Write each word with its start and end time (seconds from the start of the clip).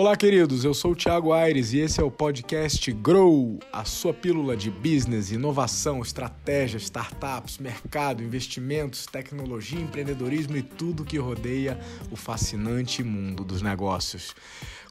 Olá, 0.00 0.14
queridos. 0.14 0.64
Eu 0.64 0.72
sou 0.74 0.92
o 0.92 0.94
Thiago 0.94 1.32
Aires 1.32 1.72
e 1.72 1.80
esse 1.80 2.00
é 2.00 2.04
o 2.04 2.08
podcast 2.08 2.92
Grow, 2.92 3.58
a 3.72 3.84
sua 3.84 4.14
pílula 4.14 4.56
de 4.56 4.70
business, 4.70 5.32
inovação, 5.32 6.00
estratégia, 6.02 6.78
startups, 6.78 7.58
mercado, 7.58 8.22
investimentos, 8.22 9.06
tecnologia, 9.06 9.80
empreendedorismo 9.80 10.56
e 10.56 10.62
tudo 10.62 11.04
que 11.04 11.18
rodeia 11.18 11.76
o 12.12 12.16
fascinante 12.16 13.02
mundo 13.02 13.42
dos 13.42 13.60
negócios. 13.60 14.36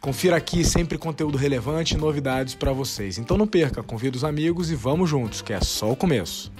Confira 0.01 0.35
aqui 0.35 0.65
sempre 0.65 0.97
conteúdo 0.97 1.37
relevante 1.37 1.93
e 1.93 1.97
novidades 1.97 2.53
para 2.53 2.73
vocês. 2.73 3.17
Então 3.17 3.37
não 3.37 3.47
perca, 3.47 3.81
convida 3.81 4.17
os 4.17 4.25
amigos 4.25 4.71
e 4.71 4.75
vamos 4.75 5.09
juntos, 5.09 5.41
que 5.41 5.53
é 5.53 5.61
só 5.61 5.89
o 5.89 5.95
começo. 5.95 6.51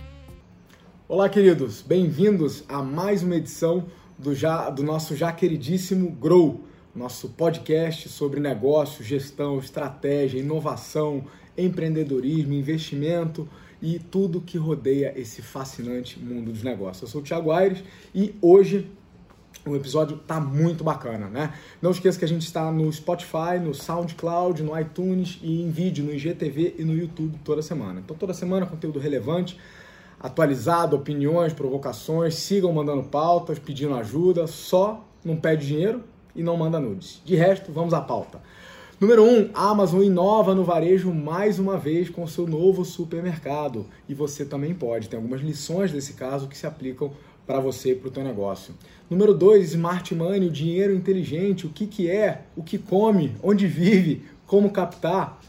Olá, 1.05 1.27
queridos. 1.27 1.81
Bem-vindos 1.81 2.63
a 2.69 2.81
mais 2.81 3.23
uma 3.23 3.35
edição 3.35 3.87
do, 4.17 4.33
já, 4.33 4.69
do 4.69 4.83
nosso 4.83 5.17
já 5.17 5.33
queridíssimo 5.33 6.11
Grow 6.11 6.65
nosso 6.95 7.29
podcast 7.29 8.09
sobre 8.09 8.39
negócio, 8.39 9.03
gestão, 9.03 9.59
estratégia, 9.59 10.39
inovação, 10.39 11.25
empreendedorismo, 11.57 12.53
investimento 12.53 13.47
e 13.81 13.99
tudo 13.99 14.41
que 14.41 14.57
rodeia 14.57 15.13
esse 15.15 15.41
fascinante 15.41 16.19
mundo 16.19 16.51
dos 16.51 16.63
negócios. 16.63 17.03
Eu 17.03 17.07
sou 17.07 17.21
o 17.21 17.23
Thiago 17.23 17.51
Aires 17.51 17.83
e 18.13 18.35
hoje 18.41 18.89
o 19.65 19.75
episódio 19.75 20.17
tá 20.17 20.39
muito 20.39 20.83
bacana, 20.83 21.27
né? 21.27 21.53
Não 21.81 21.91
esqueça 21.91 22.17
que 22.17 22.25
a 22.25 22.27
gente 22.27 22.43
está 22.43 22.71
no 22.71 22.91
Spotify, 22.91 23.59
no 23.61 23.73
SoundCloud, 23.73 24.63
no 24.63 24.79
iTunes 24.79 25.39
e 25.41 25.61
em 25.61 25.69
vídeo 25.69 26.05
no 26.05 26.13
IGTV 26.13 26.75
e 26.77 26.83
no 26.83 26.95
YouTube 26.95 27.37
toda 27.43 27.61
semana. 27.61 27.99
Então 27.99 28.15
toda 28.15 28.33
semana 28.33 28.65
conteúdo 28.65 28.99
relevante, 28.99 29.59
atualizado, 30.19 30.95
opiniões, 30.95 31.53
provocações, 31.53 32.35
sigam 32.35 32.71
mandando 32.71 33.03
pautas, 33.03 33.59
pedindo 33.59 33.93
ajuda, 33.95 34.47
só 34.47 35.05
não 35.23 35.35
pede 35.35 35.67
dinheiro, 35.67 36.03
e 36.37 36.43
não 36.43 36.55
manda 36.55 36.79
nudes. 36.79 37.21
De 37.25 37.35
resto, 37.35 37.71
vamos 37.71 37.93
à 37.93 37.99
pauta. 37.99 38.39
Número 38.99 39.23
1, 39.23 39.27
um, 39.27 39.49
a 39.53 39.69
Amazon 39.69 40.01
inova 40.01 40.55
no 40.55 40.63
varejo 40.63 41.13
mais 41.13 41.59
uma 41.59 41.77
vez 41.77 42.09
com 42.09 42.25
seu 42.25 42.47
novo 42.47 42.85
supermercado. 42.85 43.85
E 44.07 44.13
você 44.13 44.45
também 44.45 44.73
pode. 44.73 45.09
Tem 45.09 45.17
algumas 45.17 45.41
lições 45.41 45.91
desse 45.91 46.13
caso 46.13 46.47
que 46.47 46.57
se 46.57 46.65
aplicam 46.65 47.11
para 47.45 47.59
você 47.59 47.91
e 47.91 47.95
para 47.95 48.07
o 48.07 48.11
teu 48.11 48.23
negócio. 48.23 48.73
Número 49.09 49.33
2, 49.33 49.73
Smart 49.73 50.13
Money, 50.15 50.47
o 50.47 50.51
dinheiro 50.51 50.93
inteligente, 50.93 51.65
o 51.65 51.69
que, 51.69 51.87
que 51.87 52.09
é, 52.09 52.41
o 52.55 52.63
que 52.63 52.77
come, 52.77 53.35
onde 53.41 53.67
vive, 53.67 54.23
como 54.45 54.71
captar. 54.71 55.39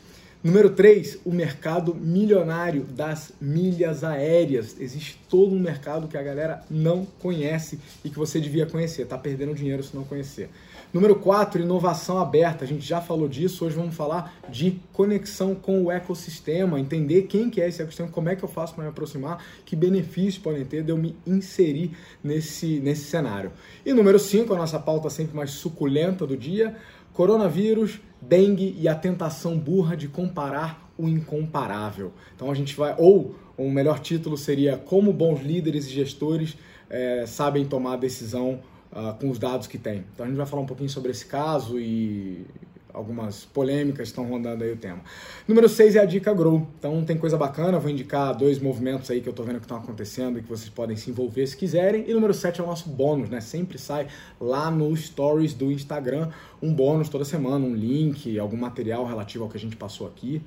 Número 0.45 0.70
3, 0.70 1.19
o 1.25 1.33
mercado 1.33 1.92
milionário 1.95 2.84
das 2.84 3.33
milhas 3.41 4.05
aéreas. 4.05 4.77
Existe 4.78 5.19
todo 5.28 5.52
um 5.55 5.58
mercado 5.58 6.06
que 6.06 6.17
a 6.17 6.23
galera 6.23 6.62
não 6.70 7.05
conhece 7.19 7.80
e 8.05 8.08
que 8.08 8.17
você 8.17 8.41
devia 8.41 8.64
conhecer. 8.64 9.02
Está 9.02 9.19
perdendo 9.19 9.55
dinheiro 9.55 9.83
se 9.83 9.97
não 9.97 10.05
conhecer. 10.05 10.48
Número 10.91 11.17
4, 11.17 11.61
inovação 11.61 12.19
aberta. 12.19 12.64
A 12.64 12.67
gente 12.67 12.86
já 12.86 12.98
falou 12.98 13.28
disso, 13.28 13.67
hoje 13.67 13.77
vamos 13.77 13.94
falar 13.94 14.33
de 14.48 14.81
conexão 14.91 15.55
com 15.55 15.84
o 15.84 15.91
ecossistema, 15.91 16.80
entender 16.80 17.22
quem 17.22 17.50
que 17.50 17.61
é 17.61 17.69
esse 17.69 17.83
ecossistema, 17.83 18.08
como 18.08 18.30
é 18.30 18.36
que 18.36 18.42
eu 18.42 18.48
faço 18.48 18.75
para 18.75 18.84
me 18.84 18.91
aproximar, 18.91 19.45
que 19.67 19.77
benefícios 19.77 20.39
podem 20.39 20.64
ter 20.64 20.83
de 20.83 20.91
eu 20.91 20.97
me 20.97 21.14
inserir 21.27 21.91
nesse, 22.25 22.80
nesse 22.80 23.05
cenário. 23.05 23.53
E 23.84 23.92
número 23.92 24.19
5, 24.19 24.55
a 24.55 24.56
nossa 24.56 24.78
pauta 24.78 25.11
sempre 25.11 25.36
mais 25.36 25.50
suculenta 25.50 26.27
do 26.27 26.36
dia, 26.36 26.75
coronavírus, 27.12 28.00
dengue 28.20 28.75
e 28.78 28.89
a 28.89 28.95
tentação 28.95 29.58
burra 29.58 29.95
de 29.95 30.08
comparar 30.08 30.91
o 30.97 31.06
incomparável. 31.06 32.12
Então 32.34 32.50
a 32.50 32.55
gente 32.55 32.75
vai, 32.75 32.95
ou 32.97 33.34
um 33.58 33.70
melhor 33.70 33.98
título 33.98 34.39
seria 34.39 34.78
como 34.78 35.12
bons 35.12 35.42
líderes 35.42 35.86
e 35.86 35.91
gestores 35.91 36.56
é, 36.89 37.27
sabem 37.27 37.67
tomar 37.67 37.97
decisão 37.97 38.61
uh, 38.92 39.14
com 39.19 39.31
os 39.31 39.39
dados 39.39 39.67
que 39.67 39.78
tem. 39.78 40.05
Então 40.14 40.25
a 40.25 40.28
gente 40.28 40.36
vai 40.36 40.47
falar 40.47 40.62
um 40.62 40.67
pouquinho 40.67 40.91
sobre 40.91 41.11
esse 41.11 41.27
caso 41.27 41.78
e 41.78 42.47
algumas 42.92 43.45
polêmicas 43.45 44.08
estão 44.08 44.25
rondando 44.25 44.64
aí 44.64 44.72
o 44.72 44.77
tema. 44.77 45.00
Número 45.47 45.69
6 45.69 45.97
é 45.97 46.00
a 46.00 46.05
dica 46.05 46.33
Grow. 46.34 46.67
Então 46.78 47.05
tem 47.05 47.17
coisa 47.17 47.36
bacana, 47.36 47.78
vou 47.78 47.91
indicar 47.91 48.34
dois 48.34 48.58
movimentos 48.58 49.11
aí 49.11 49.20
que 49.20 49.28
eu 49.28 49.30
estou 49.30 49.47
vendo 49.47 49.56
que 49.56 49.64
estão 49.64 49.78
acontecendo 49.78 50.39
e 50.39 50.42
que 50.42 50.48
vocês 50.48 50.68
podem 50.68 50.96
se 50.96 51.11
envolver 51.11 51.46
se 51.46 51.57
quiserem. 51.57 52.05
E 52.08 52.14
número 52.14 52.35
7 52.35 52.61
é 52.61 52.64
o 52.64 52.67
nosso 52.67 52.89
bônus, 52.89 53.29
né? 53.29 53.40
Sempre 53.40 53.79
sai 53.79 54.08
lá 54.40 54.70
no 54.70 54.95
stories 54.96 55.55
do 55.55 55.70
Instagram 55.70 56.30
um 56.61 56.73
bônus 56.73 57.08
toda 57.08 57.24
semana, 57.24 57.64
um 57.64 57.74
link, 57.74 58.39
algum 58.39 58.57
material 58.57 59.07
relativo 59.07 59.45
ao 59.45 59.51
que 59.51 59.57
a 59.57 59.61
gente 59.61 59.77
passou 59.77 60.07
aqui. 60.07 60.42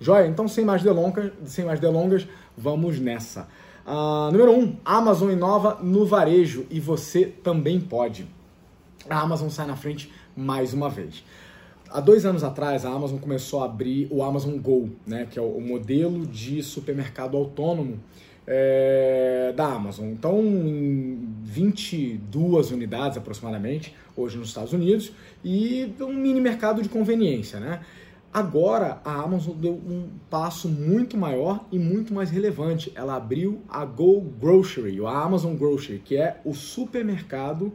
Joia? 0.00 0.26
Então 0.26 0.46
sem 0.46 0.64
mais 0.64 0.82
delongas, 0.82 1.32
sem 1.46 1.64
mais 1.64 1.80
delongas, 1.80 2.26
vamos 2.56 2.98
nessa. 2.98 3.48
Uh, 3.86 4.32
número 4.32 4.52
1, 4.52 4.58
um, 4.58 4.76
Amazon 4.84 5.30
inova 5.30 5.78
no 5.82 6.06
varejo 6.06 6.66
e 6.70 6.80
você 6.80 7.26
também 7.26 7.80
pode. 7.80 8.26
A 9.08 9.20
Amazon 9.20 9.48
sai 9.50 9.66
na 9.66 9.76
frente 9.76 10.10
mais 10.36 10.72
uma 10.72 10.88
vez. 10.88 11.22
Há 11.90 12.00
dois 12.00 12.24
anos 12.24 12.42
atrás, 12.42 12.84
a 12.84 12.90
Amazon 12.90 13.18
começou 13.18 13.62
a 13.62 13.66
abrir 13.66 14.08
o 14.10 14.22
Amazon 14.22 14.56
Go, 14.58 14.90
né, 15.06 15.28
que 15.30 15.38
é 15.38 15.42
o 15.42 15.60
modelo 15.60 16.26
de 16.26 16.62
supermercado 16.62 17.36
autônomo 17.36 18.00
é, 18.46 19.52
da 19.54 19.66
Amazon. 19.66 20.06
Então, 20.06 20.40
em 20.40 21.34
22 21.42 22.70
unidades 22.70 23.16
aproximadamente, 23.16 23.94
hoje 24.16 24.36
nos 24.36 24.48
Estados 24.48 24.72
Unidos, 24.72 25.12
e 25.44 25.92
um 26.00 26.12
mini 26.12 26.40
mercado 26.40 26.82
de 26.82 26.88
conveniência, 26.88 27.60
né? 27.60 27.80
Agora 28.34 29.00
a 29.04 29.12
Amazon 29.12 29.54
deu 29.54 29.74
um 29.74 30.08
passo 30.28 30.68
muito 30.68 31.16
maior 31.16 31.64
e 31.70 31.78
muito 31.78 32.12
mais 32.12 32.30
relevante. 32.30 32.90
Ela 32.92 33.14
abriu 33.14 33.62
a 33.68 33.84
Go 33.84 34.20
Grocery, 34.20 34.98
a 35.06 35.22
Amazon 35.22 35.54
Grocery, 35.54 36.00
que 36.00 36.16
é 36.16 36.40
o 36.44 36.52
supermercado 36.52 37.72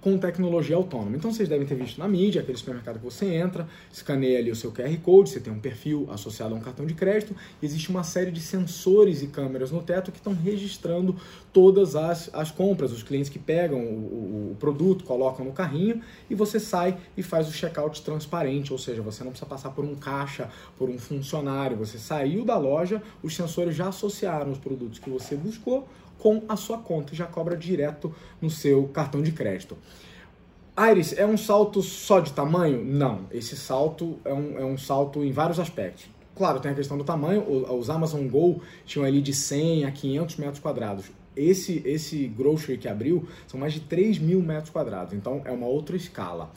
com 0.00 0.16
tecnologia 0.18 0.76
autônoma. 0.76 1.16
Então 1.16 1.32
vocês 1.32 1.48
devem 1.48 1.66
ter 1.66 1.74
visto 1.74 1.98
na 1.98 2.08
mídia, 2.08 2.40
aquele 2.40 2.56
supermercado 2.56 2.98
que 2.98 3.04
você 3.04 3.26
entra, 3.26 3.68
escaneia 3.92 4.38
ali 4.38 4.50
o 4.50 4.56
seu 4.56 4.72
QR 4.72 4.96
Code, 4.98 5.30
você 5.30 5.40
tem 5.40 5.52
um 5.52 5.58
perfil 5.58 6.08
associado 6.10 6.54
a 6.54 6.58
um 6.58 6.60
cartão 6.60 6.86
de 6.86 6.94
crédito, 6.94 7.34
existe 7.62 7.90
uma 7.90 8.02
série 8.02 8.30
de 8.30 8.40
sensores 8.40 9.22
e 9.22 9.26
câmeras 9.26 9.70
no 9.70 9.82
teto 9.82 10.10
que 10.10 10.18
estão 10.18 10.32
registrando 10.32 11.16
todas 11.52 11.96
as, 11.96 12.30
as 12.32 12.50
compras, 12.50 12.92
os 12.92 13.02
clientes 13.02 13.28
que 13.28 13.38
pegam 13.38 13.80
o, 13.80 13.82
o, 13.82 14.52
o 14.52 14.56
produto, 14.58 15.04
colocam 15.04 15.44
no 15.44 15.52
carrinho 15.52 16.00
e 16.28 16.34
você 16.34 16.58
sai 16.58 16.96
e 17.16 17.22
faz 17.22 17.48
o 17.48 17.52
checkout 17.52 18.02
transparente, 18.02 18.72
ou 18.72 18.78
seja, 18.78 19.02
você 19.02 19.22
não 19.22 19.30
precisa 19.30 19.48
passar 19.48 19.70
por 19.70 19.84
um 19.84 19.94
caixa, 19.94 20.48
por 20.78 20.88
um 20.88 20.98
funcionário, 20.98 21.76
você 21.76 21.98
saiu 21.98 22.44
da 22.44 22.56
loja, 22.56 23.02
os 23.22 23.34
sensores 23.34 23.74
já 23.74 23.88
associaram 23.88 24.50
os 24.50 24.58
produtos 24.58 24.98
que 24.98 25.10
você 25.10 25.36
buscou 25.36 25.86
com 26.20 26.42
a 26.48 26.54
sua 26.54 26.78
conta 26.78 27.12
e 27.12 27.16
já 27.16 27.26
cobra 27.26 27.56
direto 27.56 28.14
no 28.40 28.48
seu 28.48 28.86
cartão 28.88 29.20
de 29.22 29.32
crédito. 29.32 29.76
Iris, 30.78 31.16
é 31.18 31.26
um 31.26 31.36
salto 31.36 31.82
só 31.82 32.20
de 32.20 32.32
tamanho? 32.32 32.84
Não. 32.84 33.22
Esse 33.30 33.56
salto 33.56 34.18
é 34.24 34.32
um, 34.32 34.58
é 34.58 34.64
um 34.64 34.78
salto 34.78 35.24
em 35.24 35.32
vários 35.32 35.58
aspectos. 35.58 36.08
Claro, 36.34 36.60
tem 36.60 36.70
a 36.70 36.74
questão 36.74 36.96
do 36.96 37.04
tamanho. 37.04 37.44
Os 37.74 37.90
Amazon 37.90 38.26
Go 38.28 38.62
tinham 38.86 39.04
ali 39.04 39.20
de 39.20 39.34
100 39.34 39.84
a 39.84 39.90
500 39.90 40.36
metros 40.36 40.60
quadrados. 40.60 41.06
Esse, 41.36 41.82
esse 41.84 42.26
grocery 42.28 42.78
que 42.78 42.88
abriu 42.88 43.26
são 43.46 43.58
mais 43.58 43.72
de 43.72 43.80
3 43.80 44.18
mil 44.18 44.40
metros 44.40 44.70
quadrados. 44.70 45.12
Então 45.12 45.42
é 45.44 45.50
uma 45.50 45.66
outra 45.66 45.96
escala. 45.96 46.50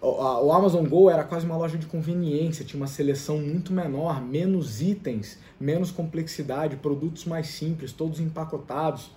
O 0.00 0.50
Amazon 0.50 0.84
Go 0.84 1.08
era 1.08 1.22
quase 1.22 1.46
uma 1.46 1.56
loja 1.56 1.78
de 1.78 1.86
conveniência, 1.86 2.64
tinha 2.64 2.80
uma 2.80 2.88
seleção 2.88 3.38
muito 3.38 3.72
menor, 3.72 4.20
menos 4.20 4.82
itens, 4.82 5.38
menos 5.62 5.92
complexidade, 5.92 6.76
produtos 6.76 7.24
mais 7.24 7.46
simples, 7.46 7.92
todos 7.92 8.18
empacotados, 8.18 9.10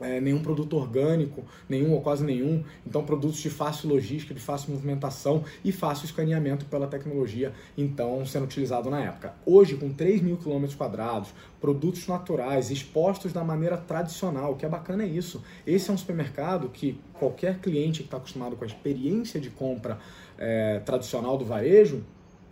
é, 0.00 0.20
nenhum 0.20 0.40
produto 0.40 0.76
orgânico, 0.76 1.44
nenhum 1.68 1.92
ou 1.92 2.00
quase 2.00 2.24
nenhum. 2.24 2.62
Então, 2.86 3.04
produtos 3.04 3.38
de 3.40 3.50
fácil 3.50 3.88
logística, 3.88 4.32
de 4.32 4.40
fácil 4.40 4.72
movimentação 4.72 5.44
e 5.64 5.72
fácil 5.72 6.04
escaneamento 6.06 6.64
pela 6.66 6.86
tecnologia, 6.86 7.52
então, 7.76 8.24
sendo 8.24 8.44
utilizado 8.44 8.88
na 8.88 9.00
época. 9.00 9.34
Hoje, 9.44 9.76
com 9.76 9.92
3 9.92 10.22
mil 10.22 10.36
quilômetros 10.36 10.76
quadrados, 10.76 11.30
produtos 11.60 12.06
naturais 12.06 12.70
expostos 12.70 13.32
da 13.32 13.42
maneira 13.42 13.76
tradicional, 13.76 14.52
o 14.52 14.56
que 14.56 14.66
é 14.66 14.68
bacana 14.68 15.02
é 15.02 15.06
isso. 15.06 15.42
Esse 15.66 15.90
é 15.90 15.92
um 15.92 15.98
supermercado 15.98 16.68
que 16.68 17.00
qualquer 17.14 17.58
cliente 17.58 18.00
que 18.00 18.06
está 18.06 18.16
acostumado 18.16 18.56
com 18.56 18.64
a 18.64 18.66
experiência 18.66 19.40
de 19.40 19.50
compra 19.50 19.98
é, 20.38 20.80
tradicional 20.80 21.36
do 21.36 21.44
varejo 21.44 22.04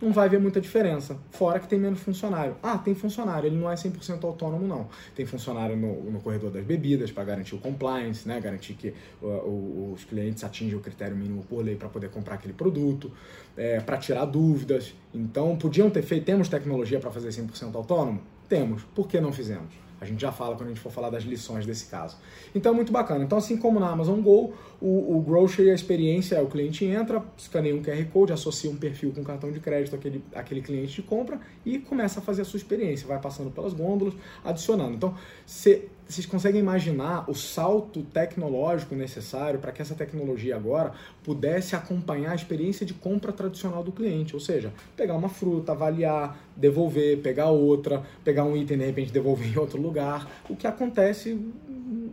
não 0.03 0.11
vai 0.11 0.27
ver 0.27 0.39
muita 0.39 0.59
diferença. 0.59 1.17
Fora 1.31 1.59
que 1.59 1.67
tem 1.67 1.79
menos 1.79 1.99
funcionário. 1.99 2.55
Ah, 2.61 2.77
tem 2.77 2.93
funcionário, 2.93 3.47
ele 3.47 3.55
não 3.55 3.71
é 3.71 3.75
100% 3.75 4.23
autônomo, 4.23 4.67
não. 4.67 4.89
Tem 5.15 5.25
funcionário 5.25 5.77
no, 5.77 6.11
no 6.11 6.19
corredor 6.19 6.51
das 6.51 6.63
bebidas 6.63 7.11
para 7.11 7.23
garantir 7.23 7.55
o 7.55 7.57
compliance, 7.57 8.27
né? 8.27 8.39
garantir 8.41 8.73
que 8.73 8.93
uh, 9.21 9.93
os 9.93 10.03
clientes 10.03 10.43
atingem 10.43 10.77
o 10.77 10.81
critério 10.81 11.15
mínimo 11.15 11.43
por 11.43 11.63
lei 11.63 11.75
para 11.75 11.87
poder 11.87 12.09
comprar 12.09 12.35
aquele 12.35 12.53
produto, 12.53 13.11
é, 13.55 13.79
para 13.79 13.97
tirar 13.97 14.25
dúvidas. 14.25 14.93
Então, 15.13 15.55
podiam 15.55 15.89
ter 15.89 16.01
feito, 16.01 16.25
temos 16.25 16.49
tecnologia 16.49 16.99
para 16.99 17.09
fazer 17.09 17.29
100% 17.29 17.73
autônomo? 17.75 18.21
Temos. 18.49 18.83
Por 18.93 19.07
que 19.07 19.19
não 19.21 19.31
fizemos? 19.31 19.82
A 20.03 20.05
gente 20.05 20.21
já 20.21 20.31
fala 20.31 20.55
quando 20.55 20.67
a 20.67 20.69
gente 20.69 20.79
for 20.79 20.91
falar 20.91 21.09
das 21.09 21.23
lições 21.23 21.65
desse 21.65 21.87
caso. 21.87 22.17
Então 22.53 22.71
é 22.71 22.75
muito 22.75 22.91
bacana. 22.91 23.23
Então, 23.23 23.37
assim 23.37 23.57
como 23.57 23.79
na 23.79 23.89
Amazon 23.89 24.19
Go, 24.21 24.53
o, 24.81 25.17
o 25.17 25.21
Grocery, 25.21 25.71
a 25.71 25.73
experiência 25.73 26.35
é 26.35 26.41
o 26.41 26.47
cliente 26.47 26.85
entra, 26.85 27.23
escaneia 27.37 27.75
um 27.75 27.81
QR 27.81 28.05
Code, 28.11 28.33
associa 28.33 28.69
um 28.69 28.75
perfil 28.75 29.11
com 29.11 29.23
cartão 29.23 29.51
de 29.51 29.59
crédito 29.59 29.95
àquele, 29.95 30.23
àquele 30.35 30.61
cliente 30.61 30.93
de 30.93 31.01
compra 31.01 31.39
e 31.65 31.79
começa 31.79 32.19
a 32.19 32.23
fazer 32.23 32.41
a 32.41 32.45
sua 32.45 32.57
experiência. 32.57 33.07
Vai 33.07 33.19
passando 33.19 33.49
pelas 33.49 33.73
gôndolas, 33.73 34.13
adicionando. 34.43 34.95
Então, 34.95 35.15
você 35.45 35.87
vocês 36.07 36.25
conseguem 36.25 36.59
imaginar 36.59 37.29
o 37.29 37.33
salto 37.33 38.03
tecnológico 38.03 38.95
necessário 38.95 39.59
para 39.59 39.71
que 39.71 39.81
essa 39.81 39.95
tecnologia 39.95 40.55
agora 40.55 40.91
pudesse 41.23 41.75
acompanhar 41.75 42.31
a 42.31 42.35
experiência 42.35 42.85
de 42.85 42.93
compra 42.93 43.31
tradicional 43.31 43.83
do 43.83 43.91
cliente? 43.91 44.35
Ou 44.35 44.39
seja, 44.39 44.73
pegar 44.95 45.15
uma 45.15 45.29
fruta, 45.29 45.71
avaliar, 45.71 46.37
devolver, 46.55 47.19
pegar 47.19 47.49
outra, 47.49 48.03
pegar 48.23 48.43
um 48.43 48.55
item 48.55 48.77
e 48.77 48.79
de 48.79 48.85
repente 48.85 49.11
devolver 49.11 49.47
em 49.53 49.57
outro 49.57 49.81
lugar. 49.81 50.29
O 50.49 50.55
que 50.55 50.67
acontece 50.67 51.39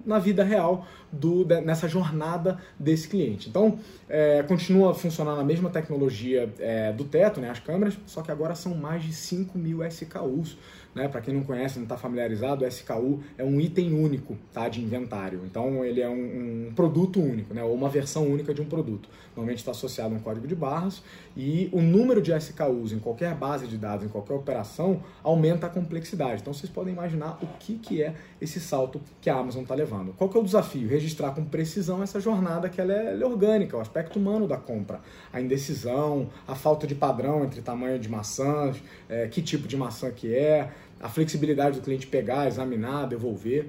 na 0.04 0.18
vida 0.18 0.42
real 0.42 0.86
do, 1.12 1.44
nessa 1.44 1.88
jornada 1.88 2.58
desse 2.78 3.08
cliente. 3.08 3.48
Então, 3.48 3.78
é, 4.08 4.42
continua 4.42 4.94
funcionando 4.94 5.40
a 5.40 5.44
mesma 5.44 5.70
tecnologia 5.70 6.52
é, 6.58 6.92
do 6.92 7.04
teto, 7.04 7.40
né, 7.40 7.50
as 7.50 7.58
câmeras, 7.58 7.98
só 8.06 8.22
que 8.22 8.30
agora 8.30 8.54
são 8.54 8.74
mais 8.74 9.02
de 9.02 9.12
5 9.12 9.58
mil 9.58 9.84
SKUs. 9.84 10.56
Né? 10.94 11.08
Para 11.08 11.20
quem 11.20 11.34
não 11.34 11.42
conhece, 11.42 11.76
não 11.76 11.84
está 11.84 11.96
familiarizado, 11.96 12.64
o 12.64 12.68
SKU 12.68 13.20
é 13.38 13.44
um 13.44 13.60
item 13.60 13.94
único 13.94 14.36
tá? 14.52 14.68
de 14.68 14.80
inventário. 14.80 15.42
Então 15.44 15.84
ele 15.84 16.00
é 16.00 16.08
um, 16.08 16.68
um 16.68 16.72
produto 16.74 17.20
único, 17.20 17.54
né? 17.54 17.62
ou 17.62 17.74
uma 17.74 17.88
versão 17.88 18.26
única 18.26 18.52
de 18.52 18.60
um 18.60 18.66
produto. 18.66 19.08
Normalmente 19.36 19.58
está 19.58 19.70
associado 19.70 20.14
a 20.14 20.18
um 20.18 20.20
código 20.20 20.46
de 20.46 20.54
barras 20.54 21.02
e 21.36 21.68
o 21.72 21.80
número 21.80 22.20
de 22.20 22.32
SKUs 22.32 22.92
em 22.92 22.98
qualquer 22.98 23.34
base 23.34 23.66
de 23.66 23.78
dados, 23.78 24.04
em 24.04 24.08
qualquer 24.08 24.34
operação, 24.34 25.02
aumenta 25.22 25.66
a 25.66 25.70
complexidade. 25.70 26.40
Então 26.40 26.52
vocês 26.52 26.70
podem 26.70 26.92
imaginar 26.92 27.38
o 27.40 27.46
que, 27.58 27.76
que 27.76 28.02
é 28.02 28.14
esse 28.40 28.60
salto 28.60 29.00
que 29.20 29.30
a 29.30 29.36
Amazon 29.36 29.62
está 29.62 29.74
levando. 29.74 30.12
Qual 30.16 30.28
que 30.28 30.36
é 30.36 30.40
o 30.40 30.44
desafio? 30.44 30.88
Registrar 30.88 31.30
com 31.32 31.44
precisão 31.44 32.02
essa 32.02 32.20
jornada 32.20 32.68
que 32.68 32.80
ela 32.80 32.92
é, 32.92 33.12
ela 33.12 33.22
é 33.22 33.26
orgânica, 33.26 33.76
o 33.76 33.80
aspecto 33.80 34.18
humano 34.18 34.48
da 34.48 34.56
compra. 34.56 35.00
A 35.32 35.40
indecisão, 35.40 36.28
a 36.46 36.54
falta 36.54 36.86
de 36.86 36.94
padrão 36.94 37.44
entre 37.44 37.62
tamanho 37.62 37.98
de 37.98 38.08
maçãs, 38.08 38.82
é, 39.08 39.28
que 39.28 39.40
tipo 39.40 39.68
de 39.68 39.76
maçã 39.76 40.10
que 40.10 40.34
é, 40.34 40.70
a 41.00 41.08
flexibilidade 41.08 41.80
do 41.80 41.82
cliente 41.82 42.06
pegar, 42.06 42.46
examinar, 42.46 43.06
devolver. 43.06 43.68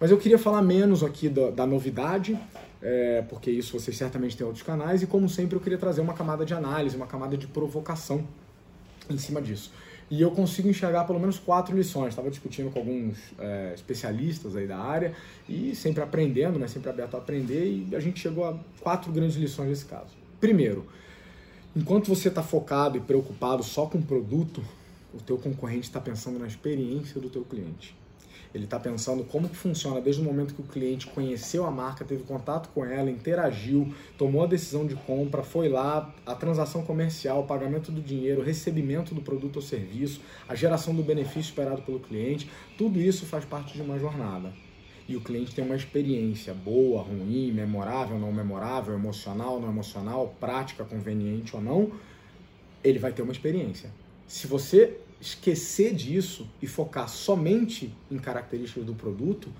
Mas 0.00 0.10
eu 0.10 0.18
queria 0.18 0.38
falar 0.38 0.62
menos 0.62 1.04
aqui 1.04 1.28
da, 1.28 1.50
da 1.50 1.66
novidade, 1.66 2.36
é, 2.80 3.22
porque 3.28 3.50
isso 3.50 3.78
vocês 3.78 3.96
certamente 3.96 4.36
têm 4.36 4.46
outros 4.46 4.64
canais, 4.64 5.02
e 5.02 5.06
como 5.06 5.28
sempre 5.28 5.56
eu 5.56 5.60
queria 5.60 5.78
trazer 5.78 6.00
uma 6.00 6.14
camada 6.14 6.44
de 6.44 6.54
análise, 6.54 6.96
uma 6.96 7.06
camada 7.06 7.36
de 7.36 7.46
provocação 7.46 8.26
em 9.08 9.18
cima 9.18 9.40
disso. 9.40 9.70
E 10.10 10.20
eu 10.20 10.30
consigo 10.30 10.68
enxergar 10.68 11.04
pelo 11.04 11.18
menos 11.18 11.38
quatro 11.38 11.74
lições. 11.74 12.08
Estava 12.08 12.28
discutindo 12.28 12.70
com 12.70 12.80
alguns 12.80 13.16
é, 13.38 13.72
especialistas 13.74 14.56
aí 14.56 14.66
da 14.66 14.76
área 14.76 15.14
e 15.48 15.74
sempre 15.74 16.02
aprendendo, 16.02 16.58
né, 16.58 16.66
sempre 16.68 16.90
aberto 16.90 17.14
a 17.14 17.18
aprender, 17.18 17.64
e 17.64 17.96
a 17.96 18.00
gente 18.00 18.20
chegou 18.20 18.44
a 18.44 18.58
quatro 18.80 19.10
grandes 19.12 19.36
lições 19.36 19.68
nesse 19.68 19.86
caso. 19.86 20.10
Primeiro, 20.40 20.86
enquanto 21.74 22.08
você 22.08 22.28
está 22.28 22.42
focado 22.42 22.98
e 22.98 23.00
preocupado 23.00 23.62
só 23.62 23.86
com 23.86 23.98
o 23.98 24.02
produto, 24.02 24.62
o 25.14 25.18
teu 25.18 25.38
concorrente 25.38 25.86
está 25.86 26.00
pensando 26.00 26.38
na 26.38 26.46
experiência 26.46 27.20
do 27.20 27.28
teu 27.28 27.44
cliente. 27.44 27.94
Ele 28.54 28.64
está 28.64 28.78
pensando 28.78 29.24
como 29.24 29.48
que 29.48 29.56
funciona 29.56 30.00
desde 30.00 30.20
o 30.20 30.24
momento 30.24 30.54
que 30.54 30.60
o 30.60 30.64
cliente 30.64 31.06
conheceu 31.06 31.64
a 31.64 31.70
marca, 31.70 32.04
teve 32.04 32.22
contato 32.22 32.68
com 32.74 32.84
ela, 32.84 33.10
interagiu, 33.10 33.92
tomou 34.18 34.42
a 34.42 34.46
decisão 34.46 34.86
de 34.86 34.94
compra, 34.94 35.42
foi 35.42 35.70
lá, 35.70 36.14
a 36.26 36.34
transação 36.34 36.84
comercial, 36.84 37.40
o 37.40 37.46
pagamento 37.46 37.90
do 37.90 38.00
dinheiro, 38.00 38.42
o 38.42 38.44
recebimento 38.44 39.14
do 39.14 39.22
produto 39.22 39.56
ou 39.56 39.62
serviço, 39.62 40.20
a 40.46 40.54
geração 40.54 40.94
do 40.94 41.02
benefício 41.02 41.40
esperado 41.40 41.80
pelo 41.82 41.98
cliente, 41.98 42.50
tudo 42.76 43.00
isso 43.00 43.24
faz 43.24 43.44
parte 43.44 43.72
de 43.72 43.80
uma 43.80 43.98
jornada. 43.98 44.52
E 45.08 45.16
o 45.16 45.20
cliente 45.20 45.54
tem 45.54 45.64
uma 45.64 45.74
experiência 45.74 46.52
boa, 46.52 47.02
ruim, 47.02 47.50
memorável, 47.52 48.18
não 48.18 48.32
memorável, 48.32 48.94
emocional, 48.94 49.60
não 49.60 49.68
emocional, 49.68 50.36
prática, 50.38 50.84
conveniente 50.84 51.56
ou 51.56 51.62
não, 51.62 51.90
ele 52.84 52.98
vai 52.98 53.12
ter 53.12 53.22
uma 53.22 53.32
experiência. 53.32 53.90
Se 54.32 54.46
você 54.46 54.96
esquecer 55.20 55.94
disso 55.94 56.48
e 56.62 56.66
focar 56.66 57.06
somente 57.06 57.94
em 58.10 58.16
características 58.16 58.82
do 58.82 58.94
produto, 58.94 59.52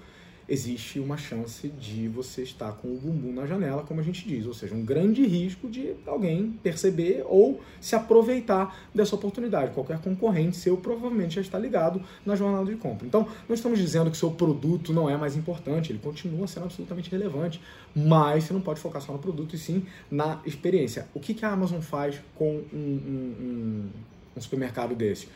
existe 0.48 0.98
uma 0.98 1.18
chance 1.18 1.68
de 1.68 2.08
você 2.08 2.42
estar 2.42 2.72
com 2.72 2.88
o 2.88 2.96
bumbum 2.96 3.34
na 3.34 3.44
janela, 3.44 3.82
como 3.82 4.00
a 4.00 4.02
gente 4.02 4.26
diz, 4.26 4.46
ou 4.46 4.54
seja, 4.54 4.74
um 4.74 4.82
grande 4.82 5.26
risco 5.26 5.68
de 5.68 5.94
alguém 6.06 6.58
perceber 6.62 7.22
ou 7.26 7.60
se 7.82 7.94
aproveitar 7.94 8.88
dessa 8.94 9.14
oportunidade. 9.14 9.74
Qualquer 9.74 10.00
concorrente 10.00 10.56
seu 10.56 10.78
provavelmente 10.78 11.34
já 11.34 11.42
está 11.42 11.58
ligado 11.58 12.02
na 12.24 12.34
jornada 12.34 12.64
de 12.64 12.76
compra. 12.76 13.06
Então, 13.06 13.28
não 13.46 13.54
estamos 13.54 13.78
dizendo 13.78 14.10
que 14.10 14.16
seu 14.16 14.30
produto 14.30 14.90
não 14.90 15.08
é 15.08 15.18
mais 15.18 15.36
importante, 15.36 15.92
ele 15.92 15.98
continua 15.98 16.46
sendo 16.46 16.64
absolutamente 16.64 17.10
relevante, 17.10 17.60
mas 17.94 18.44
você 18.44 18.54
não 18.54 18.62
pode 18.62 18.80
focar 18.80 19.02
só 19.02 19.12
no 19.12 19.18
produto 19.18 19.54
e 19.54 19.58
sim 19.58 19.84
na 20.10 20.40
experiência. 20.46 21.08
O 21.12 21.20
que, 21.20 21.44
a 21.44 21.50
Amazon 21.50 21.80
faz 21.82 22.22
com 22.34 22.62
um, 22.72 22.78
um, 22.78 23.34
um, 23.38 23.90
um 24.36 24.40
supermercado 24.40 24.94
desse? 24.94 25.28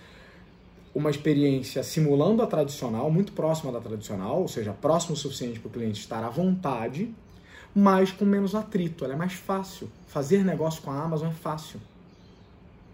uma 0.97 1.11
experiência 1.11 1.83
simulando 1.83 2.43
a 2.43 2.47
tradicional, 2.47 3.11
muito 3.11 3.33
próxima 3.33 3.71
da 3.71 3.79
tradicional, 3.79 4.41
ou 4.41 4.49
seja, 4.49 4.73
próximo 4.73 5.13
o 5.13 5.17
suficiente 5.17 5.61
para 5.61 5.69
o 5.69 5.71
cliente 5.71 6.01
estar 6.01 6.25
à 6.25 6.31
vontade, 6.31 7.15
mas 7.75 8.11
com 8.11 8.25
menos 8.25 8.55
atrito. 8.55 9.05
Ela 9.05 9.13
é 9.13 9.17
mais 9.17 9.35
fácil. 9.35 9.91
Fazer 10.07 10.43
negócio 10.43 10.81
com 10.81 10.91
a 10.91 10.99
Amazon 10.99 11.29
é 11.29 11.35
fácil. 11.35 11.79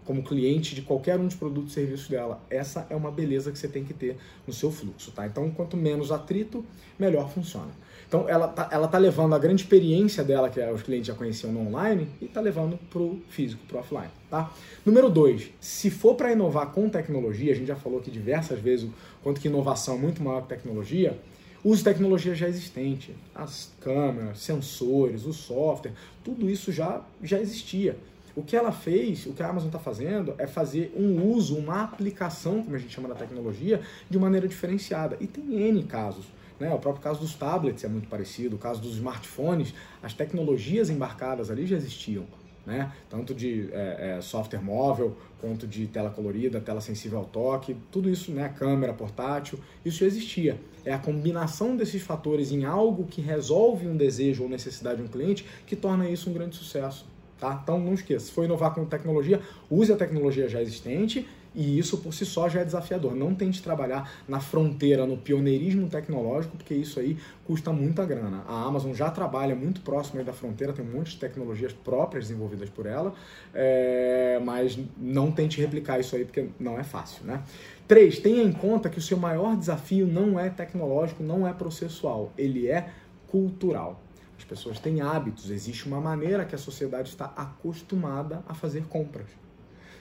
Como 0.03 0.21
cliente 0.21 0.75
de 0.75 0.81
qualquer 0.81 1.17
um 1.17 1.27
dos 1.27 1.35
produtos 1.35 1.71
e 1.71 1.75
serviços 1.75 2.09
dela. 2.09 2.41
Essa 2.49 2.85
é 2.89 2.95
uma 2.95 3.09
beleza 3.09 3.53
que 3.53 3.57
você 3.57 3.69
tem 3.69 3.85
que 3.85 3.93
ter 3.93 4.17
no 4.45 4.51
seu 4.51 4.69
fluxo, 4.69 5.09
tá? 5.11 5.25
Então, 5.25 5.49
quanto 5.51 5.77
menos 5.77 6.11
atrito, 6.11 6.65
melhor 6.99 7.29
funciona. 7.29 7.71
Então 8.13 8.29
ela 8.29 8.47
tá, 8.47 8.69
ela 8.71 8.87
tá 8.87 8.99
levando 8.99 9.33
a 9.33 9.39
grande 9.39 9.63
experiência 9.63 10.23
dela, 10.23 10.47
que 10.47 10.59
os 10.59 10.83
clientes 10.83 11.07
já 11.07 11.15
conheciam 11.15 11.51
no 11.51 11.67
online, 11.67 12.07
e 12.21 12.27
tá 12.27 12.39
levando 12.39 12.77
pro 12.91 13.19
físico, 13.27 13.65
pro 13.67 13.79
offline, 13.79 14.11
tá? 14.29 14.51
Número 14.85 15.09
dois, 15.09 15.49
se 15.59 15.89
for 15.89 16.13
para 16.13 16.31
inovar 16.31 16.67
com 16.67 16.87
tecnologia, 16.87 17.53
a 17.53 17.55
gente 17.55 17.65
já 17.65 17.75
falou 17.75 17.97
aqui 17.97 18.11
diversas 18.11 18.59
vezes 18.59 18.87
o 18.87 18.93
quanto 19.23 19.41
que 19.41 19.47
inovação 19.47 19.95
é 19.95 19.97
muito 19.97 20.21
maior 20.21 20.43
que 20.43 20.49
tecnologia, 20.49 21.19
use 21.63 21.83
tecnologia 21.83 22.35
já 22.35 22.47
existente, 22.47 23.15
as 23.33 23.71
câmeras, 23.81 24.37
sensores, 24.41 25.25
o 25.25 25.33
software, 25.33 25.93
tudo 26.23 26.47
isso 26.47 26.71
já, 26.71 27.01
já 27.23 27.39
existia. 27.39 27.97
O 28.35 28.43
que 28.43 28.55
ela 28.55 28.71
fez, 28.71 29.25
o 29.25 29.33
que 29.33 29.41
a 29.41 29.49
Amazon 29.49 29.69
está 29.69 29.79
fazendo, 29.79 30.35
é 30.37 30.45
fazer 30.45 30.93
um 30.95 31.31
uso, 31.31 31.57
uma 31.57 31.83
aplicação, 31.83 32.61
como 32.61 32.75
a 32.75 32.79
gente 32.79 32.93
chama 32.93 33.09
da 33.09 33.15
tecnologia, 33.15 33.81
de 34.07 34.19
maneira 34.19 34.47
diferenciada. 34.47 35.17
E 35.19 35.25
tem 35.25 35.67
N 35.67 35.81
casos. 35.85 36.25
Né? 36.63 36.73
O 36.73 36.79
próprio 36.79 37.03
caso 37.03 37.19
dos 37.19 37.35
tablets 37.35 37.83
é 37.83 37.89
muito 37.89 38.07
parecido, 38.07 38.55
o 38.55 38.59
caso 38.59 38.81
dos 38.81 38.95
smartphones, 38.95 39.73
as 40.01 40.13
tecnologias 40.13 40.89
embarcadas 40.89 41.51
ali 41.51 41.67
já 41.67 41.75
existiam. 41.75 42.25
Né? 42.65 42.89
Tanto 43.09 43.33
de 43.33 43.69
é, 43.73 44.15
é, 44.17 44.21
software 44.21 44.61
móvel, 44.61 45.17
quanto 45.41 45.67
de 45.67 45.85
tela 45.87 46.09
colorida, 46.09 46.61
tela 46.61 46.79
sensível 46.79 47.19
ao 47.19 47.25
toque, 47.25 47.75
tudo 47.91 48.09
isso, 48.09 48.31
né? 48.31 48.47
câmera 48.57 48.93
portátil, 48.93 49.59
isso 49.83 49.99
já 49.99 50.05
existia. 50.05 50.57
É 50.85 50.93
a 50.93 50.97
combinação 50.97 51.75
desses 51.75 52.01
fatores 52.01 52.53
em 52.53 52.63
algo 52.63 53.05
que 53.05 53.19
resolve 53.19 53.85
um 53.85 53.97
desejo 53.97 54.43
ou 54.43 54.49
necessidade 54.49 55.01
de 55.01 55.03
um 55.03 55.09
cliente 55.09 55.45
que 55.67 55.75
torna 55.75 56.09
isso 56.09 56.29
um 56.29 56.33
grande 56.33 56.55
sucesso. 56.55 57.05
Tá? 57.37 57.59
Então 57.61 57.77
não 57.77 57.93
esqueça, 57.93 58.27
se 58.27 58.31
for 58.31 58.45
inovar 58.45 58.73
com 58.73 58.85
tecnologia, 58.85 59.41
use 59.69 59.91
a 59.91 59.97
tecnologia 59.97 60.47
já 60.47 60.61
existente 60.61 61.27
e 61.55 61.77
isso 61.77 61.97
por 61.99 62.13
si 62.13 62.25
só 62.25 62.49
já 62.49 62.61
é 62.61 62.65
desafiador. 62.65 63.15
Não 63.15 63.33
tente 63.33 63.61
trabalhar 63.61 64.11
na 64.27 64.39
fronteira, 64.39 65.05
no 65.05 65.17
pioneirismo 65.17 65.87
tecnológico, 65.87 66.57
porque 66.57 66.73
isso 66.73 66.99
aí 66.99 67.17
custa 67.45 67.71
muita 67.71 68.05
grana. 68.05 68.43
A 68.47 68.63
Amazon 68.63 68.93
já 68.93 69.09
trabalha 69.09 69.55
muito 69.55 69.81
próximo 69.81 70.23
da 70.23 70.33
fronteira, 70.33 70.73
tem 70.73 70.85
um 70.85 70.91
monte 70.91 71.11
de 71.11 71.17
tecnologias 71.17 71.73
próprias 71.73 72.27
desenvolvidas 72.27 72.69
por 72.69 72.85
ela, 72.85 73.13
é... 73.53 74.39
mas 74.43 74.77
não 74.97 75.31
tente 75.31 75.59
replicar 75.59 75.99
isso 75.99 76.15
aí, 76.15 76.25
porque 76.25 76.47
não 76.59 76.79
é 76.79 76.83
fácil, 76.83 77.25
né? 77.25 77.43
Três, 77.87 78.19
tenha 78.19 78.41
em 78.41 78.51
conta 78.51 78.89
que 78.89 78.97
o 78.97 79.01
seu 79.01 79.17
maior 79.17 79.57
desafio 79.57 80.07
não 80.07 80.39
é 80.39 80.49
tecnológico, 80.49 81.21
não 81.21 81.47
é 81.47 81.53
processual, 81.53 82.31
ele 82.37 82.67
é 82.67 82.89
cultural. 83.27 84.01
As 84.37 84.43
pessoas 84.43 84.79
têm 84.79 85.01
hábitos, 85.01 85.49
existe 85.49 85.85
uma 85.85 85.99
maneira 85.99 86.45
que 86.45 86.55
a 86.55 86.57
sociedade 86.57 87.09
está 87.09 87.25
acostumada 87.35 88.43
a 88.47 88.53
fazer 88.53 88.83
compras. 88.85 89.27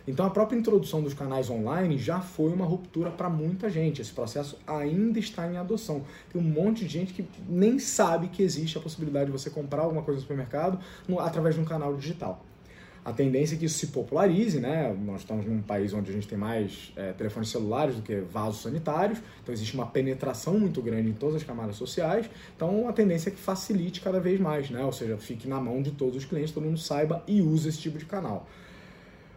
Então 0.06 0.26
a 0.26 0.30
própria 0.30 0.58
introdução 0.58 1.02
dos 1.02 1.14
canais 1.14 1.48
online 1.48 1.96
já 1.96 2.20
foi 2.20 2.52
uma 2.52 2.64
ruptura 2.64 3.10
para 3.10 3.28
muita 3.28 3.70
gente. 3.70 4.00
Esse 4.00 4.12
processo 4.12 4.58
ainda 4.66 5.18
está 5.18 5.46
em 5.46 5.56
adoção. 5.56 6.02
Tem 6.32 6.40
um 6.40 6.44
monte 6.44 6.84
de 6.84 6.88
gente 6.88 7.12
que 7.12 7.24
nem 7.48 7.78
sabe 7.78 8.28
que 8.28 8.42
existe 8.42 8.76
a 8.78 8.80
possibilidade 8.80 9.26
de 9.26 9.32
você 9.32 9.50
comprar 9.50 9.82
alguma 9.82 10.02
coisa 10.02 10.16
no 10.16 10.22
supermercado 10.22 10.78
no, 11.06 11.20
através 11.20 11.54
de 11.54 11.60
um 11.60 11.64
canal 11.64 11.94
digital. 11.96 12.44
A 13.04 13.12
tendência 13.12 13.56
é 13.56 13.58
que 13.58 13.64
isso 13.64 13.78
se 13.78 13.88
popularize, 13.88 14.60
né? 14.60 14.96
Nós 15.04 15.22
estamos 15.22 15.44
num 15.44 15.60
país 15.60 15.92
onde 15.92 16.08
a 16.10 16.14
gente 16.14 16.28
tem 16.28 16.38
mais 16.38 16.92
é, 16.94 17.12
telefones 17.12 17.48
celulares 17.48 17.96
do 17.96 18.02
que 18.02 18.20
vasos 18.20 18.62
sanitários, 18.62 19.18
então 19.42 19.52
existe 19.52 19.74
uma 19.74 19.86
penetração 19.86 20.56
muito 20.56 20.80
grande 20.80 21.08
em 21.08 21.12
todas 21.12 21.36
as 21.36 21.42
camadas 21.42 21.74
sociais. 21.74 22.30
Então 22.54 22.88
a 22.88 22.92
tendência 22.92 23.28
é 23.28 23.32
que 23.32 23.40
facilite 23.40 24.00
cada 24.00 24.20
vez 24.20 24.38
mais, 24.38 24.70
né? 24.70 24.84
Ou 24.84 24.92
seja, 24.92 25.16
fique 25.18 25.48
na 25.48 25.60
mão 25.60 25.82
de 25.82 25.90
todos 25.90 26.16
os 26.16 26.24
clientes, 26.24 26.52
todo 26.52 26.62
mundo 26.62 26.78
saiba 26.78 27.24
e 27.26 27.42
use 27.42 27.68
esse 27.68 27.78
tipo 27.78 27.98
de 27.98 28.04
canal. 28.04 28.46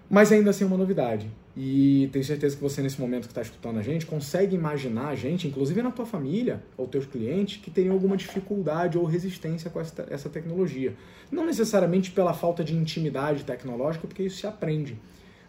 Mas 0.10 0.32
ainda 0.32 0.52
assim 0.52 0.64
é 0.64 0.68
uma 0.68 0.78
novidade. 0.78 1.30
E 1.58 2.10
tenho 2.12 2.24
certeza 2.24 2.56
que 2.56 2.62
você, 2.62 2.82
nesse 2.82 3.00
momento 3.00 3.24
que 3.24 3.32
está 3.32 3.42
escutando 3.42 3.80
a 3.80 3.82
gente, 3.82 4.06
consegue 4.06 4.56
imaginar 4.56 5.08
a 5.08 5.16
gente, 5.16 5.48
inclusive 5.48 5.82
na 5.82 5.90
tua 5.90 6.06
família 6.06 6.62
ou 6.76 6.86
teus 6.86 7.06
clientes, 7.06 7.62
que 7.62 7.72
teriam 7.72 7.94
alguma 7.94 8.18
dificuldade 8.18 8.98
ou 8.98 9.06
resistência 9.06 9.70
com 9.70 9.80
essa, 9.80 10.06
essa 10.10 10.30
tecnologia. 10.30 10.94
Não 11.32 11.46
necessariamente 11.46 12.12
pela 12.12 12.34
falta 12.34 12.64
de 12.64 12.76
intimidade 12.76 13.46
tecnológica, 13.46 14.06
porque 14.06 14.24
isso 14.24 14.38
se 14.38 14.48
aprende, 14.48 15.00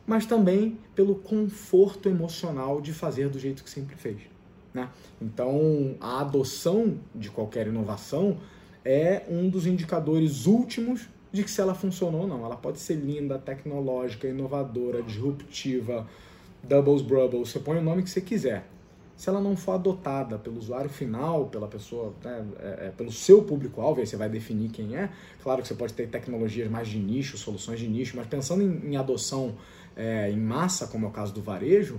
mas 0.07 0.25
também 0.27 0.79
pelo 0.95 1.17
conforto 1.17 2.09
emocional 2.09 2.81
de 2.81 2.93
fazer 2.93 3.29
do 3.29 3.39
jeito 3.39 3.65
que 3.65 3.71
sempre 3.71 3.97
fez. 3.97 4.19
Né? 4.73 4.89
Então, 5.21 5.97
a 6.01 6.21
adoção 6.21 6.99
de 7.15 7.31
qualquer 7.31 7.67
inovação 7.67 8.39
é 8.85 9.25
um 9.29 9.49
dos 9.49 9.67
indicadores 9.67 10.47
últimos 10.47 11.09
de 11.37 11.45
que 11.45 11.51
se 11.51 11.61
ela 11.61 11.75
funcionou 11.75 12.23
ou 12.23 12.27
não. 12.27 12.45
Ela 12.45 12.57
pode 12.57 12.81
ser 12.81 12.95
linda, 12.95 13.39
tecnológica, 13.39 14.27
inovadora, 14.27 15.03
disruptiva, 15.03 16.07
doubles, 16.63 17.03
brubbles, 17.03 17.51
você 17.51 17.61
põe 17.61 17.79
o 17.79 17.83
nome 17.83 18.03
que 18.03 18.11
você 18.11 18.21
quiser. 18.21 18.67
Se 19.17 19.29
ela 19.29 19.41
não 19.41 19.57
for 19.57 19.73
adotada 19.73 20.39
pelo 20.39 20.59
usuário 20.59 20.91
final, 20.91 21.47
pela 21.47 21.69
pessoa, 21.69 22.13
né, 22.23 22.47
é, 22.59 22.87
é, 22.87 22.91
pelo 22.91 23.11
seu 23.11 23.43
público-alvo, 23.43 24.01
aí 24.01 24.07
você 24.07 24.17
vai 24.17 24.29
definir 24.29 24.71
quem 24.71 24.97
é. 24.97 25.11
Claro 25.43 25.63
que 25.63 25.69
você 25.69 25.75
pode 25.75 25.95
ter 25.95 26.09
tecnologias 26.09 26.71
mais 26.71 26.89
de 26.89 26.99
nicho, 26.99 27.39
soluções 27.39 27.79
de 27.79 27.89
nicho, 27.89 28.17
mas 28.17 28.27
pensando 28.27 28.63
em, 28.63 28.93
em 28.93 28.97
adoção 28.97 29.55
é, 29.95 30.31
em 30.31 30.39
massa, 30.39 30.87
como 30.87 31.07
é 31.07 31.09
o 31.09 31.13
caso 31.13 31.33
do 31.33 31.41
varejo, 31.41 31.99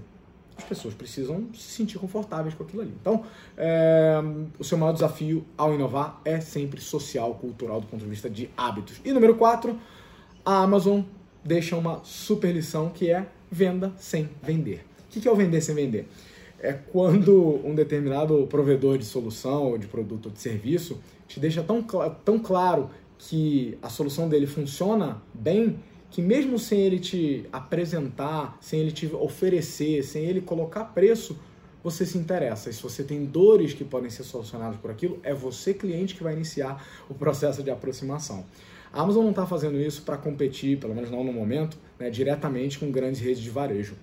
as 0.58 0.64
pessoas 0.64 0.94
precisam 0.94 1.48
se 1.54 1.72
sentir 1.72 2.00
confortáveis 2.00 2.56
com 2.56 2.64
aquilo 2.64 2.82
ali. 2.82 2.94
Então, 3.00 3.24
é, 3.56 4.16
o 4.58 4.64
seu 4.64 4.78
maior 4.78 4.92
desafio 4.92 5.46
ao 5.58 5.74
inovar 5.74 6.20
é 6.26 6.40
sempre 6.40 6.82
social, 6.82 7.36
cultural, 7.36 7.80
do 7.80 7.88
ponto 7.88 8.04
de 8.04 8.10
vista 8.10 8.30
de 8.30 8.50
hábitos. 8.58 9.00
E 9.06 9.14
número 9.14 9.36
4, 9.36 9.78
a 10.44 10.64
Amazon 10.64 11.02
deixa 11.44 11.76
uma 11.76 12.02
super 12.04 12.54
lição 12.54 12.90
que 12.90 13.12
é 13.12 13.28
venda 13.52 13.94
sem 13.98 14.30
vender. 14.42 14.86
O 15.06 15.20
que 15.20 15.28
é 15.28 15.32
o 15.32 15.36
vender 15.36 15.62
sem 15.62 15.76
vender? 15.76 16.08
É 16.60 16.74
quando 16.74 17.62
um 17.64 17.76
determinado 17.76 18.48
provedor 18.48 18.98
de 18.98 19.06
solução, 19.06 19.66
ou 19.66 19.78
de 19.78 19.88
produto 19.88 20.26
ou 20.26 20.32
de 20.32 20.40
serviço 20.40 21.00
te 21.28 21.40
deixa 21.40 21.62
tão, 21.62 21.84
tão 22.26 22.40
claro 22.40 22.90
que 23.18 23.78
a 23.82 23.90
solução 23.90 24.28
dele 24.28 24.48
funciona 24.48 25.22
bem 25.34 25.80
que 26.10 26.22
mesmo 26.22 26.58
sem 26.58 26.80
ele 26.80 27.00
te 27.00 27.46
apresentar, 27.52 28.58
sem 28.62 28.80
ele 28.80 28.92
te 28.92 29.08
oferecer, 29.08 30.04
sem 30.04 30.24
ele 30.24 30.42
colocar 30.42 30.86
preço, 30.86 31.38
você 31.84 32.06
se 32.06 32.18
interessa. 32.18 32.70
E 32.70 32.74
se 32.74 32.82
você 32.82 33.04
tem 33.04 33.26
dores 33.26 33.74
que 33.74 33.84
podem 33.84 34.10
ser 34.10 34.24
solucionadas 34.24 34.78
por 34.80 34.92
aquilo, 34.92 35.20
é 35.24 35.34
você, 35.34 35.74
cliente, 35.74 36.16
que 36.16 36.24
vai 36.24 36.34
iniciar 36.34 36.86
o 37.10 37.14
processo 37.14 37.64
de 37.64 37.70
aproximação. 37.70 38.46
A 38.92 39.02
Amazon 39.02 39.24
não 39.24 39.32
está 39.32 39.46
fazendo 39.46 39.80
isso 39.80 40.02
para 40.02 40.18
competir, 40.18 40.80
pelo 40.80 40.96
menos 40.96 41.12
não 41.12 41.24
no 41.24 41.34
momento, 41.34 41.78
né, 42.00 42.10
diretamente 42.10 42.80
com 42.80 42.90
grandes 42.90 43.22
redes 43.22 43.42
de 43.42 43.50
varejo, 43.50 43.96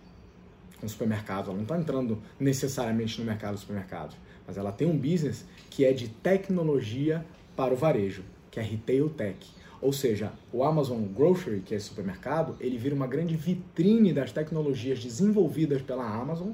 com 0.81 0.87
supermercados. 0.87 1.49
Ela 1.49 1.57
não 1.57 1.65
está 1.65 1.79
entrando 1.79 2.23
necessariamente 2.39 3.19
no 3.19 3.27
mercado 3.27 3.53
dos 3.53 3.63
supermercados, 3.63 4.17
mas 4.47 4.57
ela 4.57 4.71
tem 4.71 4.87
um 4.87 4.97
business 4.97 5.45
que 5.71 5.85
é 5.85 5.93
de 5.93 6.09
tecnologia 6.09 7.25
para 7.57 7.73
o 7.73 7.77
varejo, 7.77 8.23
que 8.51 8.61
é 8.61 8.63
Retail 8.63 9.09
Tech. 9.09 9.39
Ou 9.85 9.93
seja, 9.93 10.33
o 10.51 10.65
Amazon 10.65 11.03
Grocery, 11.03 11.61
que 11.61 11.75
é 11.75 11.77
esse 11.77 11.89
supermercado, 11.89 12.57
ele 12.59 12.79
vira 12.79 12.95
uma 12.95 13.07
grande 13.07 13.37
vitrine 13.37 14.15
das 14.15 14.33
tecnologias 14.33 14.99
desenvolvidas 15.05 15.83
pela 15.83 16.09
Amazon 16.09 16.53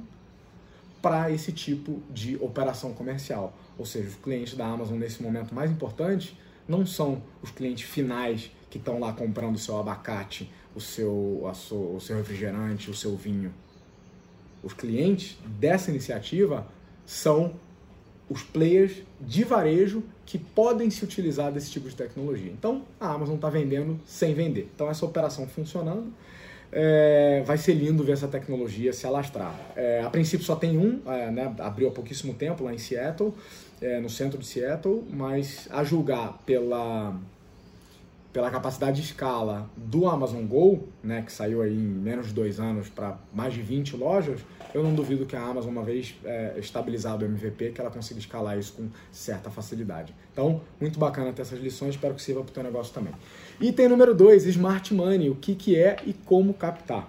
para 1.00 1.30
esse 1.30 1.52
tipo 1.52 2.02
de 2.10 2.36
operação 2.40 2.92
comercial. 2.92 3.56
Ou 3.78 3.86
seja, 3.86 4.08
os 4.08 4.16
clientes 4.16 4.56
da 4.56 4.66
Amazon 4.66 4.98
nesse 4.98 5.22
momento 5.22 5.54
mais 5.54 5.70
importante 5.70 6.36
não 6.66 6.84
são 6.84 7.22
os 7.40 7.52
clientes 7.52 7.88
finais 7.88 8.50
que 8.68 8.78
estão 8.78 8.98
lá 8.98 9.12
comprando 9.12 9.54
o 9.54 9.58
seu 9.58 9.78
abacate, 9.78 10.50
o 10.74 10.80
seu, 10.80 11.48
sua, 11.54 11.78
o 11.78 12.00
seu 12.00 12.16
refrigerante, 12.16 12.90
o 12.90 12.94
seu 12.94 13.14
vinho. 13.14 13.54
Os 14.60 14.72
clientes 14.72 15.38
dessa 15.46 15.88
iniciativa 15.88 16.66
são 17.06 17.54
os 18.30 18.42
players 18.44 19.02
de 19.20 19.42
varejo 19.42 20.04
que 20.24 20.38
podem 20.38 20.88
se 20.88 21.04
utilizar 21.04 21.50
desse 21.50 21.70
tipo 21.70 21.88
de 21.88 21.96
tecnologia. 21.96 22.52
Então, 22.52 22.84
a 23.00 23.12
Amazon 23.12 23.34
está 23.34 23.50
vendendo 23.50 24.00
sem 24.06 24.32
vender. 24.32 24.70
Então, 24.72 24.88
essa 24.88 25.04
operação 25.04 25.48
funcionando, 25.48 26.12
é, 26.70 27.42
vai 27.44 27.58
ser 27.58 27.74
lindo 27.74 28.04
ver 28.04 28.12
essa 28.12 28.28
tecnologia 28.28 28.92
se 28.92 29.04
alastrar. 29.04 29.58
É, 29.74 30.02
a 30.02 30.08
princípio 30.08 30.46
só 30.46 30.54
tem 30.54 30.78
um, 30.78 31.00
é, 31.10 31.30
né, 31.32 31.52
abriu 31.58 31.88
há 31.88 31.90
pouquíssimo 31.90 32.32
tempo 32.32 32.62
lá 32.62 32.72
em 32.72 32.78
Seattle, 32.78 33.34
é, 33.82 33.98
no 33.98 34.08
centro 34.08 34.38
de 34.38 34.46
Seattle, 34.46 35.02
mas 35.10 35.66
a 35.70 35.82
julgar 35.82 36.38
pela 36.46 37.16
pela 38.32 38.50
capacidade 38.50 39.00
de 39.00 39.06
escala 39.06 39.68
do 39.76 40.06
Amazon 40.08 40.44
Go, 40.44 40.88
né, 41.02 41.22
que 41.22 41.32
saiu 41.32 41.62
aí 41.62 41.74
em 41.74 41.78
menos 41.78 42.28
de 42.28 42.32
dois 42.32 42.60
anos 42.60 42.88
para 42.88 43.18
mais 43.34 43.52
de 43.52 43.60
20 43.60 43.96
lojas, 43.96 44.40
eu 44.72 44.84
não 44.84 44.94
duvido 44.94 45.26
que 45.26 45.34
a 45.34 45.42
Amazon, 45.42 45.72
uma 45.72 45.82
vez 45.82 46.14
é, 46.24 46.54
estabilizado 46.58 47.24
o 47.24 47.28
MVP, 47.28 47.72
que 47.72 47.80
ela 47.80 47.90
consiga 47.90 48.20
escalar 48.20 48.56
isso 48.56 48.74
com 48.74 48.88
certa 49.10 49.50
facilidade. 49.50 50.14
Então, 50.32 50.60
muito 50.80 50.98
bacana 50.98 51.32
ter 51.32 51.42
essas 51.42 51.58
lições, 51.58 51.96
espero 51.96 52.14
que 52.14 52.22
sirva 52.22 52.42
para 52.42 52.50
o 52.50 52.54
teu 52.54 52.62
negócio 52.62 52.94
também. 52.94 53.12
Item 53.60 53.88
número 53.88 54.14
2, 54.14 54.46
Smart 54.46 54.94
Money, 54.94 55.28
o 55.28 55.34
que, 55.34 55.56
que 55.56 55.76
é 55.76 55.96
e 56.06 56.12
como 56.12 56.54
captar. 56.54 57.08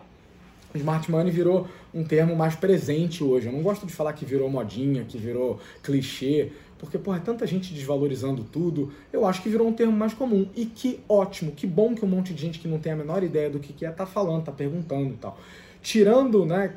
Smart 0.73 1.11
Money 1.11 1.31
virou 1.31 1.67
um 1.93 2.03
termo 2.03 2.35
mais 2.35 2.55
presente 2.55 3.23
hoje. 3.23 3.47
Eu 3.47 3.53
não 3.53 3.61
gosto 3.61 3.85
de 3.85 3.93
falar 3.93 4.13
que 4.13 4.25
virou 4.25 4.49
modinha, 4.49 5.03
que 5.03 5.17
virou 5.17 5.59
clichê, 5.83 6.51
porque, 6.81 6.97
porra, 6.97 7.17
é 7.17 7.19
tanta 7.19 7.45
gente 7.45 7.75
desvalorizando 7.75 8.43
tudo, 8.43 8.91
eu 9.13 9.23
acho 9.23 9.43
que 9.43 9.49
virou 9.49 9.67
um 9.67 9.71
termo 9.71 9.93
mais 9.93 10.15
comum. 10.15 10.49
E 10.55 10.65
que 10.65 10.99
ótimo, 11.07 11.51
que 11.51 11.67
bom 11.67 11.93
que 11.93 12.03
um 12.03 12.07
monte 12.07 12.33
de 12.33 12.41
gente 12.41 12.57
que 12.57 12.67
não 12.67 12.79
tem 12.79 12.91
a 12.91 12.95
menor 12.95 13.21
ideia 13.23 13.51
do 13.51 13.59
que 13.59 13.85
é 13.85 13.91
tá 13.91 14.07
falando, 14.07 14.45
tá 14.45 14.51
perguntando 14.51 15.13
e 15.13 15.17
tal. 15.17 15.37
Tirando, 15.79 16.43
né, 16.43 16.73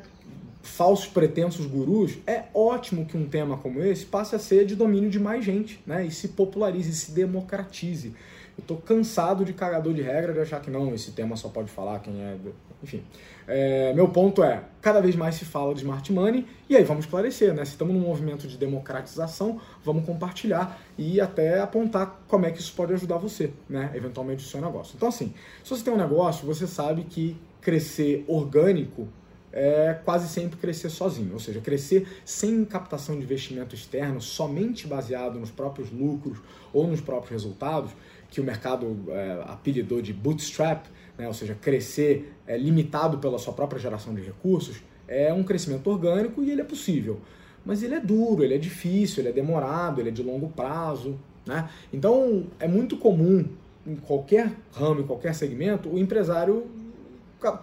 falsos 0.61 1.07
pretensos 1.07 1.65
gurus, 1.65 2.19
é 2.27 2.43
ótimo 2.53 3.07
que 3.07 3.17
um 3.17 3.25
tema 3.25 3.57
como 3.57 3.81
esse 3.81 4.05
passe 4.05 4.35
a 4.35 4.39
ser 4.39 4.63
de 4.67 4.75
domínio 4.75 5.09
de 5.09 5.19
mais 5.19 5.43
gente, 5.43 5.81
né, 5.87 6.05
e 6.05 6.11
se 6.11 6.27
popularize, 6.27 6.93
se 6.93 7.11
democratize. 7.11 8.13
Eu 8.55 8.63
tô 8.63 8.75
cansado 8.75 9.43
de 9.43 9.53
cagador 9.53 9.91
de 9.91 10.03
regra 10.03 10.33
de 10.33 10.39
achar 10.39 10.61
que 10.61 10.69
não, 10.69 10.93
esse 10.93 11.13
tema 11.13 11.35
só 11.35 11.49
pode 11.49 11.71
falar 11.71 11.97
quem 11.99 12.21
é. 12.21 12.37
Enfim. 12.85 13.03
É, 13.47 13.93
meu 13.93 14.07
ponto 14.09 14.43
é, 14.43 14.63
cada 14.79 15.01
vez 15.01 15.15
mais 15.15 15.35
se 15.35 15.43
fala 15.43 15.73
de 15.73 15.81
smart 15.81 16.13
money, 16.13 16.45
e 16.69 16.75
aí 16.75 16.83
vamos 16.83 17.05
esclarecer, 17.05 17.51
né? 17.51 17.65
Se 17.65 17.71
estamos 17.71 17.95
num 17.95 18.01
movimento 18.01 18.47
de 18.47 18.57
democratização, 18.57 19.59
vamos 19.83 20.05
compartilhar 20.05 20.79
e 20.95 21.19
até 21.19 21.59
apontar 21.59 22.21
como 22.27 22.45
é 22.45 22.51
que 22.51 22.59
isso 22.59 22.73
pode 22.73 22.93
ajudar 22.93 23.17
você, 23.17 23.51
né? 23.67 23.91
Eventualmente 23.95 24.45
o 24.45 24.47
seu 24.47 24.61
negócio. 24.61 24.93
Então, 24.95 25.09
assim, 25.09 25.33
se 25.63 25.69
você 25.71 25.83
tem 25.83 25.91
um 25.91 25.97
negócio, 25.97 26.45
você 26.45 26.67
sabe 26.67 27.05
que 27.05 27.35
crescer 27.59 28.23
orgânico 28.27 29.07
é 29.51 29.99
quase 30.05 30.27
sempre 30.27 30.57
crescer 30.57 30.91
sozinho, 30.91 31.33
ou 31.33 31.39
seja, 31.39 31.59
crescer 31.59 32.07
sem 32.23 32.63
captação 32.65 33.15
de 33.17 33.23
investimento 33.23 33.73
externo, 33.73 34.21
somente 34.21 34.85
baseado 34.85 35.39
nos 35.39 35.49
próprios 35.49 35.89
lucros 35.91 36.37
ou 36.71 36.85
nos 36.85 37.01
próprios 37.01 37.31
resultados, 37.31 37.91
que 38.29 38.39
o 38.39 38.43
mercado 38.43 39.05
é, 39.07 39.43
apelidou 39.47 40.01
de 40.01 40.13
bootstrap, 40.13 40.85
né, 41.17 41.27
ou 41.27 41.33
seja, 41.33 41.55
crescer 41.59 42.33
é, 42.47 42.57
limitado 42.57 43.17
pela 43.19 43.37
sua 43.39 43.53
própria 43.53 43.79
geração 43.79 44.13
de 44.13 44.21
recursos, 44.21 44.77
é 45.07 45.33
um 45.33 45.43
crescimento 45.43 45.89
orgânico 45.89 46.43
e 46.43 46.51
ele 46.51 46.61
é 46.61 46.63
possível. 46.63 47.19
Mas 47.65 47.81
ele 47.81 47.95
é 47.95 47.99
duro, 47.99 48.43
ele 48.43 48.53
é 48.53 48.57
difícil, 48.57 49.21
ele 49.21 49.29
é 49.29 49.31
demorado, 49.31 49.99
ele 49.99 50.09
é 50.09 50.11
de 50.11 50.21
longo 50.21 50.49
prazo. 50.49 51.17
Né? 51.45 51.67
Então 51.91 52.45
é 52.59 52.67
muito 52.67 52.97
comum 52.97 53.45
em 53.85 53.95
qualquer 53.95 54.51
ramo, 54.71 55.01
em 55.01 55.07
qualquer 55.07 55.33
segmento, 55.33 55.89
o 55.89 55.97
empresário 55.97 56.65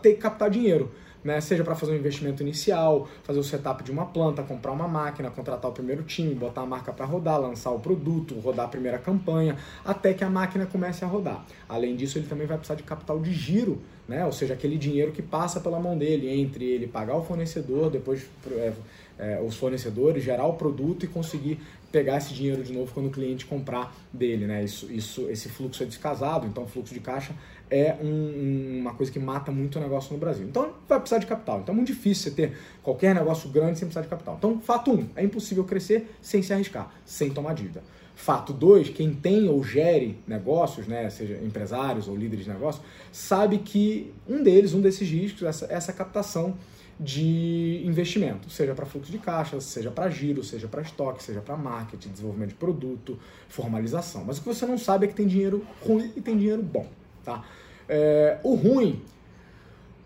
ter 0.00 0.14
que 0.14 0.20
captar 0.20 0.48
dinheiro 0.48 0.90
né? 1.24 1.40
Seja 1.40 1.62
para 1.64 1.74
fazer 1.74 1.92
um 1.92 1.96
investimento 1.96 2.42
inicial, 2.42 3.08
fazer 3.22 3.38
o 3.38 3.44
setup 3.44 3.82
de 3.82 3.90
uma 3.90 4.06
planta, 4.06 4.42
comprar 4.42 4.72
uma 4.72 4.88
máquina, 4.88 5.30
contratar 5.30 5.70
o 5.70 5.74
primeiro 5.74 6.02
time, 6.02 6.34
botar 6.34 6.62
a 6.62 6.66
marca 6.66 6.92
para 6.92 7.04
rodar, 7.04 7.40
lançar 7.40 7.70
o 7.70 7.78
produto, 7.78 8.34
rodar 8.40 8.66
a 8.66 8.68
primeira 8.68 8.98
campanha, 8.98 9.56
até 9.84 10.12
que 10.14 10.24
a 10.24 10.30
máquina 10.30 10.66
comece 10.66 11.04
a 11.04 11.08
rodar. 11.08 11.44
Além 11.68 11.96
disso, 11.96 12.18
ele 12.18 12.26
também 12.26 12.46
vai 12.46 12.56
precisar 12.56 12.74
de 12.74 12.82
capital 12.82 13.20
de 13.20 13.32
giro, 13.32 13.80
né? 14.08 14.24
Ou 14.24 14.32
seja, 14.32 14.54
aquele 14.54 14.76
dinheiro 14.76 15.12
que 15.12 15.22
passa 15.22 15.60
pela 15.60 15.78
mão 15.78 15.96
dele 15.96 16.28
entre 16.28 16.64
ele 16.64 16.86
pagar 16.86 17.16
o 17.16 17.22
fornecedor, 17.22 17.90
depois 17.90 18.26
é, 18.50 18.72
é, 19.18 19.40
os 19.40 19.56
fornecedores, 19.56 20.22
gerar 20.22 20.46
o 20.46 20.54
produto 20.54 21.04
e 21.04 21.08
conseguir 21.08 21.60
pegar 21.92 22.16
esse 22.16 22.32
dinheiro 22.32 22.62
de 22.62 22.72
novo 22.72 22.90
quando 22.92 23.06
o 23.06 23.10
cliente 23.10 23.44
comprar 23.44 23.94
dele, 24.12 24.46
né? 24.46 24.64
Isso, 24.64 24.90
isso, 24.90 25.28
esse 25.28 25.48
fluxo 25.48 25.82
é 25.82 25.86
descasado, 25.86 26.46
então 26.46 26.64
o 26.64 26.66
fluxo 26.66 26.94
de 26.94 27.00
caixa 27.00 27.34
é 27.72 27.96
um, 28.02 28.80
uma 28.80 28.92
coisa 28.92 29.10
que 29.10 29.18
mata 29.18 29.50
muito 29.50 29.78
o 29.78 29.80
negócio 29.80 30.12
no 30.12 30.18
Brasil. 30.18 30.46
Então 30.46 30.74
vai 30.86 31.00
precisar 31.00 31.18
de 31.18 31.26
capital. 31.26 31.60
Então 31.60 31.72
é 31.72 31.76
muito 31.76 31.88
difícil 31.88 32.30
você 32.30 32.36
ter 32.36 32.52
qualquer 32.82 33.14
negócio 33.14 33.48
grande 33.48 33.78
sem 33.78 33.88
precisar 33.88 34.02
de 34.02 34.08
capital. 34.08 34.36
Então, 34.36 34.60
fato 34.60 34.92
1, 34.92 34.94
um, 34.94 35.08
é 35.16 35.24
impossível 35.24 35.64
crescer 35.64 36.14
sem 36.20 36.42
se 36.42 36.52
arriscar, 36.52 36.92
sem 37.06 37.30
tomar 37.30 37.54
dívida. 37.54 37.82
Fato 38.14 38.52
2, 38.52 38.90
quem 38.90 39.14
tem 39.14 39.48
ou 39.48 39.64
gere 39.64 40.18
negócios, 40.28 40.86
né, 40.86 41.08
seja 41.08 41.40
empresários 41.42 42.08
ou 42.08 42.14
líderes 42.14 42.44
de 42.44 42.50
negócio, 42.50 42.82
sabe 43.10 43.58
que 43.58 44.12
um 44.28 44.42
deles, 44.42 44.74
um 44.74 44.80
desses 44.82 45.08
riscos, 45.08 45.42
essa, 45.42 45.66
essa 45.72 45.92
captação 45.94 46.54
de 47.00 47.82
investimento, 47.84 48.50
seja 48.50 48.74
para 48.74 48.84
fluxo 48.84 49.10
de 49.10 49.18
caixa, 49.18 49.60
seja 49.60 49.90
para 49.90 50.10
giro, 50.10 50.44
seja 50.44 50.68
para 50.68 50.82
estoque, 50.82 51.22
seja 51.22 51.40
para 51.40 51.56
marketing, 51.56 52.10
desenvolvimento 52.10 52.50
de 52.50 52.54
produto, 52.54 53.18
formalização. 53.48 54.24
Mas 54.24 54.38
o 54.38 54.42
que 54.42 54.48
você 54.48 54.66
não 54.66 54.78
sabe 54.78 55.06
é 55.06 55.08
que 55.08 55.14
tem 55.14 55.26
dinheiro 55.26 55.66
ruim 55.84 56.12
e 56.14 56.20
tem 56.20 56.36
dinheiro 56.36 56.62
bom, 56.62 56.86
tá? 57.24 57.44
É, 57.88 58.38
o 58.42 58.54
ruim 58.54 59.02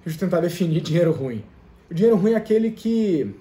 Deixa 0.06 0.18
eu 0.18 0.28
tentar 0.28 0.40
definir 0.40 0.80
dinheiro 0.82 1.10
ruim. 1.10 1.42
O 1.90 1.94
dinheiro 1.94 2.16
ruim 2.16 2.30
é 2.30 2.36
aquele 2.36 2.70
que 2.70 3.34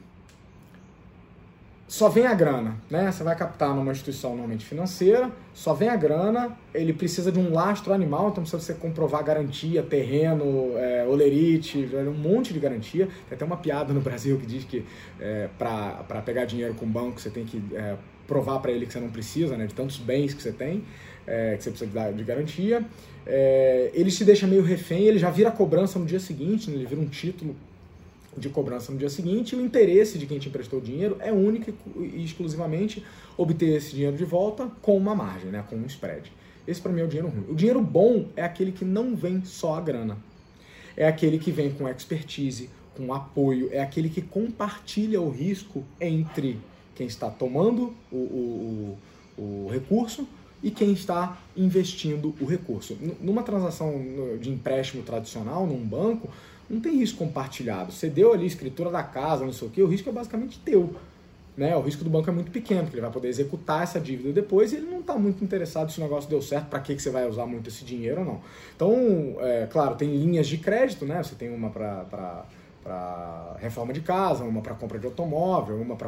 só 1.87 2.09
vem 2.09 2.25
a 2.25 2.33
grana, 2.33 2.77
né? 2.89 3.11
Você 3.11 3.23
vai 3.23 3.35
captar 3.35 3.69
numa 3.75 3.91
instituição 3.91 4.31
normalmente 4.31 4.65
financeira, 4.65 5.31
só 5.53 5.75
vem 5.75 5.89
a 5.89 5.95
grana, 5.95 6.57
ele 6.73 6.91
precisa 6.91 7.31
de 7.31 7.37
um 7.37 7.53
lastro 7.53 7.93
animal, 7.93 8.29
então 8.29 8.41
precisa 8.41 8.59
você 8.59 8.73
comprovar 8.73 9.23
garantia, 9.23 9.83
terreno, 9.83 10.75
é, 10.75 11.05
olerite, 11.07 11.87
um 11.93 12.13
monte 12.13 12.51
de 12.51 12.59
garantia. 12.59 13.05
Tem 13.29 13.35
até 13.35 13.45
uma 13.45 13.57
piada 13.57 13.93
no 13.93 14.01
Brasil 14.01 14.39
que 14.39 14.47
diz 14.47 14.63
que 14.63 14.83
é, 15.19 15.47
para 15.59 16.23
pegar 16.25 16.45
dinheiro 16.45 16.73
com 16.73 16.87
o 16.87 16.89
banco 16.89 17.21
você 17.21 17.29
tem 17.29 17.45
que 17.45 17.61
é, 17.75 17.95
provar 18.25 18.57
para 18.59 18.71
ele 18.71 18.87
que 18.87 18.93
você 18.93 18.99
não 18.99 19.11
precisa, 19.11 19.55
né? 19.55 19.67
De 19.67 19.75
tantos 19.75 19.97
bens 19.97 20.33
que 20.33 20.41
você 20.41 20.51
tem, 20.51 20.83
é, 21.27 21.55
que 21.57 21.63
você 21.63 21.69
precisa 21.71 22.11
de, 22.13 22.23
garantia. 22.23 22.85
É, 23.25 23.91
ele 23.93 24.11
se 24.11 24.23
deixa 24.23 24.45
meio 24.45 24.61
refém, 24.61 25.03
ele 25.03 25.17
já 25.17 25.29
vira 25.29 25.51
cobrança 25.51 25.97
no 25.97 26.05
dia 26.05 26.19
seguinte, 26.19 26.69
né? 26.69 26.75
ele 26.75 26.85
vira 26.85 27.01
um 27.01 27.07
título 27.07 27.55
de 28.37 28.49
cobrança 28.49 28.91
no 28.91 28.97
dia 28.97 29.09
seguinte, 29.09 29.55
o 29.55 29.61
interesse 29.61 30.17
de 30.17 30.25
quem 30.25 30.37
te 30.37 30.49
emprestou 30.49 30.79
o 30.79 30.81
dinheiro 30.81 31.17
é 31.19 31.31
único 31.31 31.73
e 31.97 32.23
exclusivamente 32.23 33.03
obter 33.37 33.77
esse 33.77 33.91
dinheiro 33.91 34.17
de 34.17 34.25
volta 34.25 34.69
com 34.81 34.97
uma 34.97 35.15
margem, 35.15 35.49
né, 35.49 35.63
com 35.69 35.75
um 35.75 35.85
spread. 35.85 36.31
Esse 36.67 36.81
para 36.81 36.91
mim 36.91 37.01
é 37.01 37.03
o 37.03 37.07
dinheiro 37.07 37.29
ruim. 37.29 37.45
O 37.49 37.55
dinheiro 37.55 37.81
bom 37.81 38.27
é 38.35 38.43
aquele 38.43 38.71
que 38.71 38.83
não 38.83 39.15
vem 39.15 39.43
só 39.45 39.75
a 39.75 39.81
grana. 39.81 40.17
É 40.97 41.07
aquele 41.07 41.37
que 41.37 41.51
vem 41.51 41.71
com 41.71 41.87
expertise, 41.87 42.69
com 42.95 43.13
apoio, 43.13 43.69
é 43.71 43.81
aquele 43.81 44.09
que 44.09 44.21
compartilha 44.21 45.21
o 45.21 45.29
risco 45.29 45.83
entre 45.99 46.59
quem 46.95 47.07
está 47.07 47.29
tomando 47.29 47.93
o, 48.11 48.15
o, 48.15 48.97
o 49.37 49.69
recurso 49.69 50.27
e 50.63 50.71
quem 50.71 50.93
está 50.93 51.37
investindo 51.55 52.33
o 52.39 52.45
recurso. 52.45 52.97
Numa 53.21 53.43
transação 53.43 53.93
de 54.39 54.49
empréstimo 54.49 55.03
tradicional, 55.03 55.67
num 55.67 55.85
banco, 55.85 56.29
não 56.69 56.79
tem 56.79 56.97
risco 56.97 57.19
compartilhado. 57.19 57.91
Você 57.91 58.09
deu 58.09 58.33
ali 58.33 58.45
escritura 58.45 58.89
da 58.89 59.03
casa, 59.03 59.45
não 59.45 59.53
sei 59.53 59.67
o 59.67 59.71
que, 59.71 59.81
o 59.81 59.87
risco 59.87 60.09
é 60.09 60.11
basicamente 60.11 60.59
teu. 60.59 60.95
Né? 61.55 61.75
O 61.75 61.81
risco 61.81 62.03
do 62.03 62.09
banco 62.09 62.29
é 62.29 62.33
muito 62.33 62.51
pequeno, 62.51 62.83
porque 62.83 62.95
ele 62.95 63.01
vai 63.01 63.11
poder 63.11 63.29
executar 63.29 63.83
essa 63.83 63.99
dívida 63.99 64.33
depois 64.33 64.73
e 64.73 64.77
ele 64.77 64.87
não 64.87 64.99
está 64.99 65.15
muito 65.15 65.43
interessado 65.43 65.89
se 65.91 65.99
o 65.99 66.03
negócio 66.03 66.29
deu 66.29 66.41
certo, 66.41 66.67
para 66.67 66.79
que, 66.79 66.93
que 66.95 67.01
você 67.01 67.09
vai 67.09 67.27
usar 67.29 67.45
muito 67.45 67.69
esse 67.69 67.85
dinheiro 67.85 68.19
ou 68.19 68.25
não. 68.25 68.41
Então, 68.75 69.37
é, 69.39 69.67
claro, 69.71 69.95
tem 69.95 70.09
linhas 70.17 70.47
de 70.47 70.57
crédito, 70.57 71.05
né? 71.05 71.23
Você 71.23 71.35
tem 71.35 71.49
uma 71.49 71.69
para 71.69 72.45
para 72.85 73.57
reforma 73.59 73.91
de 73.91 74.01
casa, 74.01 74.43
uma 74.43 74.61
para 74.61 74.75
compra 74.75 74.99
de 74.99 75.07
automóvel, 75.07 75.81
uma 75.81 75.95
para 75.95 76.07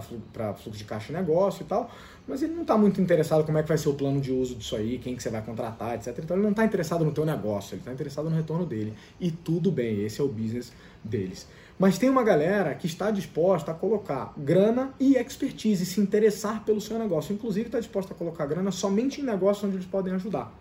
fluxo 0.54 0.78
de 0.78 0.84
caixa 0.84 1.08
de 1.08 1.14
negócio 1.14 1.64
e 1.64 1.66
tal, 1.66 1.90
mas 2.28 2.44
ele 2.44 2.54
não 2.54 2.62
está 2.62 2.78
muito 2.78 3.02
interessado 3.02 3.44
como 3.44 3.58
é 3.58 3.64
que 3.64 3.68
vai 3.68 3.80
ser 3.80 3.90
o 3.90 3.96
plano 3.96 4.22
de 4.22 4.32
uso 4.32 4.54
disso 4.54 4.76
aí, 4.76 5.00
quem 5.00 5.16
que 5.16 5.24
você 5.24 5.32
vai 5.32 5.42
contratar, 5.42 5.96
etc. 5.96 6.16
Então 6.20 6.38
ele 6.38 6.44
não 6.44 6.52
está 6.52 6.64
interessado 6.64 7.04
no 7.04 7.12
teu 7.12 7.26
negócio, 7.26 7.74
ele 7.74 7.82
está 7.82 7.92
interessado 7.92 8.30
no 8.30 8.36
retorno 8.36 8.64
dele. 8.64 8.94
E 9.20 9.32
tudo 9.32 9.72
bem, 9.72 10.04
esse 10.04 10.22
é 10.22 10.24
o 10.24 10.28
business 10.28 10.72
deles. 11.04 11.48
Mas 11.80 11.98
tem 11.98 12.10
uma 12.10 12.24
galera 12.24 12.76
que 12.76 12.86
está 12.86 13.10
disposta 13.10 13.72
a 13.72 13.74
colocar 13.74 14.34
grana 14.38 14.94
e 15.00 15.16
expertise, 15.16 15.84
se 15.84 16.00
interessar 16.00 16.64
pelo 16.64 16.80
seu 16.80 17.00
negócio. 17.00 17.34
Inclusive 17.34 17.68
está 17.68 17.80
disposta 17.80 18.14
a 18.14 18.16
colocar 18.16 18.46
grana 18.46 18.70
somente 18.70 19.20
em 19.20 19.24
negócios 19.24 19.64
onde 19.64 19.78
eles 19.78 19.88
podem 19.88 20.14
ajudar. 20.14 20.54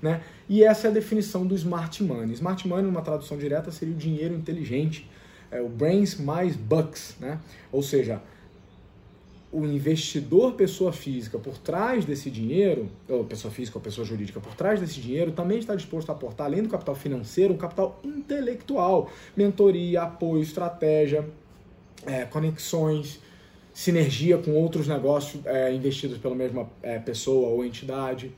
Né? 0.00 0.22
E 0.48 0.62
essa 0.62 0.86
é 0.86 0.90
a 0.90 0.92
definição 0.92 1.44
do 1.44 1.54
smart 1.56 2.00
money. 2.02 2.34
Smart 2.34 2.66
money, 2.68 2.84
numa 2.84 3.02
tradução 3.02 3.36
direta, 3.36 3.72
seria 3.72 3.94
o 3.94 3.96
dinheiro 3.96 4.34
inteligente 4.34 5.08
é 5.54 5.62
o 5.62 5.68
brains 5.68 6.18
mais 6.18 6.56
bucks, 6.56 7.16
né? 7.20 7.38
Ou 7.70 7.80
seja, 7.80 8.20
o 9.52 9.64
investidor 9.64 10.54
pessoa 10.54 10.92
física 10.92 11.38
por 11.38 11.56
trás 11.56 12.04
desse 12.04 12.28
dinheiro, 12.28 12.90
ou 13.08 13.24
pessoa 13.24 13.54
física 13.54 13.78
ou 13.78 13.82
pessoa 13.82 14.04
jurídica 14.04 14.40
por 14.40 14.52
trás 14.56 14.80
desse 14.80 15.00
dinheiro, 15.00 15.30
também 15.30 15.60
está 15.60 15.76
disposto 15.76 16.10
a 16.10 16.12
aportar, 16.12 16.48
além 16.48 16.64
do 16.64 16.68
capital 16.68 16.96
financeiro, 16.96 17.54
um 17.54 17.56
capital 17.56 18.00
intelectual, 18.02 19.08
mentoria, 19.36 20.02
apoio, 20.02 20.42
estratégia, 20.42 21.24
é, 22.04 22.24
conexões, 22.24 23.20
sinergia 23.72 24.36
com 24.36 24.50
outros 24.54 24.88
negócios 24.88 25.40
é, 25.46 25.72
investidos 25.72 26.18
pela 26.18 26.34
mesma 26.34 26.68
é, 26.82 26.98
pessoa 26.98 27.50
ou 27.50 27.64
entidade. 27.64 28.32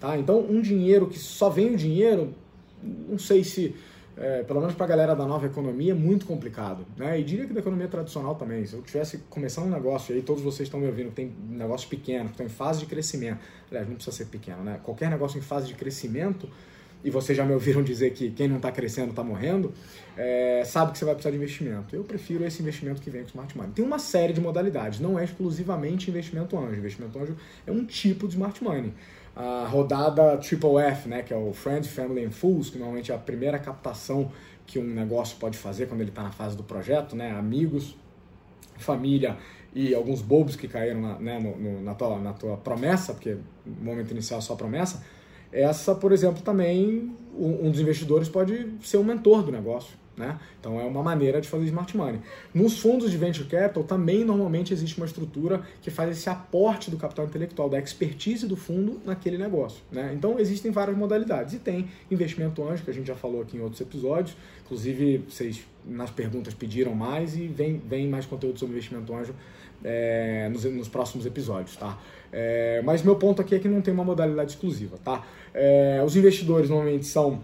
Tá? 0.00 0.16
Então, 0.16 0.40
um 0.40 0.62
dinheiro 0.62 1.08
que 1.08 1.18
só 1.18 1.50
vem 1.50 1.74
o 1.74 1.76
dinheiro, 1.76 2.32
não 2.82 3.18
sei 3.18 3.44
se 3.44 3.74
é, 4.16 4.42
pelo 4.44 4.60
menos 4.60 4.74
para 4.74 4.84
a 4.84 4.88
galera 4.88 5.14
da 5.14 5.26
nova 5.26 5.46
economia, 5.46 5.92
é 5.92 5.94
muito 5.94 6.26
complicado. 6.26 6.86
Né? 6.96 7.20
E 7.20 7.24
diria 7.24 7.46
que 7.46 7.52
da 7.52 7.60
economia 7.60 7.88
tradicional 7.88 8.34
também. 8.34 8.64
Se 8.64 8.74
eu 8.74 8.82
tivesse 8.82 9.18
começando 9.28 9.66
um 9.66 9.70
negócio 9.70 10.14
aí, 10.14 10.22
todos 10.22 10.42
vocês 10.42 10.66
estão 10.66 10.78
me 10.78 10.86
ouvindo, 10.86 11.10
tem 11.10 11.32
negócios 11.48 11.88
pequenos, 11.88 12.28
que 12.28 12.32
estão 12.32 12.46
em 12.46 12.50
fase 12.50 12.80
de 12.80 12.86
crescimento. 12.86 13.40
Aliás, 13.70 13.88
não 13.88 13.96
precisa 13.96 14.16
ser 14.16 14.26
pequeno, 14.26 14.62
né? 14.62 14.80
Qualquer 14.82 15.10
negócio 15.10 15.38
em 15.38 15.42
fase 15.42 15.66
de 15.66 15.74
crescimento, 15.74 16.48
e 17.04 17.10
vocês 17.10 17.36
já 17.36 17.44
me 17.44 17.52
ouviram 17.52 17.82
dizer 17.82 18.10
que 18.10 18.30
quem 18.30 18.48
não 18.48 18.56
está 18.56 18.72
crescendo 18.72 19.10
está 19.10 19.22
morrendo, 19.22 19.72
é, 20.16 20.62
sabe 20.64 20.92
que 20.92 20.98
você 20.98 21.04
vai 21.04 21.14
precisar 21.14 21.30
de 21.30 21.36
investimento. 21.36 21.94
Eu 21.94 22.02
prefiro 22.02 22.44
esse 22.44 22.62
investimento 22.62 23.02
que 23.02 23.10
vem 23.10 23.22
com 23.22 23.28
Smart 23.28 23.56
Money. 23.56 23.72
Tem 23.72 23.84
uma 23.84 23.98
série 23.98 24.32
de 24.32 24.40
modalidades, 24.40 24.98
não 24.98 25.18
é 25.18 25.24
exclusivamente 25.24 26.10
investimento 26.10 26.56
anjo. 26.56 26.76
Investimento 26.76 27.18
anjo 27.18 27.36
é 27.66 27.70
um 27.70 27.84
tipo 27.84 28.26
de 28.26 28.34
Smart 28.34 28.64
Money 28.64 28.92
a 29.36 29.66
rodada 29.66 30.36
Triple 30.38 30.78
F, 30.78 31.08
né, 31.08 31.22
que 31.22 31.34
é 31.34 31.36
o 31.36 31.52
Friends, 31.52 31.90
Family 31.90 32.24
and 32.24 32.30
Fools, 32.30 32.70
que 32.70 32.78
normalmente 32.78 33.10
é 33.10 33.14
a 33.14 33.18
primeira 33.18 33.58
captação 33.58 34.30
que 34.66 34.78
um 34.78 34.84
negócio 34.84 35.36
pode 35.38 35.58
fazer 35.58 35.86
quando 35.86 36.00
ele 36.00 36.10
está 36.10 36.22
na 36.22 36.30
fase 36.30 36.56
do 36.56 36.62
projeto, 36.62 37.16
né, 37.16 37.32
amigos, 37.32 37.96
família 38.78 39.36
e 39.74 39.94
alguns 39.94 40.22
bobos 40.22 40.54
que 40.54 40.68
caíram 40.68 41.00
na, 41.00 41.18
né, 41.18 41.38
no, 41.38 41.56
no, 41.56 41.82
na, 41.82 41.94
tua, 41.94 42.18
na 42.18 42.32
tua 42.32 42.56
promessa, 42.56 43.12
porque 43.12 43.36
no 43.66 43.84
momento 43.84 44.12
inicial 44.12 44.38
é 44.38 44.42
só 44.42 44.54
promessa, 44.54 45.04
essa, 45.54 45.94
por 45.94 46.10
exemplo, 46.10 46.42
também 46.42 47.14
um 47.36 47.70
dos 47.70 47.80
investidores 47.80 48.28
pode 48.28 48.68
ser 48.82 48.96
o 48.96 49.04
mentor 49.04 49.42
do 49.42 49.52
negócio. 49.52 49.96
Né? 50.16 50.38
Então 50.60 50.80
é 50.80 50.84
uma 50.84 51.02
maneira 51.02 51.40
de 51.40 51.48
fazer 51.48 51.64
smart 51.64 51.96
money. 51.96 52.20
Nos 52.52 52.78
fundos 52.78 53.10
de 53.10 53.16
venture 53.16 53.48
capital 53.48 53.82
também 53.82 54.24
normalmente 54.24 54.72
existe 54.72 54.96
uma 54.96 55.06
estrutura 55.06 55.62
que 55.82 55.90
faz 55.90 56.16
esse 56.16 56.28
aporte 56.30 56.88
do 56.88 56.96
capital 56.96 57.24
intelectual, 57.24 57.68
da 57.68 57.80
expertise 57.80 58.46
do 58.46 58.56
fundo 58.56 59.00
naquele 59.04 59.36
negócio. 59.36 59.82
Né? 59.90 60.12
Então 60.14 60.38
existem 60.38 60.70
várias 60.70 60.96
modalidades 60.96 61.54
e 61.54 61.58
tem 61.58 61.88
investimento 62.10 62.62
anjo 62.62 62.84
que 62.84 62.90
a 62.90 62.94
gente 62.94 63.06
já 63.06 63.16
falou 63.16 63.42
aqui 63.42 63.56
em 63.56 63.60
outros 63.60 63.80
episódios. 63.80 64.36
Inclusive 64.64 65.24
vocês 65.28 65.64
nas 65.84 66.10
perguntas 66.10 66.54
pediram 66.54 66.94
mais 66.94 67.36
e 67.36 67.48
vem, 67.48 67.78
vem 67.78 68.08
mais 68.08 68.24
conteúdo 68.24 68.58
sobre 68.58 68.76
investimento 68.76 69.12
anjo 69.14 69.34
é, 69.84 70.48
nos, 70.50 70.64
nos, 70.64 70.88
próximos 70.88 71.26
episódios, 71.26 71.76
tá? 71.76 71.98
É, 72.32 72.82
mas 72.82 73.02
meu 73.02 73.16
ponto 73.16 73.40
aqui 73.42 73.54
é 73.54 73.58
que 73.58 73.68
não 73.68 73.80
tem 73.80 73.92
uma 73.92 74.04
modalidade 74.04 74.52
exclusiva, 74.52 74.96
tá? 75.04 75.24
É, 75.52 76.02
os 76.04 76.16
investidores 76.16 76.68
normalmente 76.70 77.06
são 77.06 77.40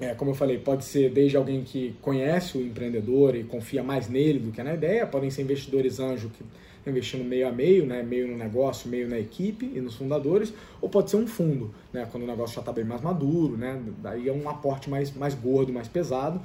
é, 0.00 0.14
como 0.14 0.30
eu 0.30 0.34
falei, 0.34 0.58
pode 0.58 0.84
ser 0.84 1.10
desde 1.10 1.36
alguém 1.36 1.64
que 1.64 1.94
conhece 2.00 2.56
o 2.56 2.62
empreendedor 2.62 3.34
e 3.34 3.42
confia 3.42 3.82
mais 3.82 4.08
nele 4.08 4.38
do 4.38 4.52
que 4.52 4.62
na 4.62 4.74
ideia, 4.74 5.06
podem 5.06 5.28
ser 5.30 5.42
investidores 5.42 5.98
anjo 5.98 6.28
que 6.28 6.44
estão 6.78 6.92
investindo 6.92 7.24
meio 7.24 7.48
a 7.48 7.52
meio, 7.52 7.84
né, 7.84 8.02
meio 8.02 8.28
no 8.28 8.36
negócio, 8.36 8.88
meio 8.88 9.08
na 9.08 9.18
equipe 9.18 9.70
e 9.74 9.80
nos 9.80 9.96
fundadores, 9.96 10.52
ou 10.80 10.88
pode 10.88 11.10
ser 11.10 11.16
um 11.16 11.26
fundo, 11.26 11.74
né, 11.92 12.06
quando 12.10 12.22
o 12.22 12.26
negócio 12.26 12.54
já 12.54 12.60
está 12.60 12.72
bem 12.72 12.84
mais 12.84 13.00
maduro, 13.00 13.56
né, 13.56 13.80
daí 14.00 14.28
é 14.28 14.32
um 14.32 14.48
aporte 14.48 14.88
mais, 14.88 15.12
mais 15.14 15.34
gordo, 15.34 15.72
mais 15.72 15.88
pesado, 15.88 16.40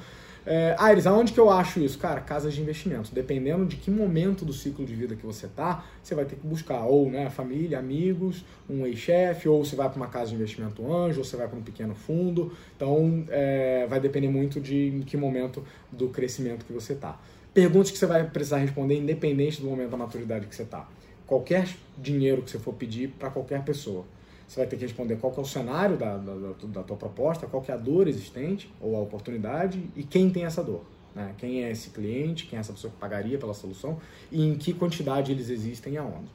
é, 0.46 0.76
Aires, 0.78 1.08
aonde 1.08 1.32
que 1.32 1.40
eu 1.40 1.50
acho 1.50 1.80
isso? 1.80 1.98
Cara, 1.98 2.20
casas 2.20 2.54
de 2.54 2.62
investimentos. 2.62 3.10
Dependendo 3.10 3.66
de 3.66 3.78
que 3.78 3.90
momento 3.90 4.44
do 4.44 4.52
ciclo 4.52 4.86
de 4.86 4.94
vida 4.94 5.16
que 5.16 5.26
você 5.26 5.48
tá, 5.48 5.86
você 6.02 6.14
vai 6.14 6.26
ter 6.26 6.36
que 6.36 6.46
buscar 6.46 6.86
ou 6.86 7.10
né, 7.10 7.30
família, 7.30 7.80
amigos, 7.80 8.44
um 8.70 8.86
ex-chefe, 8.86 9.48
ou 9.48 9.64
você 9.64 9.76
vai 9.76 9.90
para 9.90 9.98
uma 9.98 10.08
casa 10.08 10.30
de 10.30 10.36
investimento 10.36 10.86
anjo, 10.92 11.20
ou 11.20 11.24
você 11.24 11.38
vai 11.38 11.48
para 11.48 11.58
um 11.58 11.62
pequeno 11.62 11.96
fundo. 11.96 12.52
Então, 12.76 13.24
é, 13.30 13.88
vai 13.88 14.00
depender 14.00 14.28
muito 14.28 14.60
de 14.60 14.88
em 14.88 15.02
que 15.02 15.16
momento 15.16 15.64
do 15.92 16.10
crescimento 16.10 16.66
que 16.66 16.74
você 16.74 16.94
tá. 16.94 17.20
Perguntas 17.54 17.92
que 17.92 17.98
você 17.98 18.06
vai 18.06 18.28
precisar 18.28 18.58
responder 18.58 18.98
independente 18.98 19.62
do 19.62 19.68
momento 19.68 19.92
da 19.92 19.98
maturidade 19.98 20.48
que 20.48 20.56
você 20.56 20.66
tá. 20.66 20.88
Qualquer 21.26 21.68
dinheiro 21.98 22.42
que 22.42 22.52
você 22.52 22.60
for 22.60 22.74
pedir 22.74 23.10
para 23.18 23.30
qualquer 23.30 23.64
pessoa 23.64 24.06
você 24.54 24.60
vai 24.60 24.68
ter 24.68 24.78
que 24.78 24.84
responder 24.84 25.16
qual 25.16 25.34
que 25.34 25.40
é 25.40 25.42
o 25.42 25.46
cenário 25.46 25.98
da, 25.98 26.16
da, 26.16 26.54
da 26.68 26.84
tua 26.84 26.96
proposta, 26.96 27.48
qual 27.48 27.62
que 27.64 27.72
é 27.72 27.74
a 27.74 27.78
dor 27.78 28.08
existente 28.08 28.72
ou 28.80 28.96
a 28.96 29.00
oportunidade 29.00 29.84
e 29.96 30.04
quem 30.04 30.30
tem 30.30 30.46
essa 30.46 30.64
dor. 30.64 30.84
Né? 31.16 31.34
Quem 31.40 31.64
é 31.64 31.72
esse 31.72 31.90
cliente, 31.90 32.46
quem 32.46 32.58
é 32.58 32.60
essa 32.60 32.72
pessoa 32.72 32.92
que 32.94 33.00
pagaria 33.00 33.40
pela 33.40 33.54
solução 33.56 34.00
e 34.32 34.46
em 34.46 34.56
que 34.56 34.72
quantidade 34.72 35.32
eles 35.32 35.50
existem 35.50 35.94
e 35.94 35.98
aonde. 35.98 36.30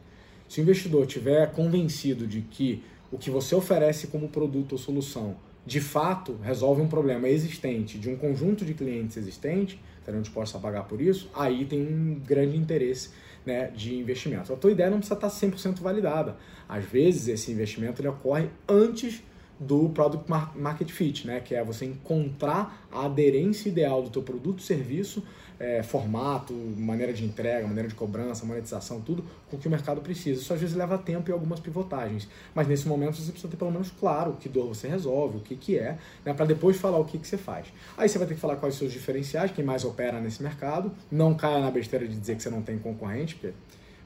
Se 0.48 0.60
o 0.60 0.62
investidor 0.62 1.06
tiver 1.06 1.52
convencido 1.52 2.26
de 2.26 2.40
que 2.40 2.82
o 3.12 3.18
que 3.18 3.30
você 3.30 3.54
oferece 3.54 4.08
como 4.08 4.28
produto 4.28 4.72
ou 4.72 4.78
solução 4.78 5.36
de 5.64 5.80
fato 5.80 6.36
resolve 6.42 6.82
um 6.82 6.88
problema 6.88 7.28
existente 7.28 7.98
de 7.98 8.10
um 8.10 8.16
conjunto 8.16 8.64
de 8.64 8.74
clientes 8.74 9.16
existente, 9.16 9.80
estarão 10.00 10.20
dispostos 10.20 10.56
a 10.56 10.58
pagar 10.58 10.84
por 10.84 11.00
isso, 11.00 11.30
aí 11.34 11.64
tem 11.66 11.80
um 11.80 12.18
grande 12.18 12.56
interesse 12.56 13.10
né, 13.44 13.70
de 13.74 13.94
investimento. 13.94 14.52
A 14.52 14.56
tua 14.56 14.70
ideia 14.70 14.90
não 14.90 14.98
precisa 14.98 15.14
estar 15.14 15.28
100% 15.28 15.80
validada. 15.80 16.36
Às 16.68 16.84
vezes 16.84 17.28
esse 17.28 17.50
investimento 17.50 18.00
ele 18.00 18.08
ocorre 18.08 18.48
antes 18.68 19.22
do 19.58 19.88
Product 19.88 20.30
Market 20.54 20.90
Fit, 20.90 21.26
né? 21.26 21.40
que 21.40 21.54
é 21.54 21.64
você 21.64 21.84
encontrar 21.84 22.86
a 22.92 23.04
aderência 23.06 23.68
ideal 23.68 24.02
do 24.02 24.10
teu 24.10 24.22
produto, 24.22 24.62
serviço, 24.62 25.22
é, 25.58 25.82
formato, 25.82 26.52
maneira 26.54 27.12
de 27.12 27.24
entrega, 27.24 27.66
maneira 27.66 27.88
de 27.88 27.94
cobrança, 27.94 28.46
monetização, 28.46 29.00
tudo 29.00 29.24
com 29.50 29.56
o 29.56 29.58
que 29.58 29.66
o 29.66 29.70
mercado 29.70 30.00
precisa. 30.00 30.40
Isso 30.40 30.52
às 30.52 30.60
vezes 30.60 30.76
leva 30.76 30.96
tempo 30.96 31.28
e 31.28 31.32
algumas 31.32 31.58
pivotagens, 31.58 32.28
mas 32.54 32.68
nesse 32.68 32.86
momento 32.86 33.16
você 33.16 33.32
precisa 33.32 33.50
ter 33.50 33.56
pelo 33.56 33.72
menos 33.72 33.90
claro 33.90 34.36
que 34.38 34.48
dor 34.48 34.68
você 34.68 34.86
resolve, 34.86 35.38
o 35.38 35.40
que, 35.40 35.56
que 35.56 35.76
é, 35.76 35.98
né? 36.24 36.32
para 36.32 36.46
depois 36.46 36.76
falar 36.76 36.98
o 36.98 37.04
que, 37.04 37.18
que 37.18 37.26
você 37.26 37.36
faz. 37.36 37.66
Aí 37.96 38.08
você 38.08 38.18
vai 38.18 38.28
ter 38.28 38.34
que 38.34 38.40
falar 38.40 38.56
quais 38.56 38.74
os 38.74 38.78
seus 38.78 38.92
diferenciais, 38.92 39.50
quem 39.50 39.64
mais 39.64 39.84
opera 39.84 40.20
nesse 40.20 40.42
mercado, 40.42 40.92
não 41.10 41.34
caia 41.34 41.58
na 41.58 41.70
besteira 41.70 42.06
de 42.06 42.16
dizer 42.16 42.36
que 42.36 42.42
você 42.42 42.50
não 42.50 42.62
tem 42.62 42.78
concorrente, 42.78 43.34
porque 43.34 43.52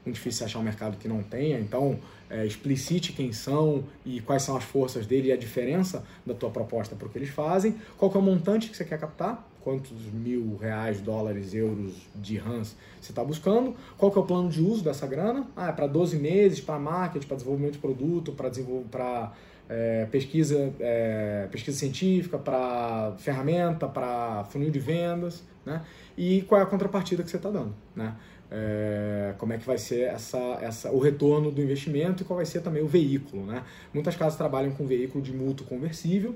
muito 0.05 0.15
difícil 0.15 0.45
achar 0.45 0.59
um 0.59 0.63
mercado 0.63 0.97
que 0.97 1.07
não 1.07 1.23
tenha, 1.23 1.59
então 1.59 1.99
é, 2.29 2.45
explicite 2.45 3.13
quem 3.13 3.31
são 3.31 3.83
e 4.05 4.19
quais 4.21 4.43
são 4.43 4.57
as 4.57 4.63
forças 4.63 5.05
dele 5.05 5.29
e 5.29 5.31
a 5.31 5.37
diferença 5.37 6.03
da 6.25 6.33
tua 6.33 6.49
proposta 6.49 6.95
para 6.95 7.07
o 7.07 7.09
que 7.09 7.17
eles 7.17 7.29
fazem, 7.29 7.75
qual 7.97 8.11
é 8.13 8.17
o 8.17 8.21
montante 8.21 8.69
que 8.69 8.75
você 8.75 8.83
quer 8.83 8.99
captar, 8.99 9.47
quantos 9.61 9.91
mil 10.11 10.57
reais, 10.57 10.99
dólares, 10.99 11.53
euros 11.53 11.93
de 12.15 12.37
RANs 12.37 12.75
você 12.99 13.11
está 13.11 13.23
buscando, 13.23 13.75
qual 13.97 14.11
é 14.13 14.19
o 14.19 14.23
plano 14.23 14.49
de 14.49 14.61
uso 14.61 14.83
dessa 14.83 15.07
grana, 15.07 15.47
ah, 15.55 15.69
é 15.69 15.71
para 15.71 15.87
12 15.87 16.17
meses, 16.17 16.59
para 16.59 16.77
marketing, 16.77 17.27
para 17.27 17.37
desenvolvimento 17.37 17.73
de 17.73 17.79
produto, 17.79 18.31
para 18.33 18.49
desenvolver, 18.49 18.87
para 18.89 19.31
é, 19.69 20.05
pesquisa, 20.11 20.73
é, 20.79 21.47
pesquisa 21.51 21.77
científica, 21.77 22.37
para 22.37 23.13
ferramenta, 23.17 23.87
para 23.87 24.43
funil 24.45 24.69
de 24.69 24.79
vendas, 24.79 25.43
né? 25.65 25.81
E 26.17 26.41
qual 26.43 26.59
é 26.59 26.63
a 26.63 26.67
contrapartida 26.67 27.23
que 27.23 27.29
você 27.29 27.37
está 27.37 27.49
dando, 27.49 27.73
né? 27.95 28.15
É, 28.51 29.33
como 29.37 29.53
é 29.53 29.57
que 29.57 29.65
vai 29.65 29.77
ser 29.77 30.01
essa, 30.01 30.37
essa, 30.61 30.91
o 30.91 30.99
retorno 30.99 31.51
do 31.51 31.61
investimento 31.61 32.23
e 32.23 32.25
qual 32.25 32.37
vai 32.37 32.45
ser 32.45 32.61
também 32.61 32.83
o 32.83 32.87
veículo. 32.87 33.45
Né? 33.45 33.63
Muitas 33.93 34.15
casas 34.15 34.37
trabalham 34.37 34.71
com 34.71 34.85
veículo 34.85 35.23
de 35.23 35.33
mútuo 35.33 35.65
conversível, 35.65 36.35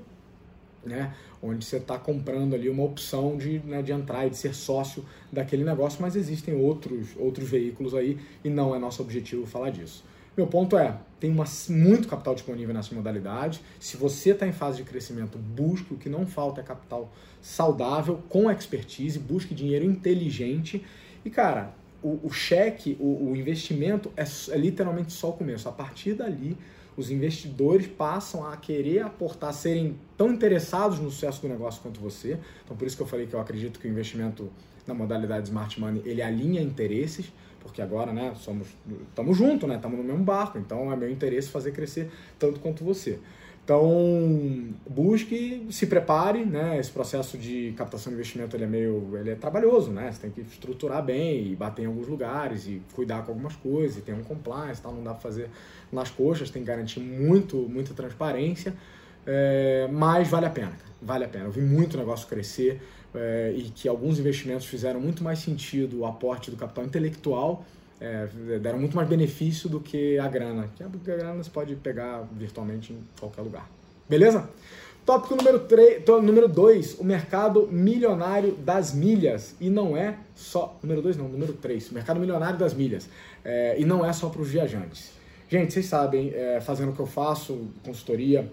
né? 0.84 1.14
onde 1.42 1.64
você 1.64 1.76
está 1.76 1.98
comprando 1.98 2.54
ali 2.54 2.68
uma 2.68 2.82
opção 2.82 3.36
de, 3.36 3.60
né, 3.60 3.82
de 3.82 3.92
entrar 3.92 4.26
e 4.26 4.30
de 4.30 4.36
ser 4.36 4.54
sócio 4.54 5.04
daquele 5.30 5.64
negócio, 5.64 6.02
mas 6.02 6.16
existem 6.16 6.54
outros, 6.54 7.10
outros 7.16 7.48
veículos 7.48 7.94
aí 7.94 8.18
e 8.42 8.50
não 8.50 8.74
é 8.74 8.78
nosso 8.78 9.02
objetivo 9.02 9.46
falar 9.46 9.70
disso. 9.70 10.04
Meu 10.36 10.46
ponto 10.46 10.78
é, 10.78 10.96
tem 11.18 11.32
uma, 11.32 11.44
muito 11.68 12.06
capital 12.06 12.32
disponível 12.32 12.72
nessa 12.72 12.94
modalidade. 12.94 13.60
Se 13.80 13.96
você 13.96 14.30
está 14.30 14.46
em 14.46 14.52
fase 14.52 14.76
de 14.76 14.84
crescimento, 14.84 15.36
busque 15.36 15.94
o 15.94 15.96
que 15.96 16.08
não 16.08 16.26
falta 16.26 16.60
é 16.60 16.64
capital 16.64 17.12
saudável, 17.40 18.20
com 18.28 18.48
expertise, 18.48 19.18
busque 19.18 19.52
dinheiro 19.52 19.84
inteligente. 19.84 20.84
E, 21.24 21.30
cara, 21.30 21.74
o, 22.02 22.20
o 22.24 22.30
cheque, 22.30 22.96
o, 23.00 23.30
o 23.30 23.36
investimento 23.36 24.10
é, 24.16 24.22
é, 24.22 24.58
literalmente 24.58 25.12
só 25.12 25.30
o 25.30 25.32
começo. 25.32 25.68
A 25.68 25.72
partir 25.72 26.14
dali, 26.14 26.56
os 26.96 27.10
investidores 27.10 27.86
passam 27.86 28.44
a 28.46 28.56
querer 28.56 29.00
aportar, 29.00 29.52
serem 29.52 29.96
tão 30.16 30.32
interessados 30.32 30.98
no 30.98 31.10
sucesso 31.10 31.40
do 31.42 31.48
negócio 31.48 31.80
quanto 31.80 32.00
você. 32.00 32.38
Então, 32.64 32.76
por 32.76 32.86
isso 32.86 32.96
que 32.96 33.02
eu 33.02 33.06
falei 33.06 33.26
que 33.26 33.34
eu 33.34 33.40
acredito 33.40 33.78
que 33.78 33.86
o 33.86 33.90
investimento 33.90 34.50
na 34.86 34.94
modalidade 34.94 35.48
Smart 35.48 35.78
Money 35.78 36.02
ele 36.04 36.22
alinha 36.22 36.62
interesses, 36.62 37.32
porque 37.60 37.82
agora, 37.82 38.12
né, 38.12 38.32
somos, 38.36 38.68
estamos 39.08 39.36
juntos, 39.36 39.68
né, 39.68 39.76
estamos 39.76 39.98
no 39.98 40.04
mesmo 40.04 40.24
barco. 40.24 40.58
Então, 40.58 40.92
é 40.92 40.96
meu 40.96 41.10
interesse 41.10 41.50
fazer 41.50 41.72
crescer 41.72 42.10
tanto 42.38 42.60
quanto 42.60 42.82
você. 42.84 43.18
Então, 43.68 44.72
busque, 44.88 45.66
se 45.70 45.86
prepare, 45.86 46.42
né? 46.42 46.78
Esse 46.78 46.90
processo 46.90 47.36
de 47.36 47.74
captação 47.76 48.10
de 48.10 48.14
investimento 48.14 48.56
ele 48.56 48.64
é 48.64 48.66
meio, 48.66 49.14
ele 49.18 49.28
é 49.28 49.34
trabalhoso, 49.34 49.90
né? 49.90 50.10
Você 50.10 50.22
tem 50.22 50.30
que 50.30 50.40
estruturar 50.40 51.04
bem 51.04 51.52
e 51.52 51.54
bater 51.54 51.82
em 51.82 51.84
alguns 51.84 52.08
lugares 52.08 52.66
e 52.66 52.80
cuidar 52.94 53.26
com 53.26 53.32
algumas 53.32 53.54
coisas, 53.56 53.98
e 53.98 54.00
tem 54.00 54.14
um 54.14 54.24
compliance, 54.24 54.80
tal, 54.80 54.94
não 54.94 55.04
dá 55.04 55.10
para 55.10 55.20
fazer 55.20 55.50
nas 55.92 56.08
coxas, 56.08 56.48
tem 56.48 56.62
que 56.62 56.66
garantir 56.68 57.00
muito, 57.00 57.58
muita 57.68 57.92
transparência, 57.92 58.72
é, 59.26 59.86
mas 59.92 60.28
vale 60.28 60.46
a 60.46 60.50
pena, 60.50 60.72
vale 61.02 61.26
a 61.26 61.28
pena. 61.28 61.44
Eu 61.44 61.50
vi 61.50 61.60
muito 61.60 61.98
negócio 61.98 62.26
crescer 62.26 62.80
é, 63.14 63.52
e 63.54 63.64
que 63.64 63.86
alguns 63.86 64.18
investimentos 64.18 64.64
fizeram 64.64 64.98
muito 64.98 65.22
mais 65.22 65.40
sentido 65.40 65.98
o 65.98 66.06
aporte 66.06 66.50
do 66.50 66.56
capital 66.56 66.86
intelectual 66.86 67.66
é, 68.00 68.28
deram 68.60 68.78
muito 68.78 68.94
mais 68.96 69.08
benefício 69.08 69.68
do 69.68 69.80
que 69.80 70.18
a 70.18 70.28
grana. 70.28 70.68
Que 70.76 70.82
a 70.82 70.88
grana 70.88 71.42
você 71.42 71.50
pode 71.50 71.74
pegar 71.76 72.26
virtualmente 72.32 72.92
em 72.92 73.02
qualquer 73.18 73.42
lugar. 73.42 73.68
Beleza? 74.08 74.48
Tópico 75.04 75.36
número 75.36 75.60
3, 75.60 76.04
número 76.22 76.48
2, 76.48 76.98
o 76.98 77.04
mercado 77.04 77.66
milionário 77.70 78.52
das 78.52 78.92
milhas. 78.92 79.54
E 79.60 79.70
não 79.70 79.96
é 79.96 80.16
só. 80.34 80.78
Número 80.82 81.02
2 81.02 81.16
não, 81.16 81.28
número 81.28 81.54
3, 81.54 81.90
o 81.90 81.94
mercado 81.94 82.20
milionário 82.20 82.58
das 82.58 82.74
milhas. 82.74 83.08
É, 83.44 83.76
e 83.78 83.84
não 83.84 84.04
é 84.04 84.12
só 84.12 84.28
para 84.28 84.42
os 84.42 84.50
viajantes. 84.50 85.12
Gente, 85.48 85.72
vocês 85.72 85.86
sabem, 85.86 86.30
é, 86.34 86.60
fazendo 86.60 86.90
o 86.90 86.94
que 86.94 87.00
eu 87.00 87.06
faço, 87.06 87.68
consultoria, 87.82 88.50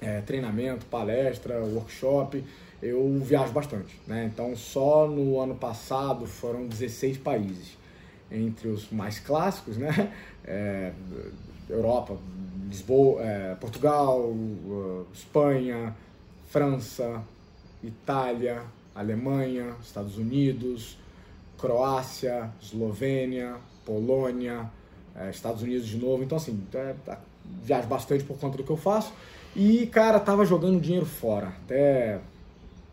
é, 0.00 0.20
treinamento, 0.20 0.86
palestra, 0.86 1.58
workshop, 1.60 2.44
eu 2.80 3.18
viajo 3.20 3.52
bastante. 3.52 3.98
Né? 4.06 4.30
Então, 4.32 4.54
só 4.54 5.08
no 5.08 5.40
ano 5.40 5.56
passado 5.56 6.24
foram 6.24 6.66
16 6.68 7.18
países 7.18 7.83
entre 8.34 8.68
os 8.68 8.90
mais 8.90 9.18
clássicos, 9.18 9.76
né? 9.76 10.12
É, 10.46 10.92
Europa, 11.70 12.18
Lisboa, 12.68 13.22
é, 13.22 13.54
Portugal, 13.54 14.20
uh, 14.20 15.06
Espanha, 15.10 15.96
França, 16.48 17.22
Itália, 17.82 18.62
Alemanha, 18.94 19.74
Estados 19.82 20.18
Unidos, 20.18 20.98
Croácia, 21.58 22.50
Eslovênia, 22.60 23.56
Polônia, 23.84 24.70
é, 25.16 25.30
Estados 25.30 25.62
Unidos 25.62 25.86
de 25.86 25.96
novo. 25.96 26.22
Então, 26.22 26.36
assim, 26.36 26.62
é, 26.74 26.94
tá, 27.04 27.18
viajo 27.62 27.88
bastante 27.88 28.24
por 28.24 28.38
conta 28.38 28.56
do 28.56 28.64
que 28.64 28.70
eu 28.70 28.76
faço. 28.76 29.12
E, 29.56 29.86
cara, 29.86 30.18
tava 30.18 30.44
jogando 30.44 30.80
dinheiro 30.80 31.06
fora. 31.06 31.48
Até 31.64 32.20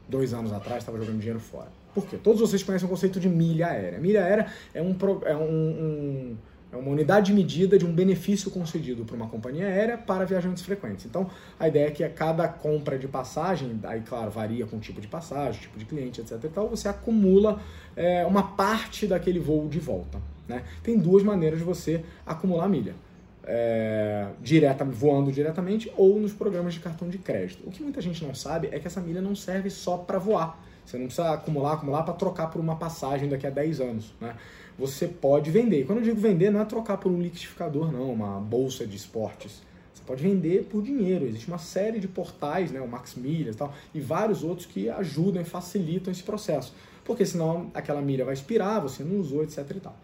dois 0.08 0.34
anos 0.34 0.54
atrás, 0.54 0.84
tava 0.84 0.98
jogando 0.98 1.20
dinheiro 1.20 1.40
fora. 1.40 1.68
Por 1.94 2.06
quê? 2.06 2.18
Todos 2.18 2.40
vocês 2.40 2.64
conhecem 2.64 2.88
o 2.88 2.90
conceito 2.90 3.20
de 3.20 3.28
milha 3.28 3.68
aérea. 3.68 4.00
Milha 4.00 4.24
aérea 4.24 4.48
é, 4.74 4.82
um, 4.82 4.96
é, 5.26 5.36
um, 5.36 5.42
um, 5.42 6.38
é 6.72 6.78
uma 6.78 6.90
unidade 6.90 7.28
de 7.28 7.34
medida 7.34 7.78
de 7.78 7.86
um 7.86 7.92
benefício 7.92 8.50
concedido 8.50 9.04
por 9.04 9.16
uma 9.16 9.28
companhia 9.28 9.68
aérea 9.68 9.98
para 9.98 10.24
viajantes 10.24 10.64
frequentes. 10.64 11.06
Então, 11.06 11.30
a 11.60 11.68
ideia 11.68 11.88
é 11.88 11.92
que 11.92 12.04
a 12.04 12.10
cada 12.10 12.48
compra 12.48 12.98
de 12.98 13.08
passagem, 13.08 13.78
aí, 13.84 14.02
claro, 14.02 14.32
varia 14.32 14.66
com 14.66 14.78
o 14.78 14.80
tipo 14.80 15.02
de 15.02 15.08
passagem, 15.08 15.62
tipo 15.62 15.78
de 15.78 15.86
cliente, 15.86 16.22
etc. 16.22 16.42
E 16.44 16.48
tal, 16.48 16.70
você 16.70 16.88
acumula 16.88 17.62
é, 17.96 18.26
uma 18.26 18.44
parte 18.44 19.06
daquele 19.06 19.40
voo 19.40 19.68
de 19.68 19.80
volta. 19.80 20.22
Né? 20.48 20.64
Tem 20.82 20.98
duas 20.98 21.24
maneiras 21.24 21.60
de 21.60 21.66
você 21.66 22.04
acumular 22.26 22.70
milha. 22.70 22.96
É, 23.44 24.28
direta, 24.40 24.86
voando 24.86 25.32
diretamente 25.32 25.92
ou 25.98 26.20
nos 26.20 26.32
programas 26.32 26.76
de 26.76 26.80
cartão 26.80 27.10
de 27.10 27.18
crédito. 27.18 27.68
O 27.68 27.72
que 27.72 27.82
muita 27.82 28.00
gente 28.00 28.24
não 28.24 28.36
sabe 28.36 28.70
é 28.72 28.80
que 28.80 28.86
essa 28.86 29.02
milha 29.02 29.20
não 29.20 29.36
serve 29.36 29.70
só 29.70 29.98
para 29.98 30.20
voar 30.20 30.58
você 30.86 30.98
não 30.98 31.06
precisa 31.06 31.32
acumular, 31.32 31.74
acumular 31.74 32.04
para 32.04 32.14
trocar 32.14 32.48
por 32.48 32.60
uma 32.60 32.76
passagem 32.76 33.30
daqui 33.30 33.48
a 33.48 33.50
10 33.50 33.82
anos. 33.82 34.14
Né? 34.20 34.36
Você 34.78 35.08
pode 35.08 35.52
vender. 35.52 35.86
Quando 35.86 36.00
eu 36.00 36.04
digo 36.04 36.20
vender, 36.20 36.50
não 36.52 36.60
é 36.60 36.66
trocar 36.66 36.98
por 36.98 37.12
um 37.12 37.22
liquidificador, 37.22 37.92
não, 37.92 38.12
uma 38.12 38.40
bolsa 38.40 38.86
de 38.86 38.96
esportes. 38.96 39.62
Você 39.94 40.02
pode 40.06 40.24
vender 40.24 40.64
por 40.64 40.82
dinheiro. 40.82 41.26
Existe 41.26 41.48
uma 41.48 41.58
série 41.58 42.00
de 42.00 42.08
portais, 42.08 42.72
né, 42.72 42.82
o 42.82 42.88
Max 42.88 43.16
Milhas 43.16 43.56
e 43.56 43.58
tal, 43.58 43.74
e 43.94 44.00
vários 44.00 44.44
outros 44.44 44.66
que 44.66 44.90
ajudam 44.90 45.42
e 45.42 45.46
facilitam 45.46 46.12
esse 46.12 46.24
processo. 46.24 46.74
Porque 47.06 47.26
senão 47.26 47.70
aquela 47.74 48.02
milha 48.02 48.26
vai 48.26 48.34
expirar, 48.34 48.82
você 48.82 49.04
não 49.04 49.20
usou, 49.20 49.44
etc 49.44 49.60
e 49.70 49.80
tal. 49.80 49.96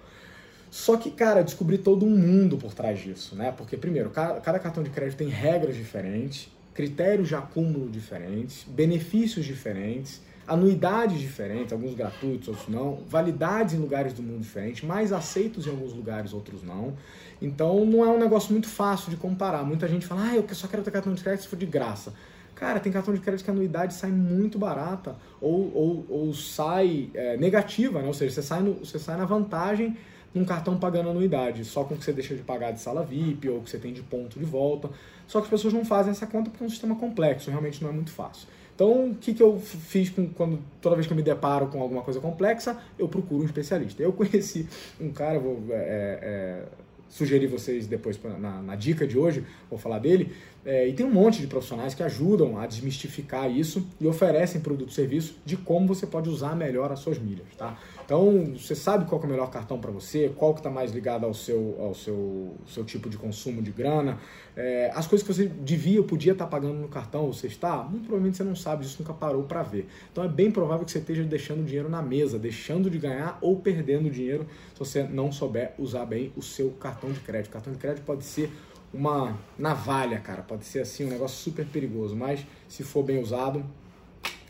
Só 0.70 0.98
que, 0.98 1.10
cara, 1.12 1.44
descobri 1.44 1.78
todo 1.78 2.06
um 2.06 2.16
mundo 2.16 2.58
por 2.58 2.74
trás 2.74 3.00
disso, 3.00 3.36
né? 3.36 3.54
Porque, 3.56 3.78
primeiro, 3.78 4.10
cada 4.10 4.60
cartão 4.60 4.84
de 4.84 4.90
crédito 4.90 5.18
tem 5.18 5.30
regras 5.30 5.76
diferentes, 5.76 6.50
critérios 6.74 7.30
de 7.30 7.36
acúmulo 7.36 7.90
diferentes, 7.90 8.64
benefícios 8.68 9.46
diferentes, 9.46 10.22
anuidades 10.48 11.20
diferentes, 11.20 11.74
alguns 11.74 11.94
gratuitos, 11.94 12.48
outros 12.48 12.68
não, 12.70 13.04
validades 13.08 13.74
em 13.74 13.78
lugares 13.78 14.14
do 14.14 14.24
mundo 14.24 14.42
diferentes, 14.42 14.84
mais 14.84 15.12
aceitos 15.12 15.68
em 15.68 15.70
alguns 15.70 15.94
lugares, 15.94 16.34
outros 16.34 16.64
não. 16.64 16.96
Então 17.42 17.86
não 17.86 18.06
é 18.06 18.10
um 18.10 18.18
negócio 18.18 18.52
muito 18.52 18.68
fácil 18.68 19.10
de 19.10 19.18
comparar. 19.18 19.64
Muita 19.64 19.88
gente 19.88 20.08
fala, 20.08 20.30
ah, 20.30 20.36
eu 20.36 20.46
só 20.54 20.68
quero 20.68 20.84
ter 20.84 20.92
cartão 20.92 21.14
de 21.14 21.22
crédito 21.22 21.42
se 21.44 21.48
for 21.50 21.58
de 21.58 21.66
graça. 21.66 22.14
Cara, 22.56 22.80
tem 22.80 22.92
cartão 22.92 23.14
de 23.14 23.20
crédito 23.20 23.44
que 23.44 23.52
a 23.52 23.54
anuidade 23.54 23.94
sai 23.94 24.10
muito 24.10 24.58
barata 24.58 25.16
ou, 25.40 25.72
ou, 25.76 26.06
ou 26.10 26.34
sai 26.34 27.10
é, 27.14 27.38
negativa, 27.38 28.02
né? 28.02 28.08
ou 28.08 28.14
seja, 28.14 28.34
você 28.34 28.42
sai, 28.42 28.62
no, 28.62 28.74
você 28.74 28.98
sai 28.98 29.18
na 29.18 29.26
vantagem 29.26 29.96
num 30.34 30.44
cartão 30.44 30.78
pagando 30.78 31.10
anuidade, 31.10 31.64
só 31.66 31.84
com 31.84 31.94
o 31.94 31.98
que 31.98 32.04
você 32.04 32.14
deixa 32.14 32.36
de 32.36 32.42
pagar 32.42 32.72
de 32.72 32.80
sala 32.80 33.04
VIP 33.04 33.50
ou 33.50 33.62
que 33.62 33.70
você 33.70 33.78
tem 33.78 33.94
de 33.94 34.02
ponto 34.02 34.40
de 34.40 34.46
volta. 34.46 34.90
Só 35.28 35.40
que 35.40 35.46
as 35.46 35.52
pessoas 35.52 35.74
não 35.74 35.86
fazem 35.86 36.12
essa 36.12 36.26
conta 36.26 36.50
porque 36.50 36.64
é 36.64 36.68
um 36.68 36.70
sistema 36.70 36.96
complexo, 36.96 37.50
realmente 37.50 37.84
não 37.84 37.90
é 37.90 37.94
muito 37.94 38.12
fácil. 38.12 38.48
Então, 38.78 39.10
o 39.10 39.16
que, 39.16 39.34
que 39.34 39.42
eu 39.42 39.60
fiz 39.60 40.12
com, 40.12 40.30
quando 40.30 40.60
toda 40.80 40.96
vez 40.96 41.08
que 41.08 41.12
eu 41.12 41.18
me 41.18 41.24
deparo 41.24 41.66
com 41.66 41.82
alguma 41.82 42.04
coisa 42.04 42.20
complexa, 42.20 42.78
eu 43.00 43.10
procuro 43.10 43.42
um 43.42 43.46
especialista. 43.46 44.04
Eu 44.04 44.14
conheci 44.14 44.68
um 45.02 45.10
cara, 45.12 45.40
vou 45.40 45.64
é, 45.72 46.20
é, 46.22 46.64
sugerir 47.10 47.48
vocês 47.48 47.88
depois 47.88 48.20
na, 48.40 48.62
na, 48.62 48.76
dica 48.76 49.08
de 49.08 49.18
hoje, 49.18 49.44
vou 49.68 49.80
falar 49.80 49.98
dele, 49.98 50.32
É, 50.68 50.86
e 50.86 50.92
tem 50.92 51.06
um 51.06 51.10
monte 51.10 51.40
de 51.40 51.48
profissionais 51.48 51.94
que 51.94 52.04
ajudam 52.04 52.60
a 52.60 52.68
desmistificar 52.68 53.50
isso 53.50 53.88
e 54.02 54.06
oferecem 54.06 54.60
produto 54.60 54.90
e 54.90 54.94
serviço 54.94 55.38
de 55.46 55.56
como 55.56 55.88
você 55.88 56.06
pode 56.06 56.28
usar 56.28 56.58
melhor 56.58 56.92
as 56.92 57.00
suas 57.00 57.18
milhas, 57.18 57.48
tá? 57.58 57.80
Então, 58.04 58.54
você 58.54 58.76
sabe 58.76 59.06
qual 59.06 59.22
é 59.22 59.26
o 59.26 59.30
melhor 59.30 59.50
cartão 59.50 59.80
para 59.80 59.92
você, 59.92 60.30
qual 60.36 60.54
que 60.54 60.60
está 60.60 60.70
mais 60.70 60.92
ligado 60.92 61.26
ao 61.26 61.34
seu, 61.34 61.78
ao 61.80 61.96
seu, 61.96 62.54
seu 62.68 62.84
tipo 62.84 63.10
de 63.10 63.18
consumo 63.18 63.62
de 63.62 63.72
grana, 63.72 64.20
é, 64.58 64.92
as 64.94 65.08
coisas 65.08 65.26
que 65.26 65.34
você 65.34 65.46
devia 65.46 66.02
ou 66.02 66.06
podia 66.06 66.34
estar 66.34 66.44
tá 66.44 66.52
pagando 66.52 66.74
no 66.74 66.90
cartão, 66.90 67.32
você 67.32 67.48
está, 67.48 67.78
muito 67.84 68.04
provavelmente 68.04 68.36
você 68.36 68.44
não 68.44 68.56
sabe 68.56 68.84
disso, 68.84 68.98
nunca 69.00 69.14
parou 69.14 69.44
para 69.44 69.64
ver. 69.64 69.88
Então, 70.12 70.22
é 70.22 70.28
bem 70.28 70.52
provável 70.52 70.84
que 70.84 70.92
você 70.92 71.00
esteja 71.00 71.24
deixando 71.24 71.64
dinheiro 71.64 71.88
na 71.88 72.02
mesa, 72.02 72.38
deixando 72.38 72.90
de 72.90 72.98
ganhar 72.98 73.38
ou 73.40 73.56
perdendo 73.56 74.10
dinheiro 74.10 74.46
se 74.74 74.80
você 74.80 75.04
não 75.04 75.32
souber 75.32 75.74
usar 75.80 76.06
bem 76.06 76.34
o 76.36 76.42
seu 76.42 76.72
cartão 76.72 77.10
de 77.10 77.22
crédito. 77.22 77.52
O 77.52 77.54
cartão 77.54 77.72
de 77.72 77.80
crédito 77.80 78.04
pode 78.04 78.26
ser 78.26 78.52
uma 78.98 79.38
navalha, 79.58 80.20
cara. 80.20 80.42
Pode 80.42 80.66
ser 80.66 80.80
assim 80.80 81.06
um 81.06 81.10
negócio 81.10 81.38
super 81.38 81.66
perigoso, 81.66 82.16
mas 82.16 82.46
se 82.68 82.84
for 82.84 83.04
bem 83.04 83.22
usado, 83.22 83.64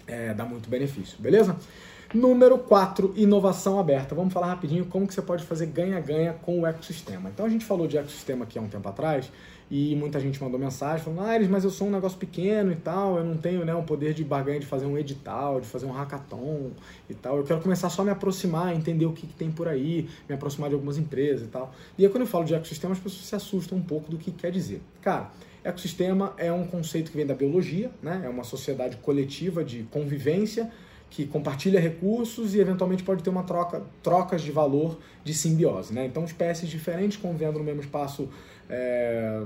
é, 0.08 0.34
dá 0.34 0.46
muito 0.46 0.70
benefício, 0.70 1.18
beleza? 1.20 1.56
Número 2.14 2.58
4, 2.58 3.16
inovação 3.18 3.78
aberta. 3.78 4.16
Vamos 4.16 4.34
falar 4.34 4.48
rapidinho 4.48 4.86
como 4.86 5.06
que 5.06 5.14
você 5.14 5.22
pode 5.22 5.44
fazer 5.44 5.66
ganha-ganha 5.66 6.32
com 6.42 6.62
o 6.62 6.66
ecossistema. 6.66 7.30
Então 7.30 7.46
a 7.46 7.50
gente 7.50 7.66
falou 7.66 7.86
de 7.86 7.98
ecossistema 7.98 8.46
aqui 8.46 8.58
há 8.58 8.62
um 8.62 8.70
tempo 8.70 8.88
atrás 8.88 9.30
e 9.70 9.94
muita 9.94 10.18
gente 10.18 10.42
mandou 10.42 10.58
mensagem 10.58 11.04
falando, 11.04 11.24
ah, 11.24 11.48
mas 11.50 11.66
eu 11.66 11.70
sou 11.70 11.88
um 11.88 11.92
negócio 11.92 12.18
pequeno 12.18 12.72
e 12.72 12.78
tal, 12.78 13.18
eu 13.18 13.26
não 13.26 13.36
tenho 13.36 13.66
né, 13.66 13.76
um 13.76 13.84
poder 13.84 14.14
de 14.14 14.24
barganha 14.24 14.58
de 14.58 14.66
fazer 14.66 14.86
um 14.86 14.98
edital, 14.98 15.60
de 15.60 15.68
fazer 15.68 15.86
um 15.86 15.92
hackathon 15.92 16.72
e 17.10 17.14
tal. 17.14 17.36
Eu 17.36 17.44
quero 17.44 17.60
começar 17.60 17.90
só 17.90 18.04
a 18.04 18.06
me 18.06 18.12
aproximar, 18.12 18.74
entender 18.74 19.06
o 19.06 19.12
que, 19.12 19.28
que 19.28 19.34
tem 19.34 19.52
por 19.52 19.68
aí, 19.68 20.08
me 20.30 20.36
aproximar 20.36 20.70
de 20.70 20.76
algumas 20.76 20.98
empresas 20.98 21.46
e 21.46 21.50
tal. 21.50 21.74
E 21.98 22.06
aí 22.06 22.10
quando 22.10 22.22
eu 22.22 22.28
falo 22.28 22.46
de 22.46 22.56
ecossistema, 22.56 22.94
as 22.94 23.00
pessoas 23.00 23.26
se 23.26 23.36
assustam 23.36 23.78
um 23.78 23.84
pouco 23.84 24.10
do 24.10 24.18
que 24.18 24.32
quer 24.32 24.50
dizer. 24.50 24.82
Cara, 25.02 25.30
ecossistema 25.62 26.34
é 26.38 26.54
um 26.54 26.66
conceito 26.66 27.12
que 27.12 27.18
vem 27.18 27.26
da 27.26 27.36
biologia, 27.36 27.92
né? 28.02 28.22
é 28.24 28.30
uma 28.30 28.46
sociedade 28.46 28.96
coletiva 28.96 29.62
de 29.62 29.84
convivência 29.92 30.72
que 31.10 31.26
compartilha 31.26 31.80
recursos 31.80 32.54
e 32.54 32.60
eventualmente 32.60 33.04
pode 33.04 33.24
ter 33.24 33.30
uma 33.30 33.44
troca, 33.44 33.82
trocas 34.04 34.42
de 34.42 34.52
valor 34.52 34.98
de 35.24 35.34
simbiose. 35.34 35.94
Né? 35.94 36.06
Então, 36.06 36.24
espécies 36.24 36.70
diferentes 36.70 37.18
convivendo 37.18 37.58
no 37.58 37.66
mesmo 37.66 37.82
espaço 37.82 38.30
é, 38.70 39.42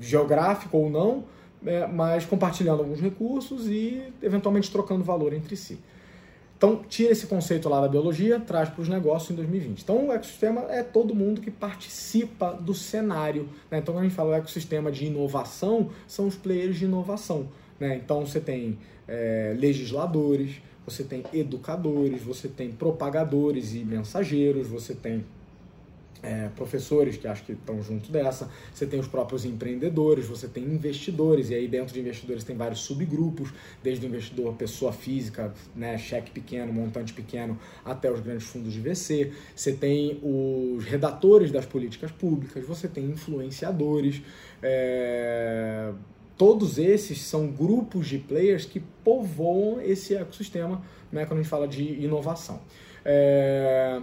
geográfico 0.00 0.78
ou 0.78 0.90
não, 0.90 1.24
é, 1.66 1.86
mas 1.86 2.24
compartilhando 2.24 2.80
alguns 2.80 3.00
recursos 3.00 3.66
e 3.66 4.12
eventualmente 4.22 4.70
trocando 4.70 5.02
valor 5.02 5.32
entre 5.32 5.56
si. 5.56 5.78
Então, 6.56 6.82
tira 6.88 7.12
esse 7.12 7.26
conceito 7.26 7.68
lá 7.68 7.80
da 7.80 7.88
biologia, 7.88 8.40
traz 8.40 8.68
para 8.68 8.80
os 8.80 8.88
negócios 8.88 9.30
em 9.30 9.34
2020. 9.34 9.82
Então, 9.82 10.08
o 10.08 10.12
ecossistema 10.12 10.62
é 10.70 10.82
todo 10.82 11.14
mundo 11.14 11.40
que 11.40 11.50
participa 11.50 12.52
do 12.52 12.72
cenário. 12.72 13.48
Né? 13.70 13.78
Então, 13.78 13.92
quando 13.92 14.04
a 14.04 14.08
gente 14.08 14.14
fala 14.14 14.36
ecossistema 14.36 14.90
de 14.90 15.04
inovação, 15.04 15.90
são 16.06 16.26
os 16.26 16.36
players 16.36 16.76
de 16.78 16.84
inovação. 16.84 17.48
Né? 17.78 17.96
Então, 17.96 18.24
você 18.24 18.40
tem 18.40 18.78
é, 19.06 19.54
legisladores, 19.58 20.62
você 20.86 21.02
tem 21.02 21.24
educadores, 21.32 22.22
você 22.22 22.48
tem 22.48 22.70
propagadores 22.70 23.74
e 23.74 23.84
mensageiros, 23.84 24.68
você 24.68 24.94
tem 24.94 25.24
é, 26.24 26.48
professores 26.56 27.16
que 27.16 27.28
acho 27.28 27.44
que 27.44 27.52
estão 27.52 27.82
junto 27.82 28.10
dessa, 28.10 28.50
você 28.72 28.86
tem 28.86 28.98
os 28.98 29.06
próprios 29.06 29.44
empreendedores, 29.44 30.26
você 30.26 30.48
tem 30.48 30.64
investidores, 30.64 31.50
e 31.50 31.54
aí 31.54 31.68
dentro 31.68 31.92
de 31.92 32.00
investidores 32.00 32.42
tem 32.42 32.56
vários 32.56 32.80
subgrupos, 32.80 33.50
desde 33.82 34.06
o 34.06 34.08
investidor 34.08 34.54
pessoa 34.54 34.92
física, 34.92 35.52
né, 35.76 35.98
cheque 35.98 36.30
pequeno, 36.30 36.72
montante 36.72 37.12
pequeno, 37.12 37.58
até 37.84 38.10
os 38.10 38.20
grandes 38.20 38.46
fundos 38.46 38.72
de 38.72 38.80
VC, 38.80 39.32
você 39.54 39.72
tem 39.72 40.18
os 40.22 40.84
redatores 40.84 41.52
das 41.52 41.66
políticas 41.66 42.10
públicas, 42.10 42.64
você 42.64 42.88
tem 42.88 43.04
influenciadores, 43.04 44.22
é, 44.62 45.92
todos 46.36 46.78
esses 46.78 47.22
são 47.22 47.46
grupos 47.46 48.08
de 48.08 48.18
players 48.18 48.64
que 48.64 48.80
povoam 48.80 49.80
esse 49.80 50.14
ecossistema 50.14 50.82
né, 51.10 51.24
quando 51.26 51.40
a 51.40 51.42
gente 51.42 51.50
fala 51.50 51.68
de 51.68 51.82
inovação. 51.82 52.60
É, 53.04 54.00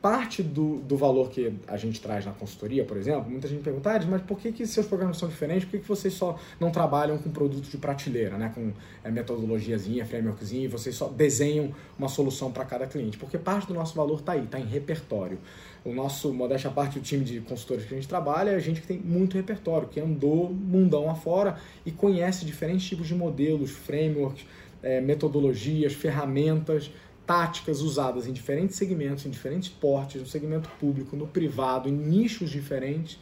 parte 0.00 0.42
do, 0.42 0.76
do 0.78 0.96
valor 0.96 1.28
que 1.30 1.52
a 1.66 1.76
gente 1.76 2.00
traz 2.00 2.24
na 2.24 2.32
consultoria, 2.32 2.84
por 2.84 2.96
exemplo, 2.96 3.30
muita 3.30 3.46
gente 3.46 3.62
pergunta, 3.62 3.90
ah, 3.90 4.00
mas 4.08 4.22
por 4.22 4.38
que, 4.38 4.50
que 4.50 4.66
seus 4.66 4.86
programas 4.86 5.18
são 5.18 5.28
diferentes? 5.28 5.64
Por 5.64 5.72
que, 5.72 5.78
que 5.80 5.88
vocês 5.88 6.14
só 6.14 6.38
não 6.58 6.70
trabalham 6.70 7.18
com 7.18 7.30
produtos 7.30 7.70
de 7.70 7.76
prateleira, 7.76 8.38
né? 8.38 8.50
com 8.54 8.72
é, 9.04 9.10
metodologiazinha, 9.10 10.06
e 10.52 10.66
vocês 10.68 10.94
só 10.94 11.08
desenham 11.08 11.74
uma 11.98 12.08
solução 12.08 12.50
para 12.50 12.64
cada 12.64 12.86
cliente? 12.86 13.18
Porque 13.18 13.36
parte 13.36 13.68
do 13.68 13.74
nosso 13.74 13.94
valor 13.94 14.20
está 14.20 14.32
aí, 14.32 14.44
está 14.44 14.58
em 14.58 14.66
repertório. 14.66 15.38
O 15.84 15.92
nosso, 15.92 16.32
modéstia 16.32 16.70
parte, 16.70 16.98
o 16.98 17.02
time 17.02 17.24
de 17.24 17.40
consultores 17.40 17.84
que 17.84 17.94
a 17.94 17.96
gente 17.96 18.08
trabalha 18.08 18.50
é 18.50 18.54
a 18.54 18.58
gente 18.58 18.80
que 18.80 18.86
tem 18.86 18.98
muito 18.98 19.36
repertório, 19.36 19.88
que 19.88 20.00
andou 20.00 20.50
mundão 20.50 21.10
afora 21.10 21.58
e 21.84 21.90
conhece 21.90 22.44
diferentes 22.44 22.86
tipos 22.86 23.06
de 23.06 23.14
modelos, 23.14 23.70
frameworks, 23.70 24.44
é, 24.82 25.00
metodologias, 25.00 25.92
ferramentas, 25.92 26.90
táticas 27.30 27.80
usadas 27.80 28.26
em 28.26 28.32
diferentes 28.32 28.74
segmentos, 28.74 29.24
em 29.24 29.30
diferentes 29.30 29.68
portes, 29.68 30.20
no 30.20 30.26
segmento 30.26 30.68
público, 30.80 31.14
no 31.14 31.28
privado, 31.28 31.88
em 31.88 31.92
nichos 31.92 32.50
diferentes 32.50 33.20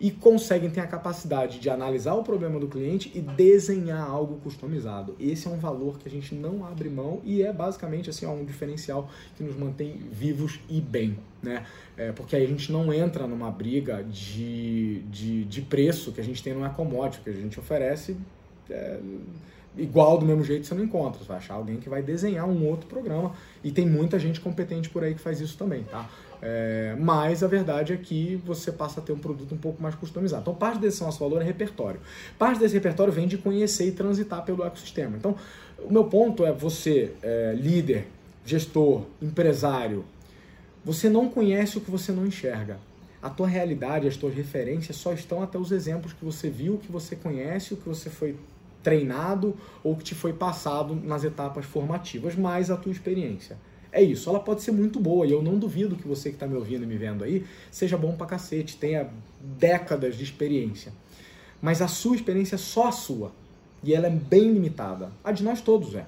e 0.00 0.10
conseguem 0.10 0.70
ter 0.70 0.80
a 0.80 0.86
capacidade 0.86 1.58
de 1.58 1.68
analisar 1.68 2.14
o 2.14 2.22
problema 2.22 2.58
do 2.58 2.66
cliente 2.66 3.12
e 3.14 3.20
desenhar 3.20 4.08
algo 4.08 4.38
customizado. 4.38 5.14
Esse 5.20 5.46
é 5.46 5.50
um 5.50 5.58
valor 5.58 5.98
que 5.98 6.08
a 6.08 6.10
gente 6.10 6.34
não 6.34 6.64
abre 6.64 6.88
mão 6.88 7.20
e 7.22 7.42
é 7.42 7.52
basicamente 7.52 8.08
assim 8.08 8.24
um 8.24 8.46
diferencial 8.46 9.10
que 9.36 9.42
nos 9.42 9.54
mantém 9.54 10.08
vivos 10.10 10.58
e 10.66 10.80
bem, 10.80 11.18
né? 11.42 11.66
É, 11.98 12.12
porque 12.12 12.34
aí 12.34 12.44
a 12.44 12.48
gente 12.48 12.72
não 12.72 12.90
entra 12.90 13.26
numa 13.26 13.50
briga 13.50 14.02
de, 14.04 15.02
de, 15.10 15.44
de 15.44 15.60
preço 15.60 16.12
que 16.12 16.20
a 16.22 16.24
gente 16.24 16.42
tem 16.42 16.54
no 16.54 16.64
e-commodity, 16.64 17.22
que 17.22 17.28
a 17.28 17.34
gente 17.34 17.60
oferece 17.60 18.16
é, 18.70 18.98
igual 19.76 20.18
do 20.18 20.26
mesmo 20.26 20.44
jeito 20.44 20.66
você 20.66 20.74
não 20.74 20.84
encontra. 20.84 21.20
Você 21.20 21.26
vai 21.26 21.38
achar 21.38 21.54
alguém 21.54 21.76
que 21.76 21.88
vai 21.88 22.02
desenhar 22.02 22.48
um 22.48 22.66
outro 22.66 22.86
programa 22.86 23.32
e 23.62 23.70
tem 23.70 23.86
muita 23.86 24.18
gente 24.18 24.40
competente 24.40 24.88
por 24.88 25.04
aí 25.04 25.14
que 25.14 25.20
faz 25.20 25.40
isso 25.40 25.56
também, 25.56 25.84
tá? 25.84 26.08
É, 26.42 26.96
mas 26.98 27.42
a 27.42 27.46
verdade 27.46 27.92
é 27.92 27.96
que 27.96 28.40
você 28.46 28.72
passa 28.72 29.00
a 29.00 29.02
ter 29.02 29.12
um 29.12 29.18
produto 29.18 29.54
um 29.54 29.58
pouco 29.58 29.82
mais 29.82 29.94
customizado. 29.94 30.42
Então, 30.42 30.54
parte 30.54 30.78
desse 30.78 31.02
nosso 31.02 31.18
valor 31.20 31.42
é 31.42 31.44
repertório. 31.44 32.00
Parte 32.38 32.58
desse 32.58 32.74
repertório 32.74 33.12
vem 33.12 33.28
de 33.28 33.36
conhecer 33.36 33.86
e 33.86 33.92
transitar 33.92 34.42
pelo 34.44 34.64
ecossistema. 34.64 35.16
Então, 35.16 35.36
o 35.78 35.92
meu 35.92 36.04
ponto 36.04 36.44
é 36.44 36.52
você, 36.52 37.12
é, 37.22 37.54
líder, 37.56 38.06
gestor, 38.44 39.02
empresário, 39.20 40.04
você 40.82 41.10
não 41.10 41.28
conhece 41.28 41.76
o 41.76 41.80
que 41.80 41.90
você 41.90 42.10
não 42.10 42.26
enxerga. 42.26 42.78
A 43.22 43.28
tua 43.28 43.46
realidade, 43.46 44.08
as 44.08 44.16
tuas 44.16 44.34
referências 44.34 44.96
só 44.96 45.12
estão 45.12 45.42
até 45.42 45.58
os 45.58 45.70
exemplos 45.70 46.14
que 46.14 46.24
você 46.24 46.48
viu, 46.48 46.78
que 46.78 46.90
você 46.90 47.14
conhece, 47.14 47.74
o 47.74 47.76
que 47.76 47.86
você 47.86 48.08
foi 48.08 48.34
treinado 48.82 49.54
ou 49.82 49.96
que 49.96 50.04
te 50.04 50.14
foi 50.14 50.32
passado 50.32 50.94
nas 50.94 51.24
etapas 51.24 51.64
formativas, 51.64 52.34
mais 52.34 52.70
a 52.70 52.76
tua 52.76 52.92
experiência. 52.92 53.58
É 53.92 54.02
isso, 54.02 54.30
ela 54.30 54.38
pode 54.38 54.62
ser 54.62 54.70
muito 54.70 55.00
boa 55.00 55.26
e 55.26 55.32
eu 55.32 55.42
não 55.42 55.58
duvido 55.58 55.96
que 55.96 56.06
você 56.06 56.30
que 56.30 56.36
está 56.36 56.46
me 56.46 56.54
ouvindo 56.54 56.84
e 56.84 56.86
me 56.86 56.96
vendo 56.96 57.24
aí 57.24 57.44
seja 57.70 57.96
bom 57.96 58.14
pra 58.14 58.26
cacete, 58.26 58.76
tenha 58.76 59.10
décadas 59.40 60.16
de 60.16 60.22
experiência. 60.22 60.92
Mas 61.60 61.82
a 61.82 61.88
sua 61.88 62.14
experiência 62.14 62.54
é 62.54 62.58
só 62.58 62.88
a 62.88 62.92
sua 62.92 63.32
e 63.82 63.94
ela 63.94 64.06
é 64.06 64.10
bem 64.10 64.52
limitada. 64.52 65.10
A 65.24 65.32
de 65.32 65.42
nós 65.42 65.60
todos 65.60 65.94
é. 65.94 66.06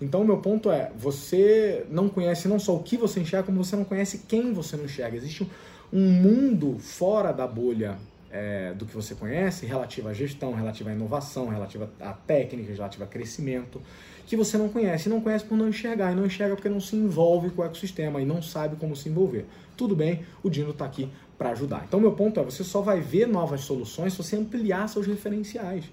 Então, 0.00 0.22
o 0.22 0.24
meu 0.24 0.38
ponto 0.38 0.70
é: 0.70 0.90
você 0.96 1.86
não 1.90 2.08
conhece 2.08 2.48
não 2.48 2.58
só 2.58 2.74
o 2.74 2.82
que 2.82 2.96
você 2.96 3.20
enxerga, 3.20 3.46
como 3.46 3.62
você 3.62 3.76
não 3.76 3.84
conhece 3.84 4.22
quem 4.28 4.52
você 4.52 4.76
não 4.76 4.84
enxerga. 4.84 5.16
Existe 5.16 5.48
um 5.92 6.10
mundo 6.10 6.78
fora 6.78 7.32
da 7.32 7.46
bolha 7.46 7.98
é, 8.34 8.74
do 8.74 8.84
que 8.84 8.92
você 8.92 9.14
conhece, 9.14 9.64
relativa 9.64 10.10
à 10.10 10.12
gestão, 10.12 10.52
relativa 10.52 10.90
à 10.90 10.92
inovação, 10.92 11.48
relativa 11.48 11.88
à 12.00 12.12
técnica, 12.12 12.72
relativa 12.72 13.04
a 13.04 13.06
crescimento, 13.06 13.80
que 14.26 14.36
você 14.36 14.58
não 14.58 14.68
conhece. 14.68 15.08
E 15.08 15.10
não 15.10 15.20
conhece 15.20 15.44
por 15.44 15.56
não 15.56 15.68
enxergar, 15.68 16.10
e 16.10 16.16
não 16.16 16.26
enxerga 16.26 16.56
porque 16.56 16.68
não 16.68 16.80
se 16.80 16.96
envolve 16.96 17.50
com 17.50 17.62
o 17.62 17.64
ecossistema 17.64 18.20
e 18.20 18.24
não 18.24 18.42
sabe 18.42 18.74
como 18.74 18.96
se 18.96 19.08
envolver. 19.08 19.46
Tudo 19.76 19.94
bem, 19.94 20.24
o 20.42 20.50
Dino 20.50 20.70
está 20.70 20.84
aqui 20.84 21.08
para 21.38 21.50
ajudar. 21.50 21.84
Então, 21.86 22.00
meu 22.00 22.12
ponto 22.12 22.40
é: 22.40 22.42
você 22.42 22.64
só 22.64 22.80
vai 22.80 23.00
ver 23.00 23.28
novas 23.28 23.60
soluções 23.60 24.14
se 24.14 24.18
você 24.18 24.36
ampliar 24.36 24.88
seus 24.88 25.06
referenciais. 25.06 25.84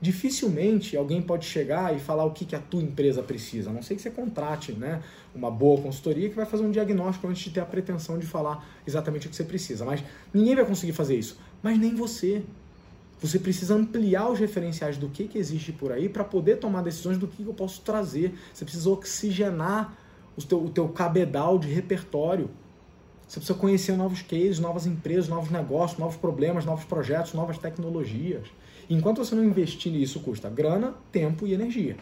Dificilmente 0.00 0.96
alguém 0.96 1.20
pode 1.20 1.44
chegar 1.44 1.94
e 1.94 1.98
falar 1.98 2.24
o 2.24 2.30
que, 2.30 2.44
que 2.44 2.54
a 2.54 2.60
tua 2.60 2.80
empresa 2.80 3.20
precisa, 3.20 3.70
a 3.70 3.72
não 3.72 3.82
sei 3.82 3.96
que 3.96 4.02
você 4.02 4.10
contrate 4.10 4.70
né, 4.72 5.02
uma 5.34 5.50
boa 5.50 5.80
consultoria 5.82 6.28
que 6.28 6.36
vai 6.36 6.46
fazer 6.46 6.62
um 6.62 6.70
diagnóstico 6.70 7.26
antes 7.26 7.42
de 7.42 7.50
ter 7.50 7.60
a 7.60 7.66
pretensão 7.66 8.16
de 8.16 8.24
falar 8.24 8.64
exatamente 8.86 9.26
o 9.26 9.30
que 9.30 9.34
você 9.34 9.42
precisa. 9.42 9.84
Mas 9.84 10.04
ninguém 10.32 10.54
vai 10.54 10.64
conseguir 10.64 10.92
fazer 10.92 11.16
isso 11.16 11.36
mas 11.62 11.78
nem 11.78 11.94
você. 11.94 12.42
Você 13.20 13.38
precisa 13.38 13.74
ampliar 13.74 14.30
os 14.30 14.38
referenciais 14.38 14.96
do 14.96 15.08
que, 15.08 15.26
que 15.26 15.38
existe 15.38 15.72
por 15.72 15.90
aí 15.90 16.08
para 16.08 16.22
poder 16.22 16.56
tomar 16.56 16.82
decisões 16.82 17.18
do 17.18 17.26
que, 17.26 17.42
que 17.42 17.48
eu 17.48 17.54
posso 17.54 17.80
trazer. 17.80 18.32
Você 18.54 18.64
precisa 18.64 18.88
oxigenar 18.90 19.96
o 20.36 20.42
teu, 20.42 20.64
o 20.64 20.70
teu 20.70 20.88
cabedal 20.88 21.58
de 21.58 21.68
repertório. 21.68 22.48
Você 23.26 23.40
precisa 23.40 23.58
conhecer 23.58 23.96
novos 23.96 24.22
cases, 24.22 24.60
novas 24.60 24.86
empresas, 24.86 25.28
novos 25.28 25.50
negócios, 25.50 25.98
novos 25.98 26.16
problemas, 26.16 26.64
novos 26.64 26.84
projetos, 26.84 27.34
novas 27.34 27.58
tecnologias. 27.58 28.46
Enquanto 28.90 29.18
você 29.18 29.34
não 29.34 29.44
investir 29.44 29.92
nisso, 29.92 30.20
custa 30.20 30.48
grana, 30.48 30.94
tempo 31.12 31.46
e 31.46 31.52
energia. 31.52 31.96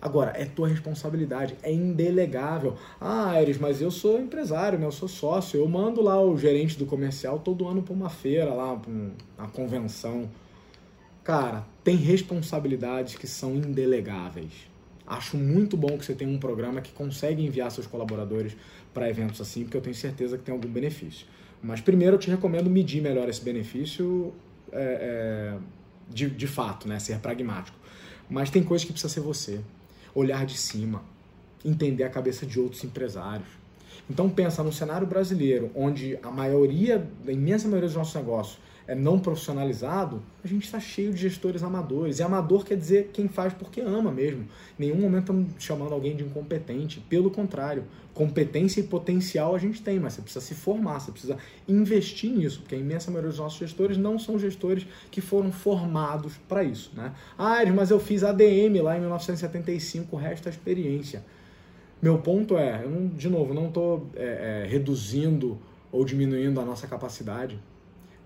Agora, 0.00 0.32
é 0.36 0.44
tua 0.44 0.68
responsabilidade, 0.68 1.56
é 1.62 1.72
indelegável. 1.72 2.76
Ah, 3.00 3.30
Aires, 3.30 3.58
mas 3.58 3.80
eu 3.80 3.90
sou 3.90 4.20
empresário, 4.20 4.78
né? 4.78 4.84
eu 4.86 4.92
sou 4.92 5.08
sócio, 5.08 5.58
eu 5.58 5.66
mando 5.66 6.02
lá 6.02 6.22
o 6.22 6.36
gerente 6.36 6.78
do 6.78 6.84
comercial 6.84 7.38
todo 7.38 7.66
ano 7.66 7.82
para 7.82 7.94
uma 7.94 8.10
feira, 8.10 8.52
lá, 8.52 8.76
para 8.76 8.90
uma 8.90 9.48
convenção. 9.48 10.28
cara, 11.24 11.64
tem 11.82 11.96
responsabilidades 11.96 13.16
que 13.16 13.26
são 13.26 13.56
indelegáveis. 13.56 14.52
Acho 15.06 15.36
muito 15.36 15.76
bom 15.76 15.96
que 15.96 16.04
você 16.04 16.14
tenha 16.14 16.30
um 16.30 16.38
programa 16.38 16.80
que 16.80 16.92
consegue 16.92 17.44
enviar 17.44 17.70
seus 17.70 17.86
colaboradores 17.86 18.56
para 18.92 19.08
eventos 19.08 19.40
assim, 19.40 19.62
porque 19.62 19.76
eu 19.76 19.80
tenho 19.80 19.94
certeza 19.94 20.36
que 20.36 20.44
tem 20.44 20.52
algum 20.52 20.68
benefício. 20.68 21.26
Mas 21.62 21.80
primeiro 21.80 22.16
eu 22.16 22.18
te 22.20 22.28
recomendo 22.28 22.68
medir 22.68 23.00
melhor 23.00 23.28
esse 23.28 23.40
benefício 23.40 24.32
é, 24.72 24.78
é, 24.78 25.58
de, 26.08 26.28
de 26.30 26.46
fato, 26.46 26.88
né? 26.88 26.98
ser 26.98 27.18
pragmático. 27.18 27.76
Mas 28.28 28.50
tem 28.50 28.62
coisas 28.62 28.84
que 28.84 28.92
precisa 28.92 29.12
ser 29.12 29.20
você. 29.20 29.60
Olhar 30.14 30.46
de 30.46 30.56
cima, 30.56 31.02
entender 31.64 32.04
a 32.04 32.10
cabeça 32.10 32.46
de 32.46 32.58
outros 32.58 32.82
empresários. 32.84 33.48
Então 34.08 34.28
pensa 34.30 34.62
no 34.62 34.72
cenário 34.72 35.06
brasileiro, 35.06 35.70
onde 35.74 36.18
a 36.22 36.30
maioria, 36.30 37.08
a 37.26 37.32
imensa 37.32 37.66
maioria 37.66 37.88
dos 37.88 37.96
nossos 37.96 38.14
negócios 38.14 38.58
é 38.88 38.94
não 38.94 39.18
profissionalizado, 39.18 40.22
a 40.44 40.46
gente 40.46 40.64
está 40.64 40.78
cheio 40.78 41.12
de 41.12 41.20
gestores 41.20 41.62
amadores. 41.62 42.18
E 42.18 42.22
amador 42.22 42.64
quer 42.64 42.76
dizer 42.76 43.10
quem 43.12 43.26
faz 43.26 43.52
porque 43.52 43.80
ama 43.80 44.12
mesmo. 44.12 44.42
Em 44.78 44.86
nenhum 44.86 45.00
momento 45.00 45.22
estamos 45.22 45.46
chamando 45.58 45.92
alguém 45.92 46.14
de 46.14 46.22
incompetente. 46.22 47.00
Pelo 47.00 47.30
contrário, 47.30 47.84
competência 48.14 48.80
e 48.80 48.84
potencial 48.84 49.54
a 49.54 49.58
gente 49.58 49.82
tem, 49.82 49.98
mas 49.98 50.14
você 50.14 50.22
precisa 50.22 50.44
se 50.44 50.54
formar, 50.54 51.00
você 51.00 51.10
precisa 51.10 51.36
investir 51.66 52.30
nisso, 52.30 52.60
porque 52.60 52.74
a 52.74 52.78
imensa 52.78 53.10
maioria 53.10 53.30
dos 53.30 53.38
nossos 53.38 53.58
gestores 53.58 53.98
não 53.98 54.18
são 54.18 54.38
gestores 54.38 54.86
que 55.10 55.20
foram 55.20 55.50
formados 55.50 56.34
para 56.48 56.62
isso. 56.62 56.92
Né? 56.94 57.12
Ah, 57.36 57.58
mas 57.74 57.90
eu 57.90 57.98
fiz 57.98 58.22
ADM 58.22 58.80
lá 58.82 58.96
em 58.96 59.00
1975, 59.00 60.14
o 60.14 60.18
resto 60.18 60.48
é 60.48 60.50
experiência. 60.50 61.24
Meu 62.00 62.18
ponto 62.18 62.56
é, 62.56 62.84
eu 62.84 62.90
não, 62.90 63.08
de 63.08 63.28
novo, 63.28 63.52
não 63.52 63.68
estou 63.68 64.10
é, 64.14 64.64
é, 64.64 64.68
reduzindo 64.68 65.58
ou 65.90 66.04
diminuindo 66.04 66.60
a 66.60 66.64
nossa 66.64 66.86
capacidade. 66.86 67.58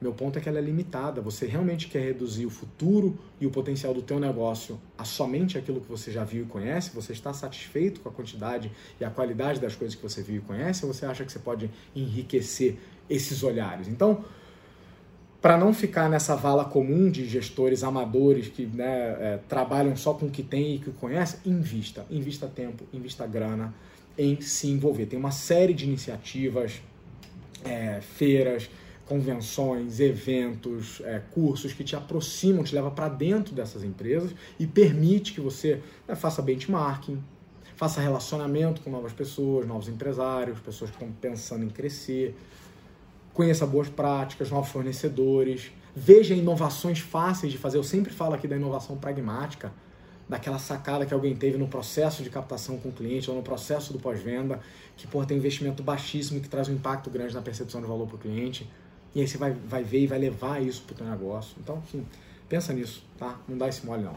Meu 0.00 0.14
ponto 0.14 0.38
é 0.38 0.42
que 0.42 0.48
ela 0.48 0.58
é 0.58 0.62
limitada. 0.62 1.20
Você 1.20 1.46
realmente 1.46 1.88
quer 1.88 2.00
reduzir 2.00 2.46
o 2.46 2.50
futuro 2.50 3.18
e 3.38 3.46
o 3.46 3.50
potencial 3.50 3.92
do 3.92 4.00
teu 4.00 4.18
negócio 4.18 4.80
a 4.96 5.04
somente 5.04 5.58
aquilo 5.58 5.80
que 5.80 5.88
você 5.88 6.10
já 6.10 6.24
viu 6.24 6.44
e 6.44 6.46
conhece? 6.46 6.90
Você 6.94 7.12
está 7.12 7.34
satisfeito 7.34 8.00
com 8.00 8.08
a 8.08 8.12
quantidade 8.12 8.72
e 8.98 9.04
a 9.04 9.10
qualidade 9.10 9.60
das 9.60 9.76
coisas 9.76 9.94
que 9.94 10.02
você 10.02 10.22
viu 10.22 10.36
e 10.36 10.40
conhece? 10.40 10.86
Ou 10.86 10.94
você 10.94 11.04
acha 11.04 11.22
que 11.24 11.30
você 11.30 11.38
pode 11.38 11.70
enriquecer 11.94 12.78
esses 13.10 13.42
olhares? 13.42 13.88
Então, 13.88 14.24
para 15.40 15.58
não 15.58 15.74
ficar 15.74 16.08
nessa 16.08 16.34
vala 16.34 16.64
comum 16.64 17.10
de 17.10 17.26
gestores 17.26 17.82
amadores 17.82 18.48
que 18.48 18.64
né, 18.66 19.16
é, 19.20 19.40
trabalham 19.48 19.96
só 19.96 20.14
com 20.14 20.26
o 20.26 20.30
que 20.30 20.42
tem 20.42 20.76
e 20.76 20.78
que 20.78 20.90
conhece, 20.92 21.38
invista. 21.44 22.06
Invista 22.10 22.46
tempo, 22.46 22.84
invista 22.92 23.26
grana 23.26 23.74
em 24.16 24.40
se 24.40 24.68
envolver. 24.68 25.06
Tem 25.06 25.18
uma 25.18 25.30
série 25.30 25.72
de 25.72 25.84
iniciativas, 25.84 26.82
é, 27.64 28.00
feiras, 28.00 28.70
convenções, 29.10 29.98
eventos, 29.98 31.02
é, 31.04 31.20
cursos 31.32 31.72
que 31.72 31.82
te 31.82 31.96
aproximam, 31.96 32.62
te 32.62 32.72
levam 32.72 32.92
para 32.92 33.08
dentro 33.08 33.52
dessas 33.52 33.82
empresas 33.82 34.32
e 34.56 34.68
permite 34.68 35.32
que 35.32 35.40
você 35.40 35.82
né, 36.06 36.14
faça 36.14 36.40
benchmarking, 36.40 37.20
faça 37.74 38.00
relacionamento 38.00 38.80
com 38.82 38.88
novas 38.88 39.12
pessoas, 39.12 39.66
novos 39.66 39.88
empresários, 39.88 40.60
pessoas 40.60 40.92
que 40.92 40.96
estão 40.96 41.12
pensando 41.20 41.64
em 41.64 41.68
crescer, 41.68 42.36
conheça 43.34 43.66
boas 43.66 43.88
práticas, 43.88 44.48
novos 44.48 44.70
fornecedores, 44.70 45.72
veja 45.94 46.32
inovações 46.32 47.00
fáceis 47.00 47.50
de 47.50 47.58
fazer. 47.58 47.78
Eu 47.78 47.82
sempre 47.82 48.12
falo 48.12 48.34
aqui 48.34 48.46
da 48.46 48.54
inovação 48.54 48.96
pragmática, 48.96 49.72
daquela 50.28 50.60
sacada 50.60 51.04
que 51.04 51.12
alguém 51.12 51.34
teve 51.34 51.58
no 51.58 51.66
processo 51.66 52.22
de 52.22 52.30
captação 52.30 52.78
com 52.78 52.90
o 52.90 52.92
cliente 52.92 53.28
ou 53.28 53.34
no 53.34 53.42
processo 53.42 53.92
do 53.92 53.98
pós-venda, 53.98 54.60
que 54.96 55.08
por 55.08 55.26
tem 55.26 55.36
investimento 55.36 55.82
baixíssimo 55.82 56.38
e 56.38 56.42
que 56.42 56.48
traz 56.48 56.68
um 56.68 56.74
impacto 56.74 57.10
grande 57.10 57.34
na 57.34 57.42
percepção 57.42 57.80
de 57.80 57.88
valor 57.88 58.06
para 58.06 58.14
o 58.14 58.18
cliente. 58.20 58.70
E 59.14 59.20
aí 59.20 59.28
você 59.28 59.38
vai, 59.38 59.52
vai 59.52 59.82
ver 59.82 60.00
e 60.00 60.06
vai 60.06 60.18
levar 60.18 60.62
isso 60.62 60.82
para 60.82 60.94
o 60.94 60.96
teu 60.96 61.06
negócio. 61.06 61.56
Então, 61.62 61.78
enfim, 61.78 62.06
pensa 62.48 62.72
nisso, 62.72 63.04
tá? 63.18 63.38
Não 63.48 63.58
dá 63.58 63.68
esse 63.68 63.84
mole, 63.84 64.04
não. 64.04 64.14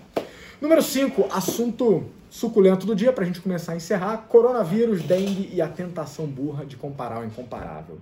Número 0.61 0.81
5, 0.81 1.27
assunto 1.31 2.05
suculento 2.29 2.85
do 2.85 2.95
dia, 2.95 3.11
para 3.11 3.23
a 3.23 3.27
gente 3.27 3.41
começar 3.41 3.73
a 3.73 3.75
encerrar: 3.75 4.17
coronavírus, 4.29 5.01
dengue 5.03 5.49
e 5.53 5.61
a 5.61 5.67
tentação 5.67 6.25
burra 6.25 6.65
de 6.65 6.75
comparar 6.75 7.21
o 7.21 7.25
incomparável. 7.25 7.97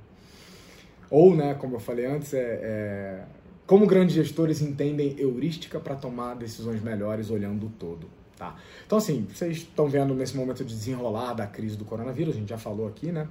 Ou, 1.09 1.35
né, 1.35 1.53
como 1.55 1.75
eu 1.75 1.79
falei 1.79 2.05
antes, 2.05 2.33
é, 2.33 2.59
é 2.61 3.23
como 3.65 3.85
grandes 3.87 4.15
gestores 4.15 4.61
entendem 4.61 5.15
heurística 5.17 5.79
para 5.79 5.95
tomar 5.95 6.35
decisões 6.35 6.81
melhores 6.81 7.29
olhando 7.29 7.67
o 7.67 7.69
todo. 7.69 8.07
Tá? 8.37 8.55
Então, 8.85 8.97
assim, 8.97 9.27
vocês 9.33 9.57
estão 9.57 9.87
vendo 9.87 10.13
nesse 10.13 10.35
momento 10.35 10.65
de 10.65 10.73
desenrolar 10.73 11.33
da 11.33 11.47
crise 11.47 11.77
do 11.77 11.85
coronavírus, 11.85 12.35
a 12.35 12.37
gente 12.39 12.49
já 12.49 12.57
falou 12.57 12.87
aqui, 12.87 13.11
né? 13.11 13.27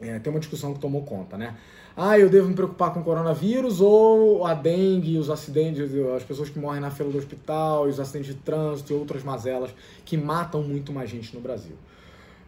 É, 0.00 0.18
tem 0.18 0.32
uma 0.32 0.40
discussão 0.40 0.72
que 0.72 0.80
tomou 0.80 1.02
conta, 1.02 1.36
né? 1.36 1.56
Ah, 1.96 2.18
eu 2.18 2.30
devo 2.30 2.48
me 2.48 2.54
preocupar 2.54 2.94
com 2.94 3.00
o 3.00 3.04
coronavírus 3.04 3.80
ou 3.80 4.46
a 4.46 4.54
dengue, 4.54 5.18
os 5.18 5.28
acidentes, 5.28 5.90
as 6.16 6.22
pessoas 6.22 6.48
que 6.48 6.58
morrem 6.58 6.80
na 6.80 6.90
fila 6.90 7.10
do 7.10 7.18
hospital, 7.18 7.84
os 7.84 8.00
acidentes 8.00 8.34
de 8.34 8.40
trânsito 8.40 8.92
e 8.92 8.96
outras 8.96 9.22
mazelas 9.22 9.70
que 10.04 10.16
matam 10.16 10.62
muito 10.62 10.92
mais 10.92 11.10
gente 11.10 11.34
no 11.34 11.40
Brasil. 11.40 11.76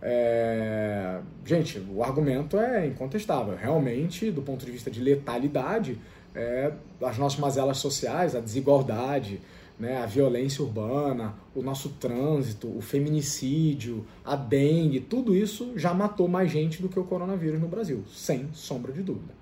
É... 0.00 1.20
Gente, 1.44 1.84
o 1.94 2.02
argumento 2.02 2.56
é 2.56 2.86
incontestável. 2.86 3.54
Realmente, 3.56 4.30
do 4.30 4.42
ponto 4.42 4.64
de 4.64 4.72
vista 4.72 4.90
de 4.90 5.00
letalidade, 5.00 5.98
é, 6.34 6.72
as 7.02 7.18
nossas 7.18 7.38
mazelas 7.38 7.78
sociais, 7.78 8.34
a 8.34 8.40
desigualdade, 8.40 9.40
né, 9.82 10.00
a 10.00 10.06
violência 10.06 10.62
urbana, 10.62 11.34
o 11.56 11.60
nosso 11.60 11.88
trânsito, 11.98 12.68
o 12.68 12.80
feminicídio, 12.80 14.06
a 14.24 14.36
dengue, 14.36 15.00
tudo 15.00 15.34
isso 15.34 15.72
já 15.74 15.92
matou 15.92 16.28
mais 16.28 16.52
gente 16.52 16.80
do 16.80 16.88
que 16.88 17.00
o 17.00 17.02
coronavírus 17.02 17.60
no 17.60 17.66
Brasil, 17.66 18.04
sem 18.06 18.48
sombra 18.52 18.92
de 18.92 19.02
dúvida. 19.02 19.34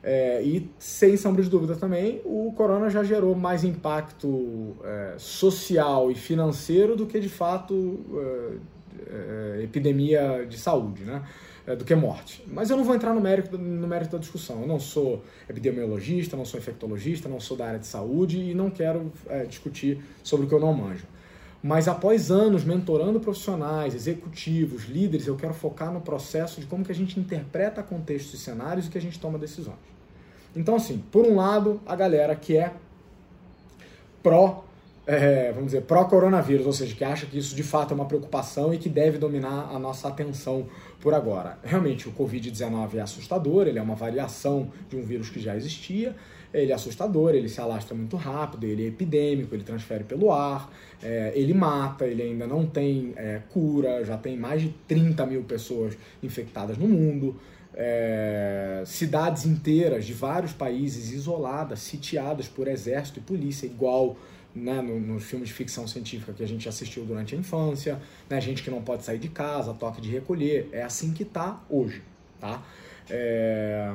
É, 0.00 0.40
e 0.44 0.70
sem 0.78 1.16
sombra 1.16 1.42
de 1.42 1.50
dúvida 1.50 1.74
também, 1.74 2.22
o 2.24 2.52
corona 2.56 2.88
já 2.88 3.02
gerou 3.02 3.34
mais 3.34 3.64
impacto 3.64 4.76
é, 4.84 5.16
social 5.18 6.08
e 6.08 6.14
financeiro 6.14 6.94
do 6.94 7.04
que 7.04 7.18
de 7.18 7.28
fato 7.28 7.98
é, 9.08 9.58
é 9.58 9.64
epidemia 9.64 10.46
de 10.48 10.56
saúde, 10.56 11.02
né? 11.02 11.20
É, 11.66 11.76
do 11.76 11.84
que 11.84 11.94
morte. 11.94 12.42
Mas 12.46 12.70
eu 12.70 12.76
não 12.76 12.84
vou 12.84 12.94
entrar 12.94 13.14
no 13.14 13.20
mérito, 13.20 13.56
no 13.58 13.86
mérito 13.86 14.12
da 14.12 14.18
discussão. 14.18 14.62
Eu 14.62 14.66
não 14.66 14.80
sou 14.80 15.22
epidemiologista, 15.48 16.36
não 16.36 16.44
sou 16.44 16.58
infectologista, 16.58 17.28
não 17.28 17.38
sou 17.38 17.56
da 17.56 17.66
área 17.66 17.78
de 17.78 17.86
saúde 17.86 18.38
e 18.38 18.54
não 18.54 18.70
quero 18.70 19.12
é, 19.28 19.44
discutir 19.44 20.02
sobre 20.22 20.46
o 20.46 20.48
que 20.48 20.54
eu 20.54 20.60
não 20.60 20.72
manjo. 20.72 21.06
Mas 21.62 21.86
após 21.86 22.30
anos 22.30 22.64
mentorando 22.64 23.20
profissionais, 23.20 23.94
executivos, 23.94 24.86
líderes, 24.86 25.26
eu 25.26 25.36
quero 25.36 25.52
focar 25.52 25.92
no 25.92 26.00
processo 26.00 26.60
de 26.60 26.66
como 26.66 26.82
que 26.82 26.90
a 26.90 26.94
gente 26.94 27.20
interpreta 27.20 27.82
contextos 27.82 28.40
e 28.40 28.42
cenários 28.42 28.86
e 28.86 28.90
que 28.90 28.96
a 28.96 29.00
gente 29.00 29.20
toma 29.20 29.38
decisões. 29.38 29.76
Então, 30.56 30.74
assim, 30.74 31.04
por 31.12 31.26
um 31.26 31.36
lado, 31.36 31.80
a 31.86 31.94
galera 31.94 32.34
que 32.34 32.56
é 32.56 32.72
pró 34.22 34.64
é, 35.10 35.50
vamos 35.50 35.66
dizer, 35.66 35.82
pró-coronavírus, 35.82 36.64
ou 36.66 36.72
seja, 36.72 36.94
que 36.94 37.02
acha 37.02 37.26
que 37.26 37.36
isso 37.36 37.56
de 37.56 37.64
fato 37.64 37.92
é 37.92 37.94
uma 37.96 38.04
preocupação 38.04 38.72
e 38.72 38.78
que 38.78 38.88
deve 38.88 39.18
dominar 39.18 39.68
a 39.74 39.78
nossa 39.78 40.06
atenção 40.06 40.68
por 41.00 41.12
agora. 41.12 41.58
Realmente, 41.64 42.08
o 42.08 42.12
Covid-19 42.12 42.94
é 42.94 43.00
assustador, 43.00 43.66
ele 43.66 43.80
é 43.80 43.82
uma 43.82 43.96
variação 43.96 44.70
de 44.88 44.96
um 44.96 45.02
vírus 45.02 45.28
que 45.28 45.40
já 45.40 45.56
existia, 45.56 46.14
ele 46.54 46.70
é 46.70 46.74
assustador, 46.74 47.34
ele 47.34 47.48
se 47.48 47.60
alastra 47.60 47.92
muito 47.92 48.16
rápido, 48.16 48.64
ele 48.64 48.84
é 48.84 48.86
epidêmico, 48.86 49.52
ele 49.52 49.64
transfere 49.64 50.04
pelo 50.04 50.30
ar, 50.30 50.72
é, 51.02 51.32
ele 51.34 51.54
mata, 51.54 52.06
ele 52.06 52.22
ainda 52.22 52.46
não 52.46 52.64
tem 52.64 53.12
é, 53.16 53.40
cura, 53.50 54.04
já 54.04 54.16
tem 54.16 54.36
mais 54.36 54.62
de 54.62 54.68
30 54.86 55.26
mil 55.26 55.42
pessoas 55.42 55.98
infectadas 56.22 56.78
no 56.78 56.86
mundo. 56.86 57.34
É, 57.74 58.82
cidades 58.86 59.44
inteiras 59.46 60.04
de 60.04 60.12
vários 60.12 60.52
países 60.52 61.12
isoladas, 61.12 61.80
sitiadas 61.80 62.46
por 62.46 62.68
exército 62.68 63.18
e 63.18 63.22
polícia, 63.22 63.66
igual 63.66 64.16
né, 64.54 64.80
nos 64.80 65.02
no 65.02 65.20
filmes 65.20 65.48
de 65.48 65.54
ficção 65.54 65.86
científica 65.86 66.32
que 66.32 66.42
a 66.42 66.48
gente 66.48 66.68
assistiu 66.68 67.04
durante 67.04 67.34
a 67.34 67.38
infância, 67.38 68.00
né, 68.28 68.40
gente 68.40 68.62
que 68.62 68.70
não 68.70 68.82
pode 68.82 69.04
sair 69.04 69.18
de 69.18 69.28
casa, 69.28 69.72
toque 69.74 70.00
de 70.00 70.10
recolher. 70.10 70.68
É 70.72 70.82
assim 70.82 71.12
que 71.12 71.22
está 71.22 71.62
hoje. 71.68 72.02
Tá? 72.38 72.62
É... 73.08 73.94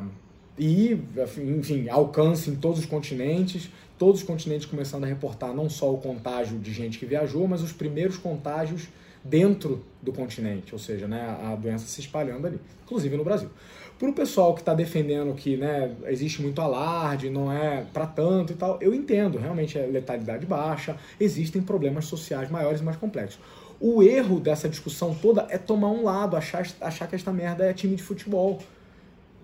E, 0.58 0.98
enfim, 1.38 1.89
alcance 1.89 2.50
em 2.50 2.56
todos 2.56 2.80
os 2.80 2.86
continentes, 2.86 3.70
todos 3.98 4.22
os 4.22 4.28
continentes 4.28 4.65
começando 4.65 5.04
a 5.04 5.08
reportar 5.08 5.54
não 5.54 5.70
só 5.70 5.94
o 5.94 5.98
contágio 5.98 6.58
de 6.60 6.72
gente 6.72 6.98
que 6.98 7.06
viajou, 7.06 7.46
mas 7.48 7.62
os 7.62 7.74
primeiros 7.74 8.18
contágios 8.18 8.88
dentro 9.22 9.84
do 10.02 10.13
continente, 10.13 10.72
ou 10.72 10.80
seja, 10.80 11.08
né, 11.08 11.38
a 11.44 11.56
doença 11.56 11.88
se 11.88 12.00
espalhando 12.00 12.46
ali, 12.46 12.60
inclusive 12.84 13.18
no 13.18 13.24
Brasil. 13.24 13.50
Para 13.97 14.10
o 14.10 14.13
pessoal 14.13 14.53
que 14.53 14.60
está 14.60 14.73
defendendo 14.73 15.34
que 15.34 15.55
né, 15.55 15.95
existe 16.08 16.41
muito 16.41 16.60
alarde, 16.60 17.29
não 17.29 17.49
é 17.51 17.86
para 17.93 18.05
tanto 18.05 18.51
e 18.51 18.55
tal, 18.55 18.77
eu 18.81 18.93
entendo, 18.93 19.38
realmente 19.38 19.77
é 19.77 19.86
letalidade 19.86 20.45
baixa, 20.45 20.97
existem 21.17 21.62
problemas 21.62 22.05
sociais 22.05 22.49
maiores 22.51 22.81
e 22.81 22.84
mais 22.84 22.97
complexos. 22.97 23.39
O 23.79 24.03
erro 24.03 24.39
dessa 24.39 24.67
discussão 24.67 25.15
toda 25.15 25.47
é 25.49 25.58
tomar 25.58 25.91
um 25.91 26.03
lado, 26.03 26.36
achar, 26.36 26.65
achar 26.81 27.08
que 27.08 27.15
esta 27.15 27.31
merda 27.31 27.65
é 27.65 27.73
time 27.73 27.95
de 27.95 28.03
futebol. 28.03 28.60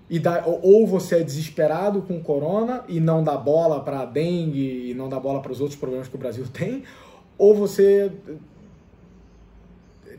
E 0.09 0.19
dá, 0.19 0.43
ou 0.45 0.85
você 0.85 1.19
é 1.19 1.23
desesperado 1.23 2.01
com 2.01 2.17
o 2.17 2.21
corona 2.21 2.83
e 2.89 2.99
não 2.99 3.23
dá 3.23 3.37
bola 3.37 3.81
para 3.81 4.03
dengue 4.03 4.89
e 4.89 4.93
não 4.93 5.07
dá 5.07 5.17
bola 5.17 5.41
para 5.41 5.53
os 5.53 5.61
outros 5.61 5.79
problemas 5.79 6.09
que 6.09 6.15
o 6.15 6.19
Brasil 6.19 6.45
tem, 6.51 6.83
ou 7.37 7.55
você 7.55 8.11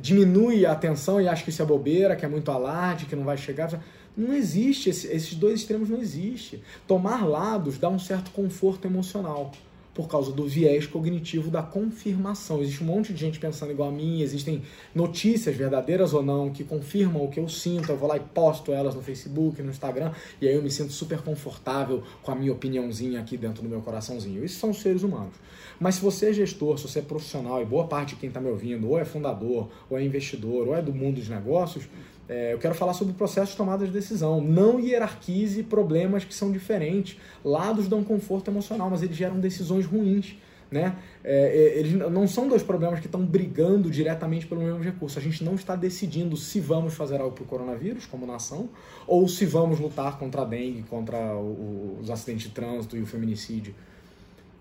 diminui 0.01 0.64
a 0.64 0.73
atenção 0.73 1.21
e 1.21 1.29
acha 1.29 1.45
que 1.45 1.51
isso 1.51 1.62
é 1.62 1.64
bobeira, 1.64 2.16
que 2.16 2.25
é 2.25 2.29
muito 2.29 2.51
alarde, 2.51 3.07
que 3.07 3.14
não 3.14 3.25
vai 3.25 3.37
chegar. 3.37 3.71
Não 4.16 4.35
existe, 4.35 4.90
esses 4.90 5.35
dois 5.35 5.61
extremos 5.61 5.88
não 5.88 6.01
existem. 6.01 6.61
Tomar 6.87 7.27
lados 7.27 7.79
dá 7.79 7.88
um 7.88 7.98
certo 7.98 8.31
conforto 8.31 8.87
emocional. 8.87 9.53
por 9.94 10.09
causa 10.09 10.33
do 10.33 10.46
viés 10.46 10.87
cognitivo 10.87 11.51
da 11.51 11.62
confirmação. 11.62 12.61
Existe 12.62 12.83
um 12.83 12.87
monte 12.87 13.12
de 13.12 13.20
gente 13.20 13.38
pensando 13.38 13.72
igual 13.72 13.90
a 13.90 13.92
mim, 13.92 14.22
existem 14.22 14.62
notícias 14.94 15.55
verdadeiras 15.55 16.14
ou 16.14 16.22
não 16.22 16.51
que 16.51 16.64
confirmam 16.64 17.25
o 17.25 17.29
que 17.29 17.38
eu 17.38 17.48
sinto, 17.48 17.90
eu 17.90 17.96
vou 17.96 18.09
lá 18.09 18.16
e 18.16 18.20
posto 18.20 18.72
elas 18.72 18.94
no 18.94 19.03
Facebook, 19.03 19.61
no 19.62 19.70
Instagram, 19.70 20.12
e 20.40 20.48
aí 20.48 20.55
eu 20.55 20.62
me 20.62 20.70
sinto 20.70 20.92
super 20.92 21.20
confortável 21.20 22.03
com 22.22 22.33
a 22.33 22.35
minha 22.35 22.53
opiniãozinha 22.53 23.20
aqui 23.20 23.37
dentro 23.37 23.62
do 23.62 23.68
meu 23.68 23.83
coraçãozinho. 23.83 24.44
Isso 24.44 24.59
são 24.59 24.72
seres 24.72 25.03
humanos. 25.03 25.35
Mas 25.79 25.96
se 25.96 26.00
você 26.00 26.31
é 26.31 26.33
gestor, 26.33 26.79
se 26.79 26.88
você 26.88 27.00
é 27.00 27.02
profissional, 27.02 27.60
e 27.60 27.65
boa 27.65 27.87
parte 27.87 28.15
de 28.15 28.21
quem 28.21 28.29
está 28.29 28.40
me 28.40 28.48
ouvindo, 28.48 28.88
ou 28.88 28.98
é 28.98 29.04
fundador, 29.04 29.69
ou 29.90 29.98
é 29.98 30.04
investidor, 30.04 30.69
ou 30.69 30.75
é 30.75 30.81
do 30.81 30.92
mundo 30.92 31.17
dos 31.17 31.29
negócios, 31.29 31.85
é, 32.33 32.55
eu 32.55 32.59
quero 32.59 32.75
falar 32.75 32.95
sobre 32.95 33.13
o 33.13 33.17
processo 33.17 33.53
de 33.53 33.59
tomada 33.59 33.85
de 33.85 33.93
decisão. 33.93 34.41
Não 34.41 34.81
hierarquize 34.81 35.63
problemas 35.63 36.25
que 36.25 36.35
são 36.35 36.51
diferentes. 36.51 37.19
Lados 37.45 37.87
dão 37.87 38.03
conforto 38.03 38.51
emocional, 38.51 38.89
mas 38.89 39.03
eles 39.03 39.15
geram 39.15 39.39
decisões 39.39 39.85
ruins. 39.85 40.35
Né? 40.71 40.97
É, 41.23 41.75
é 41.75 41.79
eles 41.79 41.93
não 41.93 42.27
são 42.27 42.49
dois 42.49 42.63
problemas 42.63 42.99
que 43.01 43.05
estão 43.05 43.23
brigando 43.23 43.91
diretamente 43.91 44.47
pelo 44.47 44.63
mesmo 44.63 44.83
recurso. 44.83 45.19
A 45.19 45.23
gente 45.23 45.45
não 45.45 45.55
está 45.57 45.77
decidindo 45.77 46.35
se 46.35 46.59
vamos 46.59 46.95
fazer 46.95 47.21
algo 47.21 47.35
para 47.35 47.45
o 47.45 47.47
coronavírus 47.47 48.07
como 48.07 48.25
nação 48.25 48.71
ou 49.07 49.29
se 49.29 49.45
vamos 49.45 49.79
lutar 49.79 50.19
contra 50.19 50.41
a 50.41 50.45
dengue, 50.47 50.85
contra 50.85 51.37
o, 51.37 51.99
os 52.01 52.09
acidentes 52.09 52.47
de 52.47 52.55
trânsito 52.55 52.97
e 52.97 53.03
o 53.03 53.07
feminicídio. 53.07 53.75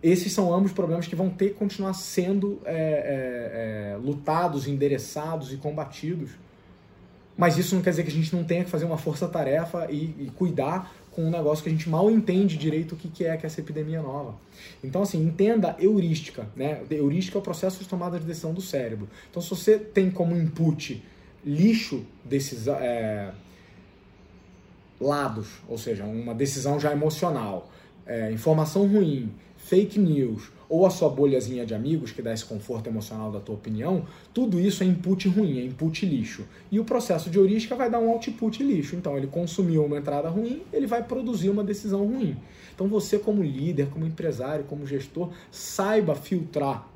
Esses 0.04 0.34
são 0.34 0.54
ambos 0.54 0.74
problemas 0.74 1.08
que 1.08 1.16
vão 1.16 1.30
ter 1.30 1.50
que 1.50 1.54
continuar 1.54 1.94
sendo 1.94 2.60
é, 2.66 2.74
é, 2.74 3.94
é 3.94 3.98
lutados, 3.98 4.68
endereçados 4.68 5.54
e 5.54 5.58
combatidos 5.58 6.32
mas 7.38 7.58
isso 7.58 7.76
não 7.76 7.82
quer 7.82 7.92
dizer 7.92 8.04
que 8.04 8.10
a 8.10 8.14
gente 8.14 8.36
não 8.36 8.44
tenha 8.44 8.64
que 8.64 8.70
fazer 8.70 8.86
uma 8.86 8.98
força-tarefa 8.98 9.88
e, 9.90 10.16
e, 10.20 10.32
cuidar 10.36 10.94
com 11.12 11.26
um 11.26 11.32
negócio 11.32 11.64
que 11.64 11.70
a 11.70 11.72
gente 11.72 11.90
mal 11.90 12.10
entende 12.10 12.58
direito 12.58 12.94
o 12.94 12.98
que, 12.98 13.10
que 13.10 13.26
é 13.26 13.36
que 13.36 13.46
é 13.46 13.48
essa 13.48 13.60
epidemia 13.60 14.02
nova. 14.02 14.36
Então, 14.84 15.02
assim, 15.02 15.22
entenda 15.22 15.76
heurística. 15.80 16.48
Né? 16.56 16.82
Heurística 16.90 17.38
é 17.38 17.40
o 17.40 17.42
processo 17.42 17.80
de 17.80 17.90
tomada 17.90 18.20
de 18.20 18.26
decisão 18.26 18.54
do 18.54 18.62
cérebro. 18.62 19.10
Então, 19.30 19.42
se 19.42 19.50
você 19.50 19.78
tem 19.78 20.10
como 20.10 20.36
input 20.36 21.04
lixo 21.44 22.06
desses 22.24 22.68
é, 22.68 23.32
lados, 25.00 25.48
ou 25.68 25.78
seja, 25.78 26.04
uma 26.06 26.34
decisão 26.34 26.80
já 26.80 26.92
emocional, 26.92 27.70
é, 28.06 28.32
informação 28.32 28.88
ruim, 28.88 29.32
fake 29.58 30.00
news 30.00 30.52
ou 30.72 30.86
a 30.86 30.90
sua 30.90 31.10
bolhazinha 31.10 31.66
de 31.66 31.76
amigos, 31.76 32.14
que 32.14 32.22
dá 32.22 32.34
esse 32.34 32.46
conforto 32.46 32.88
emocional 32.88 33.30
da 33.30 33.42
tua 33.42 33.56
opinião, 33.56 34.06
tudo 34.34 34.58
isso 34.58 34.82
é 34.84 34.86
input 34.86 35.28
ruim, 35.28 35.60
é 35.60 35.66
input 35.66 36.06
lixo. 36.06 36.46
E 36.72 36.80
o 36.80 36.86
processo 36.86 37.30
de 37.30 37.38
heurística 37.38 37.76
vai 37.76 37.90
dar 37.90 38.00
um 38.00 38.10
output 38.10 38.64
lixo. 38.64 38.96
Então, 38.96 39.18
ele 39.18 39.28
consumiu 39.28 39.84
uma 39.84 39.98
entrada 39.98 40.30
ruim, 40.30 40.62
ele 40.72 40.88
vai 40.88 41.04
produzir 41.04 41.50
uma 41.50 41.62
decisão 41.62 42.08
ruim. 42.08 42.38
Então, 42.74 42.88
você, 42.88 43.20
como 43.20 43.44
líder, 43.44 43.90
como 43.90 44.06
empresário, 44.06 44.64
como 44.64 44.88
gestor, 44.88 45.32
saiba 45.52 46.16
filtrar 46.16 46.88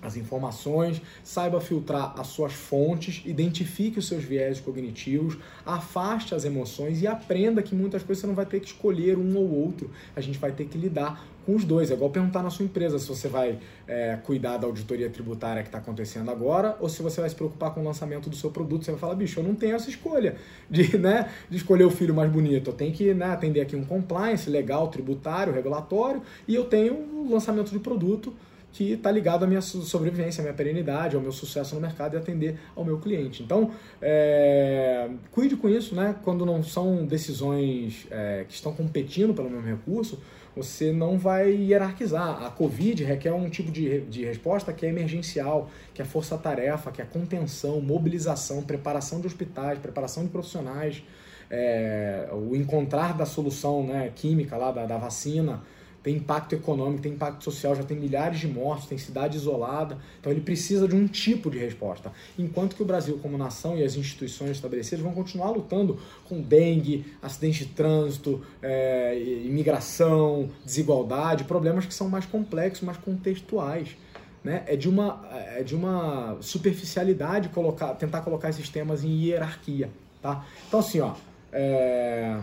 as 0.00 0.16
informações, 0.16 1.02
saiba 1.22 1.60
filtrar 1.60 2.14
as 2.18 2.28
suas 2.28 2.52
fontes, 2.52 3.22
identifique 3.24 3.98
os 3.98 4.06
seus 4.06 4.24
viés 4.24 4.60
cognitivos, 4.60 5.36
afaste 5.66 6.34
as 6.34 6.44
emoções 6.44 7.02
e 7.02 7.06
aprenda 7.06 7.62
que 7.62 7.74
muitas 7.74 8.02
coisas 8.02 8.20
você 8.20 8.26
não 8.26 8.34
vai 8.34 8.46
ter 8.46 8.60
que 8.60 8.66
escolher 8.66 9.18
um 9.18 9.36
ou 9.36 9.50
outro. 9.50 9.90
A 10.14 10.20
gente 10.20 10.38
vai 10.38 10.52
ter 10.52 10.66
que 10.66 10.78
lidar 10.78 11.24
com 11.48 11.54
os 11.54 11.64
dois. 11.64 11.90
É 11.90 11.94
igual 11.94 12.10
perguntar 12.10 12.42
na 12.42 12.50
sua 12.50 12.66
empresa 12.66 12.98
se 12.98 13.08
você 13.08 13.26
vai 13.26 13.58
é, 13.86 14.18
cuidar 14.22 14.58
da 14.58 14.66
auditoria 14.66 15.08
tributária 15.08 15.62
que 15.62 15.68
está 15.68 15.78
acontecendo 15.78 16.30
agora 16.30 16.76
ou 16.78 16.90
se 16.90 17.02
você 17.02 17.22
vai 17.22 17.30
se 17.30 17.34
preocupar 17.34 17.72
com 17.72 17.80
o 17.80 17.84
lançamento 17.84 18.28
do 18.28 18.36
seu 18.36 18.50
produto. 18.50 18.84
Você 18.84 18.90
vai 18.90 19.00
falar, 19.00 19.14
bicho, 19.14 19.40
eu 19.40 19.44
não 19.44 19.54
tenho 19.54 19.74
essa 19.74 19.88
escolha 19.88 20.36
de, 20.68 20.96
né, 20.98 21.30
de 21.48 21.56
escolher 21.56 21.84
o 21.84 21.90
filho 21.90 22.14
mais 22.14 22.30
bonito. 22.30 22.68
Eu 22.68 22.74
tenho 22.74 22.92
que 22.92 23.14
né, 23.14 23.30
atender 23.30 23.62
aqui 23.62 23.74
um 23.74 23.84
compliance 23.84 24.50
legal, 24.50 24.88
tributário, 24.88 25.52
regulatório 25.52 26.20
e 26.46 26.54
eu 26.54 26.66
tenho 26.66 26.92
o 26.94 27.32
lançamento 27.32 27.70
de 27.70 27.78
produto 27.78 28.34
que 28.72 28.92
está 28.92 29.10
ligado 29.10 29.44
à 29.44 29.46
minha 29.46 29.60
sobrevivência, 29.60 30.40
à 30.40 30.44
minha 30.44 30.54
perenidade, 30.54 31.16
ao 31.16 31.22
meu 31.22 31.32
sucesso 31.32 31.74
no 31.74 31.80
mercado 31.80 32.14
e 32.14 32.16
atender 32.16 32.58
ao 32.76 32.84
meu 32.84 32.98
cliente. 32.98 33.42
Então, 33.42 33.70
é, 34.00 35.08
cuide 35.32 35.56
com 35.56 35.68
isso, 35.68 35.94
né? 35.94 36.14
Quando 36.22 36.44
não 36.44 36.62
são 36.62 37.06
decisões 37.06 38.06
é, 38.10 38.44
que 38.46 38.54
estão 38.54 38.72
competindo 38.72 39.34
pelo 39.34 39.50
mesmo 39.50 39.66
recurso, 39.66 40.18
você 40.54 40.92
não 40.92 41.18
vai 41.18 41.50
hierarquizar. 41.50 42.42
A 42.44 42.50
Covid 42.50 43.04
requer 43.04 43.32
um 43.32 43.48
tipo 43.48 43.70
de, 43.70 44.00
de 44.02 44.24
resposta 44.24 44.72
que 44.72 44.84
é 44.84 44.88
emergencial, 44.88 45.70
que 45.94 46.02
é 46.02 46.04
força-tarefa, 46.04 46.90
que 46.90 47.00
é 47.00 47.04
contenção, 47.04 47.80
mobilização, 47.80 48.62
preparação 48.62 49.20
de 49.20 49.26
hospitais, 49.26 49.78
preparação 49.78 50.24
de 50.24 50.30
profissionais, 50.30 51.02
é, 51.50 52.28
o 52.32 52.54
encontrar 52.54 53.16
da 53.16 53.24
solução 53.24 53.86
né, 53.86 54.12
química 54.14 54.56
lá, 54.56 54.70
da, 54.70 54.84
da 54.84 54.98
vacina, 54.98 55.62
tem 56.02 56.16
impacto 56.16 56.54
econômico, 56.54 57.02
tem 57.02 57.12
impacto 57.12 57.42
social, 57.44 57.74
já 57.74 57.82
tem 57.82 57.96
milhares 57.96 58.38
de 58.38 58.46
mortos, 58.46 58.86
tem 58.86 58.96
cidade 58.96 59.36
isolada. 59.36 59.98
Então 60.20 60.30
ele 60.30 60.40
precisa 60.40 60.86
de 60.86 60.94
um 60.94 61.06
tipo 61.06 61.50
de 61.50 61.58
resposta. 61.58 62.12
Enquanto 62.38 62.76
que 62.76 62.82
o 62.82 62.86
Brasil, 62.86 63.18
como 63.20 63.36
nação 63.36 63.76
e 63.76 63.82
as 63.82 63.96
instituições 63.96 64.52
estabelecidas, 64.52 65.04
vão 65.04 65.12
continuar 65.12 65.50
lutando 65.50 65.98
com 66.28 66.40
dengue, 66.40 67.04
acidente 67.20 67.64
de 67.66 67.72
trânsito, 67.72 68.40
é, 68.62 69.18
imigração, 69.44 70.48
desigualdade, 70.64 71.44
problemas 71.44 71.84
que 71.84 71.94
são 71.94 72.08
mais 72.08 72.24
complexos, 72.24 72.82
mais 72.82 72.98
contextuais. 72.98 73.96
Né? 74.42 74.62
É, 74.66 74.76
de 74.76 74.88
uma, 74.88 75.20
é 75.56 75.62
de 75.64 75.74
uma 75.74 76.38
superficialidade 76.40 77.48
colocar, 77.48 77.94
tentar 77.94 78.20
colocar 78.20 78.48
esses 78.50 78.68
temas 78.68 79.02
em 79.02 79.10
hierarquia. 79.24 79.90
Tá? 80.22 80.46
Então, 80.68 80.80
assim, 80.80 81.00
ó, 81.00 81.14
é, 81.52 82.38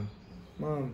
uma, 0.60 0.90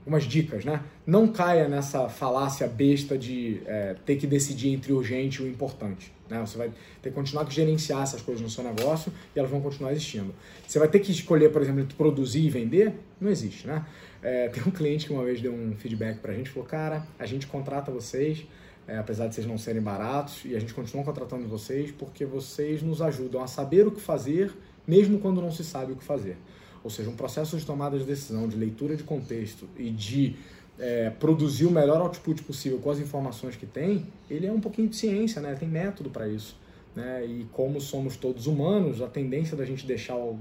algumas 0.00 0.24
dicas, 0.24 0.64
né? 0.64 0.82
Não 1.06 1.28
caia 1.28 1.68
nessa 1.68 2.08
falácia 2.08 2.66
besta 2.66 3.16
de 3.16 3.62
é, 3.66 3.94
ter 4.04 4.16
que 4.16 4.26
decidir 4.26 4.70
entre 4.70 4.92
o 4.92 4.96
urgente 4.96 5.42
e 5.42 5.44
o 5.44 5.48
importante. 5.48 6.12
Né? 6.28 6.40
Você 6.40 6.56
vai 6.56 6.70
ter 7.02 7.10
que 7.10 7.14
continuar 7.14 7.44
a 7.44 7.50
gerenciar 7.50 8.02
essas 8.02 8.22
coisas 8.22 8.42
no 8.42 8.48
seu 8.48 8.64
negócio 8.64 9.12
e 9.34 9.38
elas 9.38 9.50
vão 9.50 9.60
continuar 9.60 9.92
existindo. 9.92 10.34
Você 10.66 10.78
vai 10.78 10.88
ter 10.88 11.00
que 11.00 11.10
escolher, 11.10 11.50
por 11.50 11.60
exemplo, 11.60 11.84
produzir 11.96 12.40
e 12.40 12.50
vender? 12.50 12.94
Não 13.20 13.30
existe, 13.30 13.66
né? 13.66 13.84
É, 14.22 14.48
tem 14.50 14.62
um 14.66 14.70
cliente 14.70 15.06
que 15.06 15.12
uma 15.12 15.24
vez 15.24 15.40
deu 15.40 15.52
um 15.52 15.74
feedback 15.76 16.18
pra 16.18 16.32
gente, 16.32 16.48
falou, 16.50 16.68
cara, 16.68 17.06
a 17.18 17.26
gente 17.26 17.46
contrata 17.46 17.90
vocês, 17.90 18.46
é, 18.88 18.96
apesar 18.96 19.26
de 19.26 19.34
vocês 19.34 19.46
não 19.46 19.58
serem 19.58 19.82
baratos, 19.82 20.42
e 20.44 20.56
a 20.56 20.60
gente 20.60 20.72
continua 20.72 21.04
contratando 21.04 21.46
vocês 21.46 21.90
porque 21.90 22.24
vocês 22.24 22.82
nos 22.82 23.02
ajudam 23.02 23.42
a 23.42 23.46
saber 23.46 23.86
o 23.86 23.90
que 23.90 24.00
fazer, 24.00 24.52
mesmo 24.86 25.18
quando 25.18 25.42
não 25.42 25.50
se 25.50 25.62
sabe 25.62 25.92
o 25.92 25.96
que 25.96 26.04
fazer 26.04 26.36
ou 26.82 26.90
seja, 26.90 27.10
um 27.10 27.16
processo 27.16 27.56
de 27.56 27.64
tomada 27.64 27.98
de 27.98 28.04
decisão, 28.04 28.48
de 28.48 28.56
leitura 28.56 28.96
de 28.96 29.02
contexto 29.02 29.68
e 29.76 29.90
de 29.90 30.36
é, 30.78 31.10
produzir 31.10 31.66
o 31.66 31.70
melhor 31.70 32.00
output 32.00 32.42
possível 32.42 32.78
com 32.78 32.90
as 32.90 32.98
informações 32.98 33.54
que 33.54 33.66
tem, 33.66 34.06
ele 34.30 34.46
é 34.46 34.52
um 34.52 34.60
pouquinho 34.60 34.88
de 34.88 34.96
ciência, 34.96 35.40
né? 35.40 35.54
tem 35.54 35.68
método 35.68 36.08
para 36.10 36.26
isso. 36.26 36.56
Né? 36.96 37.24
E 37.26 37.46
como 37.52 37.80
somos 37.80 38.16
todos 38.16 38.46
humanos, 38.46 39.02
a 39.02 39.06
tendência 39.06 39.56
da 39.56 39.64
gente 39.64 39.86
deixar 39.86 40.16
o, 40.16 40.38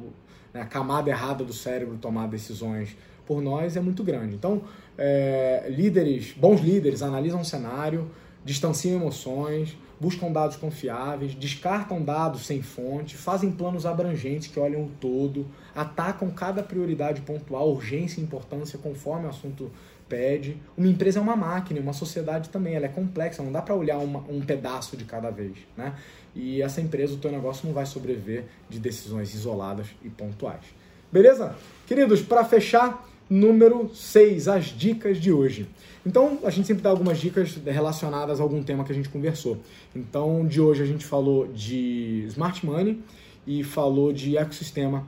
né, 0.54 0.62
a 0.62 0.66
camada 0.66 1.10
errada 1.10 1.44
do 1.44 1.54
cérebro 1.54 1.98
tomar 1.98 2.28
decisões 2.28 2.96
por 3.26 3.42
nós 3.42 3.76
é 3.76 3.82
muito 3.82 4.04
grande. 4.04 4.34
Então, 4.34 4.64
é, 4.98 5.68
líderes, 5.70 6.34
bons 6.36 6.62
líderes 6.62 7.04
analisam 7.04 7.42
o 7.42 7.46
cenário, 7.46 8.10
distanciam 8.44 8.96
emoções, 8.96 9.78
buscam 10.00 10.32
dados 10.32 10.56
confiáveis, 10.56 11.36
descartam 11.36 12.02
dados 12.02 12.46
sem 12.46 12.62
fonte, 12.62 13.18
fazem 13.18 13.52
planos 13.52 13.86
abrangentes 13.86 14.48
que 14.48 14.60
olham 14.60 14.84
o 14.84 14.92
todo, 15.00 15.46
atacam 15.76 16.32
cada 16.32 16.64
prioridade 16.64 17.22
pontual, 17.22 17.70
urgência 17.70 18.22
e 18.22 18.24
importância 18.24 18.80
conforme 18.80 19.26
o 19.26 19.30
assunto 19.30 19.72
pede. 20.08 20.58
Uma 20.76 20.88
empresa 20.88 21.20
é 21.20 21.22
uma 21.22 21.36
máquina, 21.36 21.80
uma 21.80 21.94
sociedade 21.94 22.50
também, 22.50 22.74
ela 22.74 22.86
é 22.86 22.90
complexa, 22.90 23.44
não 23.44 23.52
dá 23.52 23.62
para 23.62 23.76
olhar 23.76 24.00
uma, 24.00 24.20
um 24.30 24.42
pedaço 24.42 24.98
de 24.98 25.06
cada 25.06 25.30
vez, 25.30 25.58
né? 25.78 25.94
E 26.36 26.62
essa 26.62 26.82
empresa, 26.82 27.14
o 27.14 27.18
teu 27.18 27.32
negócio 27.32 27.68
não 27.68 27.74
vai 27.74 27.86
sobreviver 27.86 28.46
de 28.70 28.80
decisões 28.80 29.34
isoladas 29.34 29.88
e 30.04 30.10
pontuais. 30.10 30.64
Beleza? 31.12 31.56
Queridos, 31.88 32.22
para 32.22 32.46
fechar, 32.46 33.08
número 33.30 33.94
6, 33.94 34.48
as 34.48 34.66
dicas 34.66 35.18
de 35.18 35.32
hoje. 35.32 35.68
Então, 36.06 36.40
a 36.44 36.50
gente 36.50 36.68
sempre 36.68 36.82
dá 36.82 36.90
algumas 36.90 37.20
dicas 37.20 37.60
relacionadas 37.66 38.40
a 38.40 38.44
algum 38.44 38.64
tema 38.64 38.84
que 38.84 38.92
a 38.92 38.96
gente 38.96 39.10
conversou. 39.10 39.58
Então, 39.96 40.46
de 40.48 40.62
hoje 40.62 40.82
a 40.82 40.86
gente 40.86 41.06
falou 41.06 41.48
de 41.48 42.26
smart 42.28 42.66
money 42.66 43.02
e 43.46 43.64
falou 43.64 44.14
de 44.14 44.38
ecossistema 44.38 45.06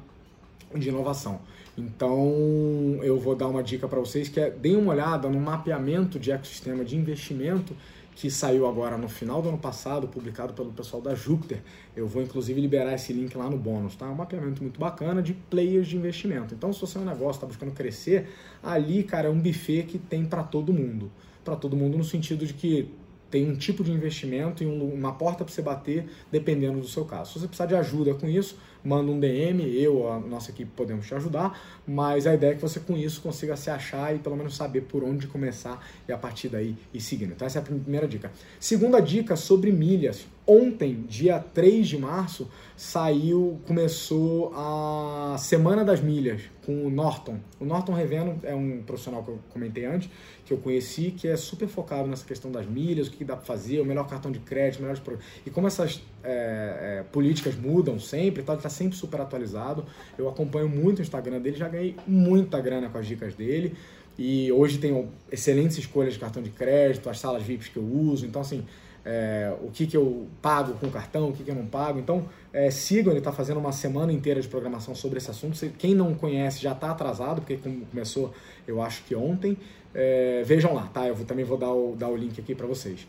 de 0.75 0.89
inovação. 0.89 1.39
Então, 1.77 2.99
eu 3.01 3.17
vou 3.17 3.35
dar 3.35 3.47
uma 3.47 3.63
dica 3.63 3.87
para 3.87 3.99
vocês 3.99 4.27
que 4.27 4.39
é 4.39 4.49
deem 4.49 4.75
uma 4.75 4.91
olhada 4.91 5.29
no 5.29 5.39
mapeamento 5.39 6.19
de 6.19 6.31
ecossistema 6.31 6.83
de 6.83 6.97
investimento 6.97 7.75
que 8.15 8.29
saiu 8.29 8.67
agora 8.67 8.97
no 8.97 9.07
final 9.07 9.41
do 9.41 9.49
ano 9.49 9.57
passado, 9.57 10.07
publicado 10.07 10.53
pelo 10.53 10.71
pessoal 10.71 11.01
da 11.01 11.15
Júpiter. 11.15 11.61
Eu 11.95 12.07
vou 12.07 12.21
inclusive 12.21 12.59
liberar 12.59 12.93
esse 12.93 13.13
link 13.13 13.35
lá 13.35 13.49
no 13.49 13.57
bônus, 13.57 13.95
tá? 13.95 14.05
É 14.05 14.09
um 14.09 14.15
mapeamento 14.15 14.61
muito 14.61 14.79
bacana 14.79 15.21
de 15.21 15.33
players 15.33 15.87
de 15.87 15.97
investimento. 15.97 16.53
Então, 16.53 16.71
se 16.73 16.81
você 16.81 16.97
é 16.97 17.01
um 17.01 17.05
negócio 17.05 17.31
está 17.31 17.47
buscando 17.47 17.71
crescer, 17.71 18.29
ali, 18.61 19.03
cara, 19.03 19.27
é 19.27 19.31
um 19.31 19.39
buffet 19.39 19.83
que 19.83 19.97
tem 19.97 20.25
para 20.25 20.43
todo 20.43 20.73
mundo. 20.73 21.11
Para 21.43 21.55
todo 21.55 21.75
mundo 21.75 21.97
no 21.97 22.03
sentido 22.03 22.45
de 22.45 22.53
que 22.53 22.89
tem 23.31 23.49
um 23.49 23.55
tipo 23.55 23.83
de 23.83 23.91
investimento 23.91 24.61
e 24.63 24.67
uma 24.67 25.13
porta 25.13 25.45
para 25.45 25.53
você 25.53 25.61
bater 25.61 26.05
dependendo 26.29 26.79
do 26.79 26.87
seu 26.87 27.05
caso. 27.05 27.33
Se 27.33 27.39
você 27.39 27.47
precisar 27.47 27.65
de 27.65 27.75
ajuda 27.75 28.13
com 28.13 28.27
isso, 28.27 28.57
manda 28.83 29.09
um 29.09 29.19
DM, 29.19 29.63
eu, 29.75 30.11
a 30.11 30.19
nossa 30.19 30.51
equipe 30.51 30.69
podemos 30.75 31.07
te 31.07 31.15
ajudar, 31.15 31.59
mas 31.87 32.27
a 32.27 32.33
ideia 32.33 32.51
é 32.51 32.55
que 32.55 32.61
você 32.61 32.79
com 32.79 32.97
isso 32.97 33.21
consiga 33.21 33.55
se 33.55 33.69
achar 33.69 34.13
e 34.13 34.19
pelo 34.19 34.35
menos 34.35 34.55
saber 34.55 34.81
por 34.81 35.03
onde 35.03 35.27
começar 35.27 35.83
e 36.07 36.11
a 36.11 36.17
partir 36.17 36.49
daí 36.49 36.75
ir 36.93 37.01
seguindo. 37.01 37.31
Então 37.31 37.45
essa 37.45 37.59
é 37.59 37.61
a 37.61 37.63
primeira 37.63 38.07
dica. 38.07 38.31
Segunda 38.59 38.99
dica 38.99 39.35
sobre 39.35 39.71
milhas. 39.71 40.25
Ontem, 40.53 41.05
dia 41.07 41.39
3 41.39 41.87
de 41.87 41.97
março, 41.97 42.45
saiu, 42.75 43.57
começou 43.65 44.51
a 44.53 45.37
Semana 45.39 45.85
das 45.85 46.01
Milhas 46.01 46.41
com 46.65 46.87
o 46.87 46.89
Norton. 46.89 47.39
O 47.57 47.63
Norton 47.63 47.93
Reveno 47.93 48.37
é 48.43 48.53
um 48.53 48.83
profissional 48.85 49.23
que 49.23 49.29
eu 49.29 49.39
comentei 49.49 49.85
antes, 49.85 50.09
que 50.45 50.51
eu 50.51 50.57
conheci, 50.57 51.11
que 51.11 51.25
é 51.25 51.37
super 51.37 51.69
focado 51.69 52.05
nessa 52.09 52.25
questão 52.25 52.51
das 52.51 52.65
milhas, 52.65 53.07
o 53.07 53.11
que 53.11 53.23
dá 53.23 53.37
para 53.37 53.45
fazer, 53.45 53.79
o 53.79 53.85
melhor 53.85 54.05
cartão 54.09 54.29
de 54.29 54.39
crédito, 54.39 54.81
melhores 54.81 55.01
E 55.45 55.49
como 55.49 55.67
essas 55.67 56.01
é, 56.21 56.99
é, 56.99 57.03
políticas 57.13 57.55
mudam 57.55 57.97
sempre, 57.97 58.43
tá, 58.43 58.51
ele 58.51 58.59
está 58.59 58.69
sempre 58.69 58.97
super 58.97 59.21
atualizado. 59.21 59.85
Eu 60.17 60.27
acompanho 60.27 60.67
muito 60.67 60.99
o 60.99 61.01
Instagram 61.01 61.39
dele, 61.39 61.55
já 61.55 61.69
ganhei 61.69 61.95
muita 62.05 62.59
grana 62.59 62.89
com 62.89 62.97
as 62.97 63.07
dicas 63.07 63.33
dele. 63.35 63.73
E 64.17 64.51
hoje 64.51 64.79
tenho 64.79 65.07
excelentes 65.31 65.77
escolhas 65.77 66.15
de 66.15 66.19
cartão 66.19 66.43
de 66.43 66.49
crédito, 66.49 67.09
as 67.09 67.19
salas 67.19 67.41
VIPs 67.41 67.69
que 67.69 67.77
eu 67.77 67.83
uso. 67.85 68.25
Então, 68.25 68.41
assim, 68.41 68.65
é, 69.05 69.53
o 69.61 69.71
que, 69.71 69.87
que 69.87 69.97
eu 69.97 70.27
pago 70.41 70.73
com 70.73 70.89
cartão, 70.89 71.29
o 71.29 71.33
que, 71.33 71.43
que 71.43 71.49
eu 71.49 71.55
não 71.55 71.65
pago. 71.65 71.99
Então, 71.99 72.25
é, 72.53 72.69
sigam, 72.69 73.11
ele 73.11 73.19
está 73.19 73.31
fazendo 73.31 73.59
uma 73.59 73.71
semana 73.71 74.13
inteira 74.13 74.41
de 74.41 74.47
programação 74.47 74.93
sobre 74.93 75.17
esse 75.17 75.29
assunto. 75.31 75.57
Quem 75.77 75.95
não 75.95 76.13
conhece 76.13 76.61
já 76.61 76.71
está 76.73 76.91
atrasado, 76.91 77.41
porque 77.41 77.57
começou, 77.89 78.33
eu 78.67 78.81
acho 78.81 79.03
que 79.03 79.15
ontem. 79.15 79.57
É, 79.93 80.41
vejam 80.45 80.73
lá, 80.73 80.87
tá? 80.87 81.07
Eu 81.07 81.15
vou, 81.15 81.25
também 81.25 81.43
vou 81.43 81.57
dar 81.57 81.71
o, 81.71 81.95
dar 81.97 82.07
o 82.09 82.15
link 82.15 82.39
aqui 82.39 82.55
para 82.55 82.67
vocês. 82.67 83.05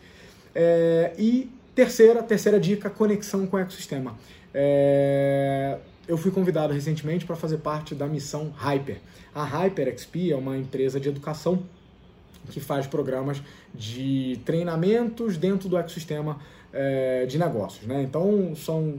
É, 0.54 1.12
e 1.16 1.50
terceira, 1.74 2.22
terceira 2.22 2.58
dica, 2.58 2.90
conexão 2.90 3.46
com 3.46 3.56
o 3.56 3.60
ecossistema. 3.60 4.16
É, 4.52 5.78
eu 6.08 6.18
fui 6.18 6.30
convidado 6.30 6.72
recentemente 6.72 7.24
para 7.24 7.36
fazer 7.36 7.58
parte 7.58 7.94
da 7.94 8.06
missão 8.06 8.52
Hyper. 8.56 8.98
A 9.34 9.44
Hyper 9.44 9.96
XP 9.96 10.32
é 10.32 10.36
uma 10.36 10.56
empresa 10.56 10.98
de 10.98 11.08
educação 11.08 11.62
que 12.50 12.60
faz 12.60 12.86
programas 12.86 13.42
de 13.74 14.40
treinamentos 14.44 15.36
dentro 15.36 15.68
do 15.68 15.76
ecossistema 15.76 16.38
é, 16.72 17.26
de 17.26 17.38
negócios. 17.38 17.86
Né? 17.86 18.02
Então, 18.02 18.54
são 18.56 18.98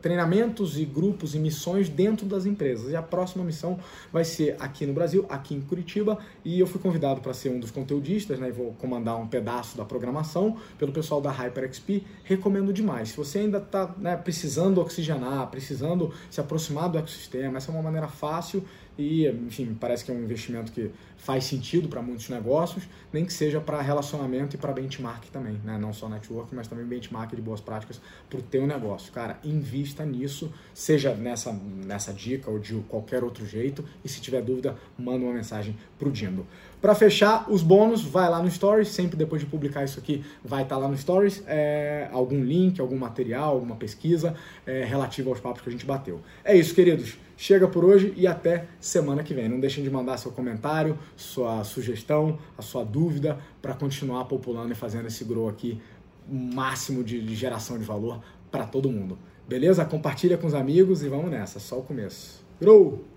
treinamentos 0.00 0.78
e 0.78 0.84
grupos 0.84 1.34
e 1.34 1.38
missões 1.38 1.88
dentro 1.88 2.26
das 2.26 2.46
empresas. 2.46 2.90
E 2.90 2.96
a 2.96 3.02
próxima 3.02 3.44
missão 3.44 3.78
vai 4.12 4.24
ser 4.24 4.56
aqui 4.58 4.86
no 4.86 4.92
Brasil, 4.92 5.26
aqui 5.28 5.54
em 5.54 5.60
Curitiba, 5.60 6.18
e 6.44 6.60
eu 6.60 6.66
fui 6.66 6.80
convidado 6.80 7.20
para 7.20 7.34
ser 7.34 7.50
um 7.50 7.58
dos 7.58 7.70
conteudistas, 7.70 8.38
né? 8.38 8.48
E 8.48 8.52
vou 8.52 8.72
comandar 8.74 9.16
um 9.20 9.26
pedaço 9.26 9.76
da 9.76 9.84
programação 9.84 10.56
pelo 10.78 10.92
pessoal 10.92 11.20
da 11.20 11.30
HyperXP. 11.30 12.04
Recomendo 12.24 12.72
demais. 12.72 13.10
Se 13.10 13.16
você 13.16 13.40
ainda 13.40 13.58
está 13.58 13.94
né, 13.98 14.16
precisando 14.16 14.80
oxigenar, 14.80 15.48
precisando 15.48 16.12
se 16.30 16.40
aproximar 16.40 16.88
do 16.88 16.98
ecossistema, 16.98 17.58
essa 17.58 17.70
é 17.70 17.74
uma 17.74 17.82
maneira 17.82 18.08
fácil 18.08 18.64
e, 18.96 19.26
enfim, 19.26 19.76
parece 19.78 20.04
que 20.04 20.10
é 20.10 20.14
um 20.14 20.22
investimento 20.22 20.70
que 20.70 20.90
faz 21.16 21.44
sentido 21.44 21.88
para 21.88 22.02
muitos 22.02 22.28
negócios, 22.28 22.84
nem 23.12 23.24
que 23.24 23.32
seja 23.32 23.60
para 23.60 23.80
relacionamento 23.80 24.56
e 24.56 24.58
para 24.58 24.72
benchmark 24.72 25.24
também, 25.30 25.60
né? 25.64 25.78
Não 25.78 25.92
só 25.92 26.08
network, 26.08 26.54
mas 26.54 26.68
também 26.68 26.84
benchmark 26.84 27.34
de 27.34 27.42
boas 27.42 27.60
práticas 27.60 28.00
para 28.28 28.38
o 28.38 28.42
teu 28.42 28.66
negócio. 28.66 29.12
Cara, 29.12 29.38
invista 29.42 30.04
nisso, 30.04 30.52
seja 30.72 31.14
nessa, 31.14 31.52
nessa 31.52 32.12
dica 32.12 32.50
ou 32.50 32.58
de 32.58 32.74
qualquer 32.88 33.24
outro 33.24 33.46
jeito, 33.46 33.84
e 34.04 34.08
se 34.08 34.20
tiver 34.20 34.42
dúvida, 34.42 34.76
manda 34.98 35.24
uma 35.24 35.34
mensagem 35.34 35.76
para 35.98 36.08
o 36.08 36.12
Dindo. 36.12 36.46
Para 36.84 36.94
fechar 36.94 37.50
os 37.50 37.62
bônus, 37.62 38.02
vai 38.02 38.28
lá 38.28 38.42
no 38.42 38.50
Stories, 38.50 38.88
sempre 38.88 39.16
depois 39.16 39.40
de 39.40 39.48
publicar 39.48 39.84
isso 39.84 39.98
aqui, 39.98 40.22
vai 40.44 40.64
estar 40.64 40.74
tá 40.74 40.82
lá 40.82 40.86
no 40.86 40.94
Stories, 40.94 41.42
é, 41.46 42.10
algum 42.12 42.44
link, 42.44 42.78
algum 42.78 42.98
material, 42.98 43.54
alguma 43.54 43.74
pesquisa 43.74 44.34
é, 44.66 44.84
relativa 44.84 45.30
aos 45.30 45.40
papos 45.40 45.62
que 45.62 45.68
a 45.70 45.72
gente 45.72 45.86
bateu. 45.86 46.20
É 46.44 46.54
isso, 46.54 46.74
queridos. 46.74 47.16
Chega 47.38 47.66
por 47.66 47.86
hoje 47.86 48.12
e 48.18 48.26
até 48.26 48.66
semana 48.78 49.22
que 49.22 49.32
vem. 49.32 49.48
Não 49.48 49.58
deixem 49.58 49.82
de 49.82 49.88
mandar 49.88 50.18
seu 50.18 50.30
comentário, 50.30 50.98
sua 51.16 51.64
sugestão, 51.64 52.38
a 52.58 52.60
sua 52.60 52.84
dúvida 52.84 53.38
para 53.62 53.72
continuar 53.72 54.26
populando 54.26 54.72
e 54.72 54.74
fazendo 54.74 55.06
esse 55.06 55.24
grow 55.24 55.48
aqui 55.48 55.80
máximo 56.28 57.02
de, 57.02 57.18
de 57.18 57.34
geração 57.34 57.78
de 57.78 57.84
valor 57.84 58.20
para 58.50 58.66
todo 58.66 58.92
mundo. 58.92 59.18
Beleza? 59.48 59.86
Compartilha 59.86 60.36
com 60.36 60.46
os 60.46 60.52
amigos 60.52 61.02
e 61.02 61.08
vamos 61.08 61.30
nessa. 61.30 61.58
Só 61.58 61.78
o 61.78 61.82
começo. 61.82 62.44
Grow! 62.60 63.13